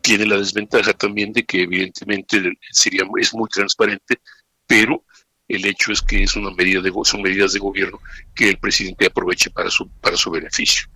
Tiene 0.00 0.26
la 0.26 0.38
desventaja 0.38 0.92
también 0.92 1.32
de 1.32 1.44
que 1.44 1.62
evidentemente 1.62 2.52
sería, 2.70 3.02
es 3.20 3.34
muy 3.34 3.48
transparente, 3.48 4.20
pero 4.66 5.04
el 5.48 5.66
hecho 5.66 5.92
es 5.92 6.00
que 6.00 6.22
es 6.22 6.34
una 6.34 6.50
medida 6.50 6.80
de, 6.80 6.92
son 7.04 7.22
medidas 7.22 7.52
de 7.52 7.58
gobierno 7.58 8.00
que 8.34 8.48
el 8.48 8.58
presidente 8.58 9.06
aproveche 9.06 9.50
para 9.50 9.70
su, 9.70 9.88
para 10.00 10.16
su 10.16 10.30
beneficio. 10.30 10.86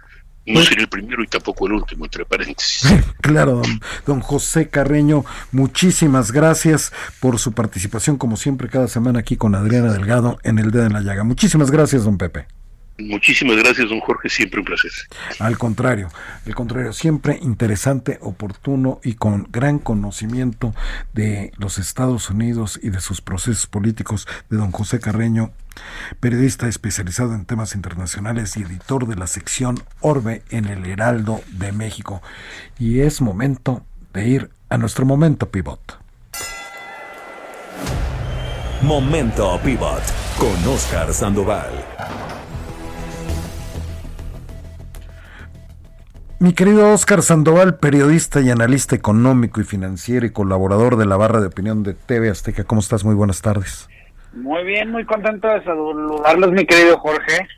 No 0.47 0.55
pues 0.55 0.67
sería 0.67 0.85
el 0.85 0.89
primero 0.89 1.23
y 1.25 1.27
tampoco 1.27 1.67
el 1.67 1.73
último, 1.73 2.05
entre 2.05 2.25
paréntesis. 2.25 2.89
Claro, 3.21 3.63
don, 4.07 4.21
José 4.21 4.69
Carreño, 4.69 5.25
muchísimas 5.51 6.31
gracias 6.31 6.93
por 7.19 7.41
su 7.41 7.53
participación, 7.53 8.17
como 8.17 8.37
siempre, 8.37 8.69
cada 8.69 8.87
semana 8.87 9.19
aquí 9.19 9.37
con 9.37 9.57
Adriana 9.57 9.93
Delgado 9.93 10.39
en 10.45 10.59
El 10.59 10.71
Dedo 10.71 10.87
en 10.87 10.93
la 10.93 11.01
Llaga. 11.01 11.25
Muchísimas 11.25 11.73
gracias, 11.73 12.05
don 12.05 12.19
Pepe. 12.19 12.47
Muchísimas 12.99 13.57
gracias, 13.57 13.91
don 13.91 14.01
Jorge, 14.01 14.31
siempre 14.31 14.61
un 14.61 14.67
placer. 14.67 14.91
Al 15.39 15.59
contrario, 15.59 16.09
al 16.47 16.55
contrario, 16.55 16.95
siempre 16.95 17.39
interesante, 17.43 18.19
oportuno 18.23 19.01
y 19.05 19.15
con 19.15 19.49
gran 19.51 19.79
conocimiento 19.79 20.75
de 21.13 21.53
los 21.59 21.79
Estados 21.79 22.31
Unidos 22.31 22.81
y 22.83 22.89
de 22.89 23.01
sus 23.01 23.21
procesos 23.21 23.67
políticos 23.67 24.27
de 24.49 24.57
don 24.57 24.73
José 24.73 24.99
Carreño, 24.99 25.53
periodista 26.21 26.69
especializado 26.69 27.35
en 27.35 27.45
temas 27.45 27.75
internacionales 27.75 28.57
y 28.57 28.63
editor 28.63 29.07
de 29.07 29.17
la 29.17 29.27
sección 29.27 29.83
Orbe 30.01 30.43
en 30.49 30.65
el 30.65 30.87
Heraldo 30.87 31.43
de 31.51 31.73
México. 31.73 32.23
Y 32.79 33.01
es 33.01 33.21
momento 33.21 33.85
de 34.15 34.27
ir 34.27 34.51
a 34.71 34.79
nuestro 34.79 35.05
momento 35.05 35.51
pivot. 35.51 35.99
Momento 38.81 39.61
pivot 39.63 40.03
con 40.39 40.73
Oscar 40.73 41.13
Sandoval. 41.13 42.26
Mi 46.39 46.53
querido 46.53 46.93
Oscar 46.93 47.23
Sandoval, 47.23 47.79
periodista 47.79 48.43
y 48.43 48.51
analista 48.51 48.95
económico 48.95 49.63
y 49.63 49.65
financiero 49.65 50.27
y 50.27 50.31
colaborador 50.31 50.97
de 50.97 51.07
la 51.07 51.17
barra 51.17 51.41
de 51.41 51.47
opinión 51.47 51.83
de 51.83 51.95
TV 51.95 52.29
Azteca, 52.29 52.65
¿cómo 52.65 52.83
estás? 52.83 53.05
Muy 53.05 53.15
buenas 53.15 53.41
tardes. 53.41 53.89
Muy 54.35 54.63
bien, 54.65 54.91
muy 54.91 55.07
contento 55.07 55.49
de 55.49 55.65
saludarlos, 55.65 56.53
mi 56.53 56.67
querido 56.67 56.99
Jorge. 56.99 57.49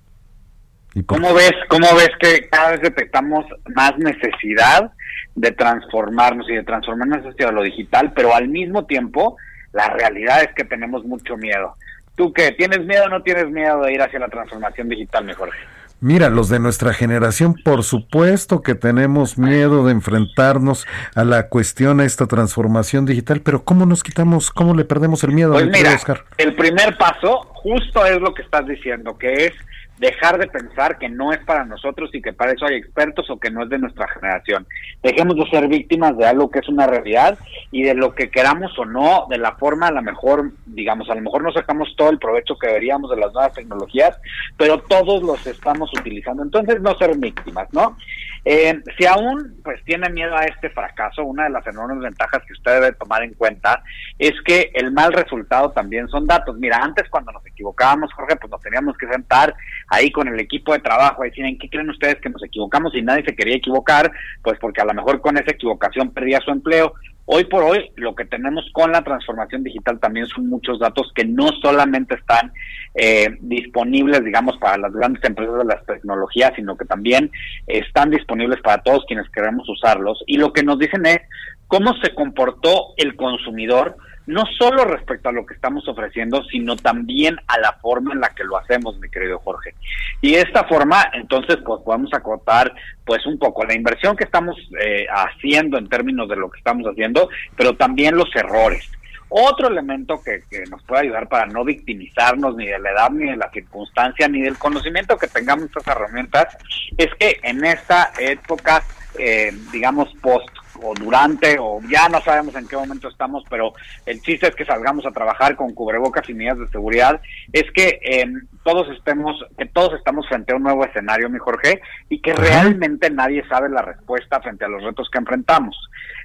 ¿Cómo 1.06 1.34
ves, 1.34 1.54
¿Cómo 1.68 1.88
ves 1.96 2.10
que 2.20 2.48
cada 2.48 2.70
vez 2.70 2.82
detectamos 2.82 3.46
más 3.74 3.98
necesidad 3.98 4.92
de 5.34 5.50
transformarnos 5.50 6.48
y 6.48 6.54
de 6.54 6.62
transformarnos 6.62 7.26
hacia 7.26 7.50
lo 7.50 7.62
digital, 7.62 8.12
pero 8.14 8.32
al 8.32 8.46
mismo 8.46 8.86
tiempo 8.86 9.36
la 9.72 9.90
realidad 9.90 10.42
es 10.42 10.54
que 10.54 10.62
tenemos 10.62 11.04
mucho 11.04 11.36
miedo? 11.36 11.74
¿Tú 12.14 12.32
qué? 12.32 12.52
¿Tienes 12.52 12.84
miedo 12.84 13.06
o 13.06 13.08
no 13.08 13.24
tienes 13.24 13.50
miedo 13.50 13.82
de 13.82 13.92
ir 13.92 14.02
hacia 14.02 14.20
la 14.20 14.28
transformación 14.28 14.88
digital, 14.88 15.24
mi 15.24 15.32
Jorge? 15.32 15.58
Mira, 16.00 16.30
los 16.30 16.48
de 16.48 16.60
nuestra 16.60 16.94
generación, 16.94 17.54
por 17.54 17.82
supuesto 17.82 18.62
que 18.62 18.76
tenemos 18.76 19.36
miedo 19.36 19.84
de 19.84 19.92
enfrentarnos 19.92 20.86
a 21.16 21.24
la 21.24 21.48
cuestión, 21.48 21.98
a 21.98 22.04
esta 22.04 22.26
transformación 22.26 23.04
digital, 23.04 23.40
pero 23.40 23.64
¿cómo 23.64 23.84
nos 23.84 24.04
quitamos, 24.04 24.50
cómo 24.50 24.74
le 24.74 24.84
perdemos 24.84 25.24
el 25.24 25.32
miedo? 25.32 25.54
Pues 25.54 25.66
mira, 25.66 25.94
Oscar? 25.94 26.24
el 26.36 26.54
primer 26.54 26.96
paso 26.96 27.40
justo 27.52 28.06
es 28.06 28.20
lo 28.20 28.32
que 28.32 28.42
estás 28.42 28.66
diciendo, 28.66 29.18
que 29.18 29.46
es 29.46 29.52
dejar 29.98 30.38
de 30.38 30.46
pensar 30.46 30.98
que 30.98 31.08
no 31.08 31.32
es 31.32 31.38
para 31.44 31.64
nosotros 31.64 32.10
y 32.12 32.22
que 32.22 32.32
para 32.32 32.52
eso 32.52 32.66
hay 32.66 32.76
expertos 32.76 33.28
o 33.30 33.38
que 33.38 33.50
no 33.50 33.64
es 33.64 33.68
de 33.68 33.78
nuestra 33.78 34.08
generación. 34.08 34.66
Dejemos 35.02 35.36
de 35.36 35.50
ser 35.50 35.68
víctimas 35.68 36.16
de 36.16 36.26
algo 36.26 36.50
que 36.50 36.60
es 36.60 36.68
una 36.68 36.86
realidad 36.86 37.38
y 37.70 37.82
de 37.82 37.94
lo 37.94 38.14
que 38.14 38.30
queramos 38.30 38.76
o 38.78 38.84
no, 38.84 39.26
de 39.28 39.38
la 39.38 39.52
forma 39.56 39.88
a 39.88 39.92
lo 39.92 40.02
mejor, 40.02 40.52
digamos, 40.66 41.10
a 41.10 41.14
lo 41.14 41.20
mejor 41.20 41.42
no 41.42 41.52
sacamos 41.52 41.94
todo 41.96 42.10
el 42.10 42.18
provecho 42.18 42.56
que 42.58 42.68
deberíamos 42.68 43.10
de 43.10 43.16
las 43.16 43.32
nuevas 43.32 43.52
tecnologías, 43.52 44.18
pero 44.56 44.78
todos 44.78 45.22
los 45.22 45.46
estamos 45.46 45.90
utilizando. 45.98 46.42
Entonces, 46.42 46.80
no 46.80 46.96
ser 46.96 47.16
víctimas, 47.16 47.68
¿no? 47.72 47.96
Eh, 48.44 48.80
si 48.96 49.04
aún 49.04 49.60
pues 49.62 49.82
tiene 49.84 50.08
miedo 50.10 50.34
a 50.34 50.44
este 50.44 50.70
fracaso, 50.70 51.22
una 51.24 51.44
de 51.44 51.50
las 51.50 51.66
enormes 51.66 52.00
ventajas 52.00 52.42
que 52.46 52.52
usted 52.52 52.80
debe 52.80 52.92
tomar 52.92 53.22
en 53.22 53.34
cuenta 53.34 53.82
es 54.18 54.32
que 54.44 54.70
el 54.74 54.92
mal 54.92 55.12
resultado 55.12 55.70
también 55.72 56.08
son 56.08 56.26
datos. 56.26 56.56
Mira, 56.56 56.78
antes 56.78 57.08
cuando 57.10 57.32
nos 57.32 57.44
equivocábamos, 57.44 58.12
Jorge, 58.14 58.36
pues 58.36 58.50
nos 58.50 58.60
teníamos 58.62 58.96
que 58.96 59.08
sentar 59.08 59.54
ahí 59.88 60.10
con 60.10 60.28
el 60.28 60.38
equipo 60.40 60.72
de 60.72 60.80
trabajo 60.80 61.24
y 61.24 61.30
decir, 61.30 61.44
¿en 61.44 61.58
qué 61.58 61.68
creen 61.68 61.90
ustedes 61.90 62.16
que 62.16 62.30
nos 62.30 62.42
equivocamos? 62.44 62.94
Y 62.94 63.02
nadie 63.02 63.24
se 63.24 63.34
quería 63.34 63.56
equivocar, 63.56 64.10
pues 64.42 64.58
porque 64.60 64.80
a 64.80 64.84
lo 64.84 64.94
mejor 64.94 65.20
con 65.20 65.36
esa 65.36 65.50
equivocación 65.50 66.10
perdía 66.10 66.40
su 66.40 66.50
empleo. 66.50 66.94
Hoy 67.30 67.44
por 67.44 67.62
hoy, 67.62 67.90
lo 67.96 68.14
que 68.14 68.24
tenemos 68.24 68.64
con 68.72 68.90
la 68.90 69.02
transformación 69.02 69.62
digital 69.62 70.00
también 70.00 70.26
son 70.26 70.48
muchos 70.48 70.78
datos 70.78 71.12
que 71.14 71.26
no 71.26 71.48
solamente 71.60 72.14
están 72.14 72.52
eh, 72.94 73.36
disponibles, 73.40 74.24
digamos, 74.24 74.56
para 74.56 74.78
las 74.78 74.92
grandes 74.94 75.22
empresas 75.24 75.58
de 75.58 75.64
las 75.66 75.84
tecnologías, 75.84 76.52
sino 76.56 76.78
que 76.78 76.86
también 76.86 77.30
están 77.66 78.10
disponibles 78.10 78.62
para 78.62 78.82
todos 78.82 79.04
quienes 79.06 79.28
queremos 79.28 79.68
usarlos. 79.68 80.24
Y 80.26 80.38
lo 80.38 80.54
que 80.54 80.62
nos 80.62 80.78
dicen 80.78 81.04
es 81.04 81.20
cómo 81.66 81.94
se 82.02 82.14
comportó 82.14 82.94
el 82.96 83.14
consumidor 83.14 83.98
no 84.28 84.44
solo 84.58 84.84
respecto 84.84 85.30
a 85.30 85.32
lo 85.32 85.46
que 85.46 85.54
estamos 85.54 85.88
ofreciendo, 85.88 86.44
sino 86.44 86.76
también 86.76 87.38
a 87.46 87.58
la 87.58 87.72
forma 87.80 88.12
en 88.12 88.20
la 88.20 88.28
que 88.34 88.44
lo 88.44 88.58
hacemos, 88.58 88.98
mi 88.98 89.08
querido 89.08 89.38
Jorge. 89.38 89.74
Y 90.20 90.32
de 90.32 90.42
esta 90.42 90.64
forma, 90.64 91.10
entonces, 91.14 91.56
pues 91.64 91.80
podemos 91.82 92.12
acotar 92.12 92.74
pues 93.06 93.24
un 93.24 93.38
poco 93.38 93.64
la 93.64 93.74
inversión 93.74 94.16
que 94.16 94.24
estamos 94.24 94.54
eh, 94.82 95.06
haciendo 95.10 95.78
en 95.78 95.88
términos 95.88 96.28
de 96.28 96.36
lo 96.36 96.50
que 96.50 96.58
estamos 96.58 96.86
haciendo, 96.86 97.30
pero 97.56 97.74
también 97.76 98.16
los 98.16 98.28
errores. 98.36 98.86
Otro 99.30 99.68
elemento 99.68 100.20
que, 100.22 100.42
nos 100.70 100.82
puede 100.82 101.04
ayudar 101.04 101.26
para 101.28 101.46
no 101.46 101.64
victimizarnos 101.64 102.54
ni 102.54 102.66
de 102.66 102.78
la 102.78 102.90
edad, 102.90 103.10
ni 103.10 103.30
de 103.30 103.36
la 103.36 103.50
circunstancia, 103.50 104.28
ni 104.28 104.42
del 104.42 104.58
conocimiento 104.58 105.16
que 105.16 105.28
tengamos 105.28 105.66
estas 105.66 105.86
herramientas, 105.86 106.54
es 106.98 107.08
que 107.18 107.40
en 107.42 107.64
esta 107.64 108.12
época, 108.18 108.82
eh, 109.18 109.54
digamos, 109.72 110.12
post 110.20 110.50
o 110.82 110.94
durante 110.94 111.56
o 111.58 111.80
ya 111.90 112.08
no 112.08 112.20
sabemos 112.20 112.54
en 112.54 112.66
qué 112.66 112.76
momento 112.76 113.08
estamos, 113.08 113.44
pero 113.48 113.72
el 114.06 114.20
chiste 114.22 114.48
es 114.48 114.54
que 114.54 114.64
salgamos 114.64 115.06
a 115.06 115.10
trabajar 115.10 115.56
con 115.56 115.74
cubrebocas 115.74 116.28
y 116.28 116.34
medidas 116.34 116.58
de 116.58 116.68
seguridad, 116.68 117.20
es 117.52 117.64
que 117.72 118.00
eh, 118.02 118.26
todos 118.64 118.88
estemos, 118.96 119.44
que 119.56 119.66
todos 119.66 119.94
estamos 119.94 120.26
frente 120.28 120.52
a 120.52 120.56
un 120.56 120.62
nuevo 120.62 120.84
escenario, 120.84 121.30
mi 121.30 121.38
Jorge, 121.38 121.80
y 122.08 122.20
que 122.20 122.34
realmente 122.34 123.10
nadie 123.10 123.46
sabe 123.48 123.68
la 123.68 123.82
respuesta 123.82 124.40
frente 124.40 124.64
a 124.64 124.68
los 124.68 124.82
retos 124.82 125.08
que 125.10 125.18
enfrentamos. 125.18 125.76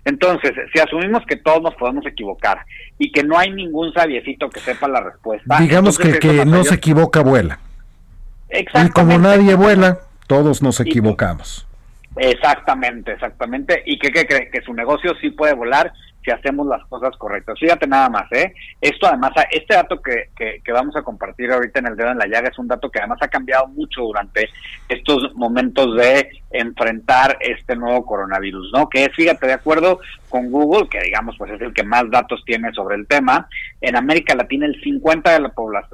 Entonces, 0.06 0.52
si 0.74 0.80
asumimos 0.80 1.24
que 1.26 1.38
todos 1.38 1.62
nos 1.62 1.76
podemos 1.76 2.06
equivocar 2.06 2.66
y 2.98 3.12
que 3.12 3.24
no 3.24 3.38
hay 3.38 3.52
ningún 3.52 3.94
sabiecito 3.94 4.50
que 4.50 4.60
sepa 4.60 4.88
la 4.88 5.02
respuesta. 5.02 5.60
Digamos 5.60 5.98
que 5.98 6.10
el 6.10 6.20
que 6.20 6.46
no 6.46 6.64
se 6.64 6.76
equivoca 6.76 7.22
vuela. 7.22 7.60
Y 8.50 8.90
como 8.90 9.18
nadie 9.18 9.56
vuela, 9.56 10.00
todos 10.28 10.62
nos 10.62 10.80
equivocamos. 10.80 11.68
Exactamente, 12.16 13.14
exactamente. 13.14 13.84
¿Y 13.86 13.98
que, 13.98 14.12
cree? 14.12 14.50
Que 14.50 14.62
su 14.62 14.74
negocio 14.74 15.14
sí 15.20 15.32
puede 15.32 15.54
volar 15.54 15.92
si 16.24 16.32
hacemos 16.32 16.66
las 16.68 16.86
cosas 16.88 17.16
correctas. 17.18 17.60
Fíjate 17.60 17.86
nada 17.86 18.10
más, 18.10 18.32
¿eh? 18.32 18.54
Esto 18.80 19.08
además, 19.08 19.32
este 19.52 19.74
dato 19.74 20.02
que, 20.02 20.30
que, 20.36 20.72
vamos 20.72 20.96
a 20.96 21.02
compartir 21.02 21.52
ahorita 21.52 21.80
en 21.80 21.88
el 21.88 21.98
dedo 21.98 22.12
en 22.12 22.18
la 22.18 22.28
llaga 22.28 22.50
es 22.50 22.58
un 22.58 22.68
dato 22.68 22.90
que 22.90 23.00
además 23.00 23.20
ha 23.22 23.28
cambiado 23.28 23.68
mucho 23.68 24.02
durante 24.02 24.50
estos 24.88 25.34
momentos 25.36 25.96
de 25.98 26.30
enfrentar 26.52 27.38
este 27.42 27.76
nuevo 27.76 28.06
coronavirus, 28.06 28.72
¿no? 28.74 28.88
Que 28.88 29.06
es, 29.06 29.10
fíjate, 29.14 29.48
de 29.48 29.54
acuerdo 29.54 30.00
con 30.30 30.50
Google, 30.50 30.88
que 30.88 31.02
digamos, 31.02 31.36
pues 31.38 31.52
es 31.52 31.62
el 31.62 31.74
que 31.74 31.84
más 31.84 32.10
datos 32.10 32.42
tiene 32.46 32.72
sobre 32.74 32.96
el 32.96 33.08
tema, 33.08 33.48
en 33.82 33.96
América 33.96 34.34
Latina 34.34 34.66
el 34.66 34.82
50% 34.82 35.24
de 35.34 35.40
la 35.40 35.50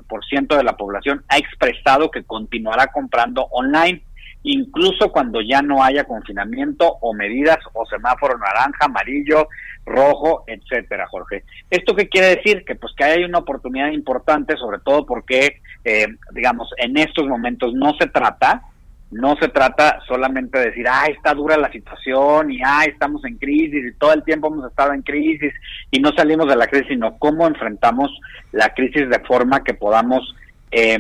por 0.07 0.25
ciento 0.25 0.55
de 0.55 0.63
la 0.63 0.77
población 0.77 1.23
ha 1.27 1.37
expresado 1.37 2.11
que 2.11 2.23
continuará 2.23 2.87
comprando 2.87 3.47
online 3.51 4.03
incluso 4.43 5.11
cuando 5.11 5.41
ya 5.41 5.61
no 5.61 5.83
haya 5.83 6.05
confinamiento 6.05 6.87
o 7.01 7.13
medidas 7.13 7.57
o 7.73 7.85
semáforo 7.85 8.37
naranja, 8.37 8.85
amarillo, 8.85 9.47
rojo, 9.85 10.43
etcétera, 10.47 11.07
Jorge. 11.07 11.43
¿Esto 11.69 11.95
qué 11.95 12.07
quiere 12.07 12.35
decir? 12.35 12.63
Que 12.65 12.75
pues 12.75 12.93
que 12.95 13.03
hay 13.03 13.23
una 13.23 13.39
oportunidad 13.39 13.91
importante, 13.91 14.55
sobre 14.55 14.79
todo 14.79 15.05
porque, 15.05 15.61
eh, 15.83 16.07
digamos, 16.33 16.69
en 16.77 16.97
estos 16.97 17.27
momentos 17.27 17.73
no 17.73 17.93
se 17.99 18.07
trata, 18.07 18.63
no 19.11 19.35
se 19.37 19.47
trata 19.47 19.99
solamente 20.07 20.59
de 20.59 20.65
decir, 20.67 20.85
ah, 20.87 21.07
está 21.07 21.33
dura 21.33 21.57
la 21.57 21.71
situación 21.71 22.51
y 22.51 22.59
ah, 22.63 22.83
estamos 22.87 23.25
en 23.25 23.37
crisis 23.37 23.83
y 23.85 23.97
todo 23.97 24.13
el 24.13 24.23
tiempo 24.23 24.47
hemos 24.47 24.69
estado 24.69 24.93
en 24.93 25.01
crisis 25.01 25.51
y 25.89 25.99
no 25.99 26.11
salimos 26.11 26.47
de 26.47 26.55
la 26.55 26.67
crisis, 26.67 26.89
sino 26.89 27.17
cómo 27.17 27.47
enfrentamos 27.47 28.11
la 28.51 28.69
crisis 28.73 29.09
de 29.09 29.19
forma 29.21 29.63
que 29.63 29.73
podamos 29.73 30.35
eh, 30.71 30.99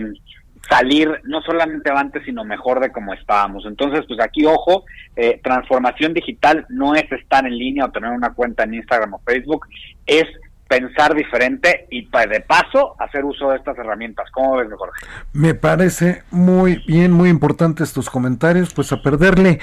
salir 0.67 1.21
no 1.23 1.41
solamente 1.41 1.91
antes, 1.91 2.23
sino 2.25 2.43
mejor 2.43 2.79
de 2.79 2.91
como 2.91 3.13
estábamos. 3.13 3.65
Entonces, 3.65 4.05
pues 4.07 4.19
aquí, 4.19 4.45
ojo, 4.45 4.85
eh, 5.15 5.39
transformación 5.43 6.13
digital 6.13 6.65
no 6.69 6.95
es 6.95 7.11
estar 7.11 7.45
en 7.45 7.57
línea 7.57 7.85
o 7.85 7.91
tener 7.91 8.11
una 8.11 8.33
cuenta 8.33 8.63
en 8.63 8.75
Instagram 8.75 9.13
o 9.15 9.21
Facebook, 9.25 9.67
es 10.05 10.25
pensar 10.67 11.15
diferente 11.15 11.87
y 11.89 12.07
de 12.07 12.41
paso 12.41 12.95
hacer 12.99 13.25
uso 13.25 13.49
de 13.49 13.57
estas 13.57 13.77
herramientas. 13.77 14.29
¿Cómo 14.31 14.57
ves, 14.57 14.67
Jorge? 14.77 15.05
Me 15.33 15.55
parece 15.55 16.21
muy 16.29 16.83
bien, 16.87 17.11
muy 17.11 17.29
importante 17.29 17.83
estos 17.83 18.09
comentarios, 18.09 18.73
pues 18.73 18.91
a 18.91 19.01
perderle 19.01 19.59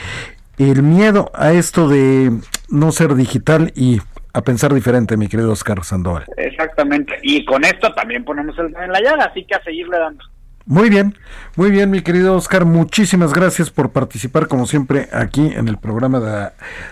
el 0.58 0.82
miedo 0.82 1.30
a 1.34 1.52
esto 1.52 1.88
de 1.88 2.32
no 2.68 2.90
ser 2.90 3.14
digital 3.14 3.72
y 3.76 4.00
a 4.32 4.42
pensar 4.42 4.74
diferente, 4.74 5.16
mi 5.16 5.28
querido 5.28 5.52
Oscar 5.52 5.82
Sandoval. 5.84 6.24
Exactamente, 6.36 7.18
y 7.22 7.44
con 7.44 7.64
esto 7.64 7.92
también 7.94 8.24
ponemos 8.24 8.58
el 8.58 8.74
en 8.76 8.92
la 8.92 9.00
llaga, 9.00 9.26
así 9.26 9.44
que 9.44 9.54
a 9.54 9.62
seguirle 9.62 9.98
dando. 9.98 10.24
Muy 10.66 10.90
bien, 10.90 11.16
muy 11.54 11.70
bien, 11.70 11.92
mi 11.92 12.02
querido 12.02 12.34
Oscar. 12.34 12.64
Muchísimas 12.64 13.32
gracias 13.32 13.70
por 13.70 13.92
participar, 13.92 14.48
como 14.48 14.66
siempre, 14.66 15.08
aquí 15.12 15.52
en 15.54 15.68
el 15.68 15.78
programa 15.78 16.18
de 16.18 16.50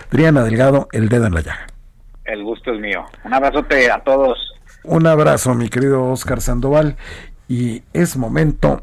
Adriana 0.09 0.43
Delgado, 0.43 0.87
El 0.93 1.09
Dedo 1.09 1.25
en 1.25 1.33
la 1.33 1.41
Llaga. 1.41 1.67
El 2.23 2.41
gusto 2.43 2.73
es 2.73 2.79
mío. 2.79 3.03
Un 3.25 3.33
abrazote 3.33 3.91
a 3.91 3.99
todos. 3.99 4.37
Un 4.85 5.05
abrazo, 5.07 5.53
mi 5.55 5.67
querido 5.67 6.05
Oscar 6.05 6.39
Sandoval. 6.39 6.95
Y 7.49 7.83
es 7.91 8.15
momento 8.15 8.81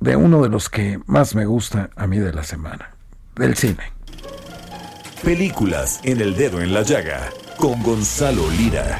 de 0.00 0.16
uno 0.16 0.42
de 0.42 0.48
los 0.48 0.68
que 0.68 0.98
más 1.06 1.36
me 1.36 1.46
gusta 1.46 1.90
a 1.94 2.08
mí 2.08 2.18
de 2.18 2.32
la 2.32 2.42
semana, 2.42 2.96
del 3.36 3.54
cine. 3.54 3.92
Películas 5.22 6.00
en 6.02 6.20
El 6.20 6.34
Dedo 6.34 6.60
en 6.60 6.74
la 6.74 6.82
Llaga, 6.82 7.30
con 7.58 7.80
Gonzalo 7.84 8.42
Lira. 8.58 8.98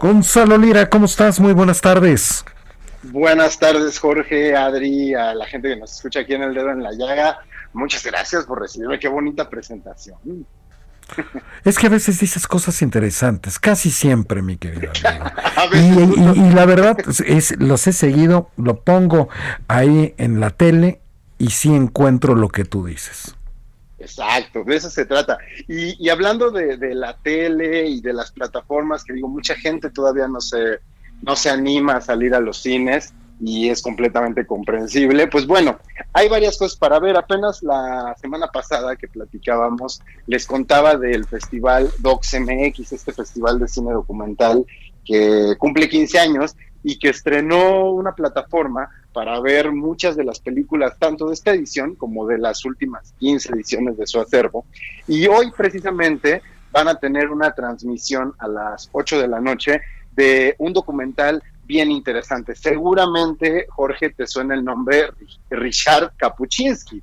Gonzalo 0.00 0.58
Lira, 0.58 0.88
¿cómo 0.90 1.06
estás? 1.06 1.40
Muy 1.40 1.52
buenas 1.52 1.80
tardes. 1.80 2.44
Buenas 3.02 3.58
tardes, 3.58 3.98
Jorge, 3.98 4.54
Adri, 4.54 5.14
a 5.14 5.34
la 5.34 5.46
gente 5.46 5.68
que 5.68 5.76
nos 5.76 5.92
escucha 5.92 6.20
aquí 6.20 6.34
en 6.34 6.42
El 6.42 6.54
Dedo 6.54 6.70
en 6.70 6.82
la 6.82 6.92
Llaga. 6.92 7.38
Muchas 7.72 8.04
gracias 8.04 8.44
por 8.44 8.60
recibirme, 8.60 8.98
qué 8.98 9.08
bonita 9.08 9.48
presentación. 9.48 10.46
Es 11.64 11.78
que 11.78 11.86
a 11.86 11.90
veces 11.90 12.18
dices 12.20 12.46
cosas 12.46 12.82
interesantes, 12.82 13.58
casi 13.58 13.90
siempre, 13.90 14.42
mi 14.42 14.56
querido 14.56 14.90
amigo. 15.56 16.34
y, 16.34 16.50
la 16.52 16.64
verdad 16.64 16.96
es, 17.24 17.58
los 17.60 17.86
he 17.86 17.92
seguido, 17.92 18.50
lo 18.56 18.80
pongo 18.80 19.28
ahí 19.68 20.14
en 20.18 20.40
la 20.40 20.50
tele 20.50 21.00
y 21.38 21.50
sí 21.50 21.74
encuentro 21.74 22.34
lo 22.34 22.48
que 22.48 22.64
tú 22.64 22.86
dices. 22.86 23.36
Exacto, 24.06 24.62
de 24.62 24.76
eso 24.76 24.88
se 24.88 25.04
trata. 25.04 25.38
Y, 25.66 26.08
hablando 26.08 26.52
de, 26.52 26.94
la 26.94 27.16
tele 27.16 27.88
y 27.88 28.00
de 28.00 28.12
las 28.12 28.30
plataformas, 28.30 29.02
que 29.02 29.14
digo, 29.14 29.28
mucha 29.28 29.56
gente 29.56 29.90
todavía 29.90 30.28
no 30.28 30.40
se, 30.40 30.78
no 31.22 31.34
se 31.34 31.50
anima 31.50 31.96
a 31.96 32.00
salir 32.00 32.32
a 32.34 32.40
los 32.40 32.58
cines 32.58 33.12
y 33.40 33.68
es 33.68 33.82
completamente 33.82 34.46
comprensible. 34.46 35.26
Pues 35.26 35.44
bueno, 35.44 35.78
hay 36.12 36.28
varias 36.28 36.56
cosas 36.56 36.78
para 36.78 37.00
ver. 37.00 37.16
Apenas 37.16 37.64
la 37.64 38.14
semana 38.20 38.46
pasada 38.46 38.94
que 38.94 39.08
platicábamos, 39.08 40.00
les 40.28 40.46
contaba 40.46 40.96
del 40.96 41.26
festival 41.26 41.90
DocsMX, 41.98 42.92
este 42.92 43.12
festival 43.12 43.58
de 43.58 43.66
cine 43.66 43.92
documental 43.92 44.64
que 45.04 45.54
cumple 45.58 45.88
15 45.88 46.18
años 46.18 46.56
y 46.82 46.98
que 46.98 47.10
estrenó 47.10 47.90
una 47.90 48.14
plataforma 48.14 48.88
para 49.12 49.40
ver 49.40 49.72
muchas 49.72 50.16
de 50.16 50.24
las 50.24 50.40
películas, 50.40 50.98
tanto 50.98 51.28
de 51.28 51.34
esta 51.34 51.52
edición 51.52 51.94
como 51.94 52.26
de 52.26 52.38
las 52.38 52.64
últimas 52.64 53.12
15 53.18 53.52
ediciones 53.54 53.96
de 53.96 54.06
su 54.06 54.20
acervo. 54.20 54.66
Y 55.08 55.26
hoy 55.26 55.50
precisamente 55.56 56.42
van 56.70 56.88
a 56.88 56.96
tener 56.96 57.30
una 57.30 57.52
transmisión 57.52 58.34
a 58.38 58.48
las 58.48 58.88
8 58.92 59.20
de 59.20 59.28
la 59.28 59.40
noche 59.40 59.80
de 60.12 60.54
un 60.58 60.72
documental 60.72 61.42
bien 61.64 61.90
interesante. 61.90 62.54
Seguramente, 62.54 63.66
Jorge, 63.68 64.10
te 64.10 64.26
suena 64.26 64.54
el 64.54 64.64
nombre 64.64 65.10
Richard 65.50 66.12
Kapuczynski 66.16 67.02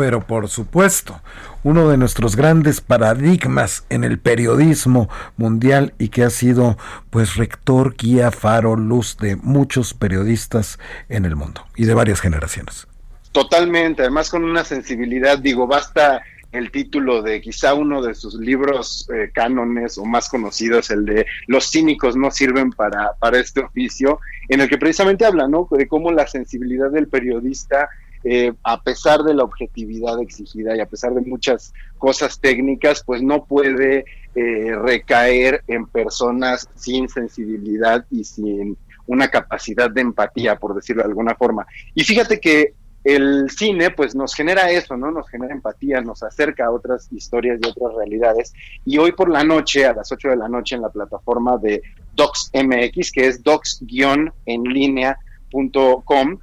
pero 0.00 0.22
por 0.26 0.48
supuesto, 0.48 1.20
uno 1.62 1.90
de 1.90 1.98
nuestros 1.98 2.34
grandes 2.34 2.80
paradigmas 2.80 3.84
en 3.90 4.02
el 4.02 4.18
periodismo 4.18 5.10
mundial 5.36 5.92
y 5.98 6.08
que 6.08 6.24
ha 6.24 6.30
sido 6.30 6.78
pues 7.10 7.36
rector, 7.36 7.96
guía, 7.98 8.30
faro, 8.30 8.76
luz 8.76 9.18
de 9.18 9.36
muchos 9.36 9.92
periodistas 9.92 10.78
en 11.10 11.26
el 11.26 11.36
mundo 11.36 11.66
y 11.76 11.84
de 11.84 11.92
varias 11.92 12.22
generaciones. 12.22 12.86
Totalmente, 13.32 14.00
además 14.00 14.30
con 14.30 14.42
una 14.42 14.64
sensibilidad, 14.64 15.38
digo, 15.38 15.66
basta 15.66 16.22
el 16.52 16.70
título 16.70 17.20
de 17.20 17.42
quizá 17.42 17.74
uno 17.74 18.00
de 18.00 18.14
sus 18.14 18.36
libros 18.36 19.06
eh, 19.14 19.30
cánones 19.34 19.98
o 19.98 20.06
más 20.06 20.30
conocidos, 20.30 20.90
el 20.90 21.04
de 21.04 21.26
Los 21.46 21.70
cínicos 21.70 22.16
no 22.16 22.30
sirven 22.30 22.70
para, 22.70 23.12
para 23.18 23.38
este 23.38 23.60
oficio, 23.60 24.18
en 24.48 24.62
el 24.62 24.68
que 24.70 24.78
precisamente 24.78 25.26
habla, 25.26 25.46
¿no? 25.46 25.68
De 25.70 25.86
cómo 25.86 26.10
la 26.10 26.26
sensibilidad 26.26 26.90
del 26.90 27.06
periodista 27.06 27.90
eh, 28.24 28.52
a 28.62 28.82
pesar 28.82 29.22
de 29.22 29.34
la 29.34 29.44
objetividad 29.44 30.20
exigida 30.20 30.76
y 30.76 30.80
a 30.80 30.86
pesar 30.86 31.14
de 31.14 31.22
muchas 31.22 31.72
cosas 31.98 32.38
técnicas, 32.38 33.02
pues 33.04 33.22
no 33.22 33.44
puede 33.44 34.04
eh, 34.34 34.74
recaer 34.76 35.62
en 35.66 35.86
personas 35.86 36.68
sin 36.74 37.08
sensibilidad 37.08 38.04
y 38.10 38.24
sin 38.24 38.76
una 39.06 39.28
capacidad 39.28 39.90
de 39.90 40.02
empatía, 40.02 40.56
por 40.56 40.74
decirlo 40.74 41.02
de 41.02 41.08
alguna 41.08 41.34
forma. 41.34 41.66
Y 41.94 42.04
fíjate 42.04 42.38
que 42.38 42.74
el 43.02 43.48
cine 43.50 43.90
pues 43.90 44.14
nos 44.14 44.34
genera 44.34 44.70
eso, 44.70 44.94
¿no? 44.96 45.10
Nos 45.10 45.28
genera 45.28 45.52
empatía, 45.54 46.00
nos 46.02 46.22
acerca 46.22 46.66
a 46.66 46.70
otras 46.70 47.08
historias 47.10 47.58
y 47.62 47.68
otras 47.68 47.94
realidades. 47.96 48.52
Y 48.84 48.98
hoy 48.98 49.10
por 49.12 49.30
la 49.30 49.42
noche, 49.42 49.86
a 49.86 49.94
las 49.94 50.12
8 50.12 50.28
de 50.28 50.36
la 50.36 50.48
noche, 50.48 50.76
en 50.76 50.82
la 50.82 50.90
plataforma 50.90 51.56
de 51.56 51.82
DocsMX, 52.14 53.10
que 53.10 53.26
es 53.26 53.42
docs-enlinea.com, 53.42 56.38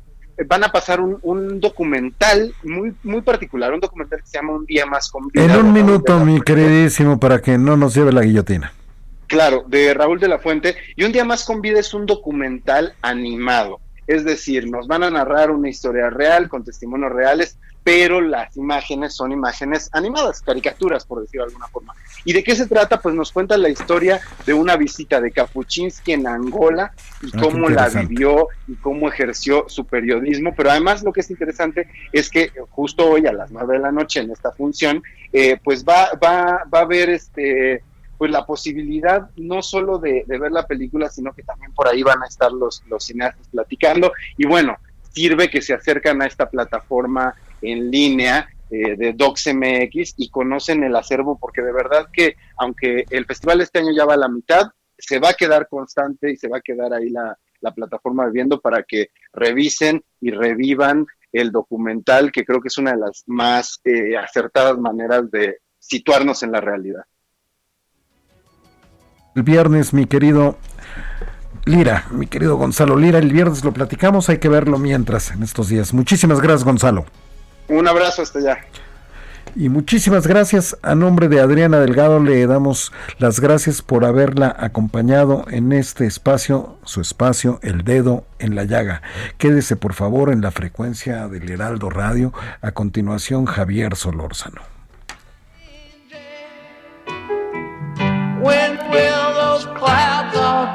van 0.46 0.64
a 0.64 0.72
pasar 0.72 1.00
un, 1.02 1.60
documental 1.60 2.54
muy, 2.64 2.94
muy 3.04 3.22
particular, 3.22 3.74
un 3.74 3.80
documental 3.80 4.20
que 4.22 4.28
se 4.28 4.38
llama 4.38 4.54
Un 4.54 4.66
día 4.66 4.86
más 4.86 5.10
con 5.10 5.28
vida. 5.28 5.44
En 5.44 5.56
un 5.56 5.74
minuto, 5.74 6.20
mi 6.20 6.42
queridísimo, 6.42 7.20
para 7.20 7.42
que 7.42 7.58
no 7.58 7.76
nos 7.76 7.96
lleve 7.96 8.12
la 8.12 8.22
guillotina. 8.22 8.74
Claro, 9.28 9.66
de 9.68 9.94
Raúl 9.94 10.20
de 10.20 10.28
la 10.28 10.40
Fuente. 10.40 10.76
Y 10.96 11.04
Un 11.04 11.12
día 11.12 11.26
más 11.26 11.44
con 11.44 11.62
vida 11.62 11.80
es 11.80 11.94
un 11.94 12.06
documental 12.06 12.94
animado. 13.02 13.80
Es 14.06 14.24
decir, 14.24 14.70
nos 14.70 14.88
van 14.88 15.04
a 15.04 15.10
narrar 15.10 15.52
una 15.52 15.70
historia 15.70 16.10
real 16.10 16.48
con 16.48 16.64
testimonios 16.64 17.12
reales 17.12 17.58
pero 17.88 18.20
las 18.20 18.58
imágenes 18.58 19.14
son 19.14 19.32
imágenes 19.32 19.90
animadas, 19.94 20.42
caricaturas, 20.42 21.06
por 21.06 21.22
decirlo 21.22 21.46
de 21.46 21.52
alguna 21.52 21.70
forma. 21.70 21.94
¿Y 22.26 22.34
de 22.34 22.44
qué 22.44 22.54
se 22.54 22.68
trata? 22.68 23.00
Pues 23.00 23.16
nos 23.16 23.32
cuenta 23.32 23.58
la 23.58 23.70
historia 23.70 24.20
de 24.46 24.54
una 24.54 24.76
visita 24.76 25.22
de 25.22 25.32
Kapuczynski 25.32 26.12
en 26.12 26.28
Angola 26.28 26.92
y 27.22 27.28
ah, 27.34 27.40
cómo 27.42 27.70
la 27.70 27.88
vivió 27.88 28.50
y 28.68 28.76
cómo 28.76 29.08
ejerció 29.08 29.70
su 29.70 29.86
periodismo, 29.86 30.54
pero 30.54 30.72
además 30.72 31.02
lo 31.02 31.14
que 31.14 31.22
es 31.22 31.32
interesante 31.32 31.88
es 32.12 32.30
que 32.30 32.52
justo 32.72 33.10
hoy 33.10 33.26
a 33.26 33.32
las 33.32 33.52
nueve 33.52 33.76
de 33.76 33.84
la 33.84 33.94
noche 33.94 34.20
en 34.20 34.32
esta 34.32 34.52
función, 34.52 35.02
eh, 35.32 35.58
pues 35.64 35.86
va, 35.86 36.10
va, 36.22 36.64
va 36.66 36.80
a 36.80 36.82
haber 36.82 37.10
este 37.10 37.84
pues 38.18 38.32
la 38.32 38.46
posibilidad 38.46 39.30
no 39.38 39.62
solo 39.62 39.98
de, 40.00 40.26
de, 40.28 40.40
ver 40.40 40.52
la 40.52 40.66
película, 40.66 41.08
sino 41.08 41.34
que 41.34 41.44
también 41.44 41.72
por 41.74 41.88
ahí 41.88 42.02
van 42.04 42.22
a 42.24 42.28
estar 42.28 42.52
los, 42.52 42.84
los 42.90 43.06
cineastas 43.06 43.48
platicando. 43.50 44.12
Y 44.38 44.48
bueno, 44.48 44.76
sirve 45.18 45.50
que 45.50 45.64
se 45.64 45.74
acercan 45.74 46.22
a 46.22 46.28
esta 46.28 46.48
plataforma 46.48 47.34
en 47.64 47.90
línea 47.90 48.48
eh, 48.70 48.96
de 48.96 49.14
DocsMX 49.14 50.14
y 50.18 50.30
conocen 50.30 50.84
el 50.84 50.96
acervo 50.96 51.40
porque 51.40 51.64
de 51.64 51.74
verdad 51.74 52.06
que 52.14 52.36
aunque 52.56 53.04
el 53.10 53.26
festival 53.26 53.62
este 53.62 53.80
año 53.80 53.94
ya 53.98 54.06
va 54.06 54.14
a 54.14 54.18
la 54.18 54.30
mitad, 54.30 54.68
se 54.96 55.18
va 55.18 55.30
a 55.30 55.34
quedar 55.34 55.68
constante 55.70 56.32
y 56.32 56.38
se 56.38 56.48
va 56.48 56.60
a 56.60 56.62
quedar 56.62 56.94
ahí 56.94 57.10
la, 57.10 57.36
plataforma 57.76 58.28
viviendo 58.28 58.62
para 58.62 58.84
que 58.84 59.08
revisen 59.34 60.02
y 60.22 60.30
revivan 60.30 61.06
el 61.34 61.52
documental, 61.52 62.32
que 62.32 62.46
creo 62.46 62.62
que 62.62 62.70
es 62.70 62.78
una 62.78 62.92
de 62.92 62.98
las 62.98 63.24
más 63.26 63.82
eh, 63.84 64.16
acertadas 64.16 64.78
maneras 64.78 65.30
de 65.32 65.58
situarnos 65.80 66.44
en 66.44 66.52
la 66.54 66.62
realidad. 66.62 67.04
El 69.36 69.44
viernes, 69.44 69.94
mi 69.94 70.06
querido 70.06 70.58
Lira, 71.68 72.06
mi 72.12 72.28
querido 72.28 72.56
Gonzalo 72.56 72.96
Lira, 72.96 73.20
el 73.20 73.32
viernes 73.32 73.64
lo 73.66 73.74
platicamos, 73.74 74.30
hay 74.30 74.38
que 74.38 74.48
verlo 74.48 74.78
mientras 74.80 75.32
en 75.32 75.44
estos 75.44 75.68
días. 75.68 75.94
Muchísimas 75.94 76.40
gracias, 76.40 76.64
Gonzalo. 76.64 77.06
Un 77.68 77.88
abrazo 77.88 78.22
hasta 78.22 78.40
allá. 78.40 78.60
Y 79.54 79.68
muchísimas 79.70 80.28
gracias. 80.28 80.78
A 80.82 80.96
nombre 80.96 81.28
de 81.28 81.42
Adriana 81.42 81.80
Delgado 81.80 82.20
le 82.22 82.46
damos 82.48 82.94
las 83.18 83.40
gracias 83.40 83.82
por 83.82 84.06
haberla 84.06 84.56
acompañado 84.58 85.46
en 85.50 85.74
este 85.74 86.06
espacio, 86.06 86.78
su 86.84 87.02
espacio, 87.02 87.60
El 87.62 87.84
Dedo 87.84 88.24
en 88.40 88.56
la 88.56 88.64
Llaga. 88.64 89.02
Quédese 89.38 89.76
por 89.76 89.94
favor 89.94 90.32
en 90.32 90.42
la 90.42 90.52
frecuencia 90.52 91.28
del 91.28 91.50
Heraldo 91.50 91.90
Radio. 91.90 92.34
A 92.62 92.72
continuación, 92.72 93.46
Javier 93.46 93.96
Solórzano. 93.96 94.77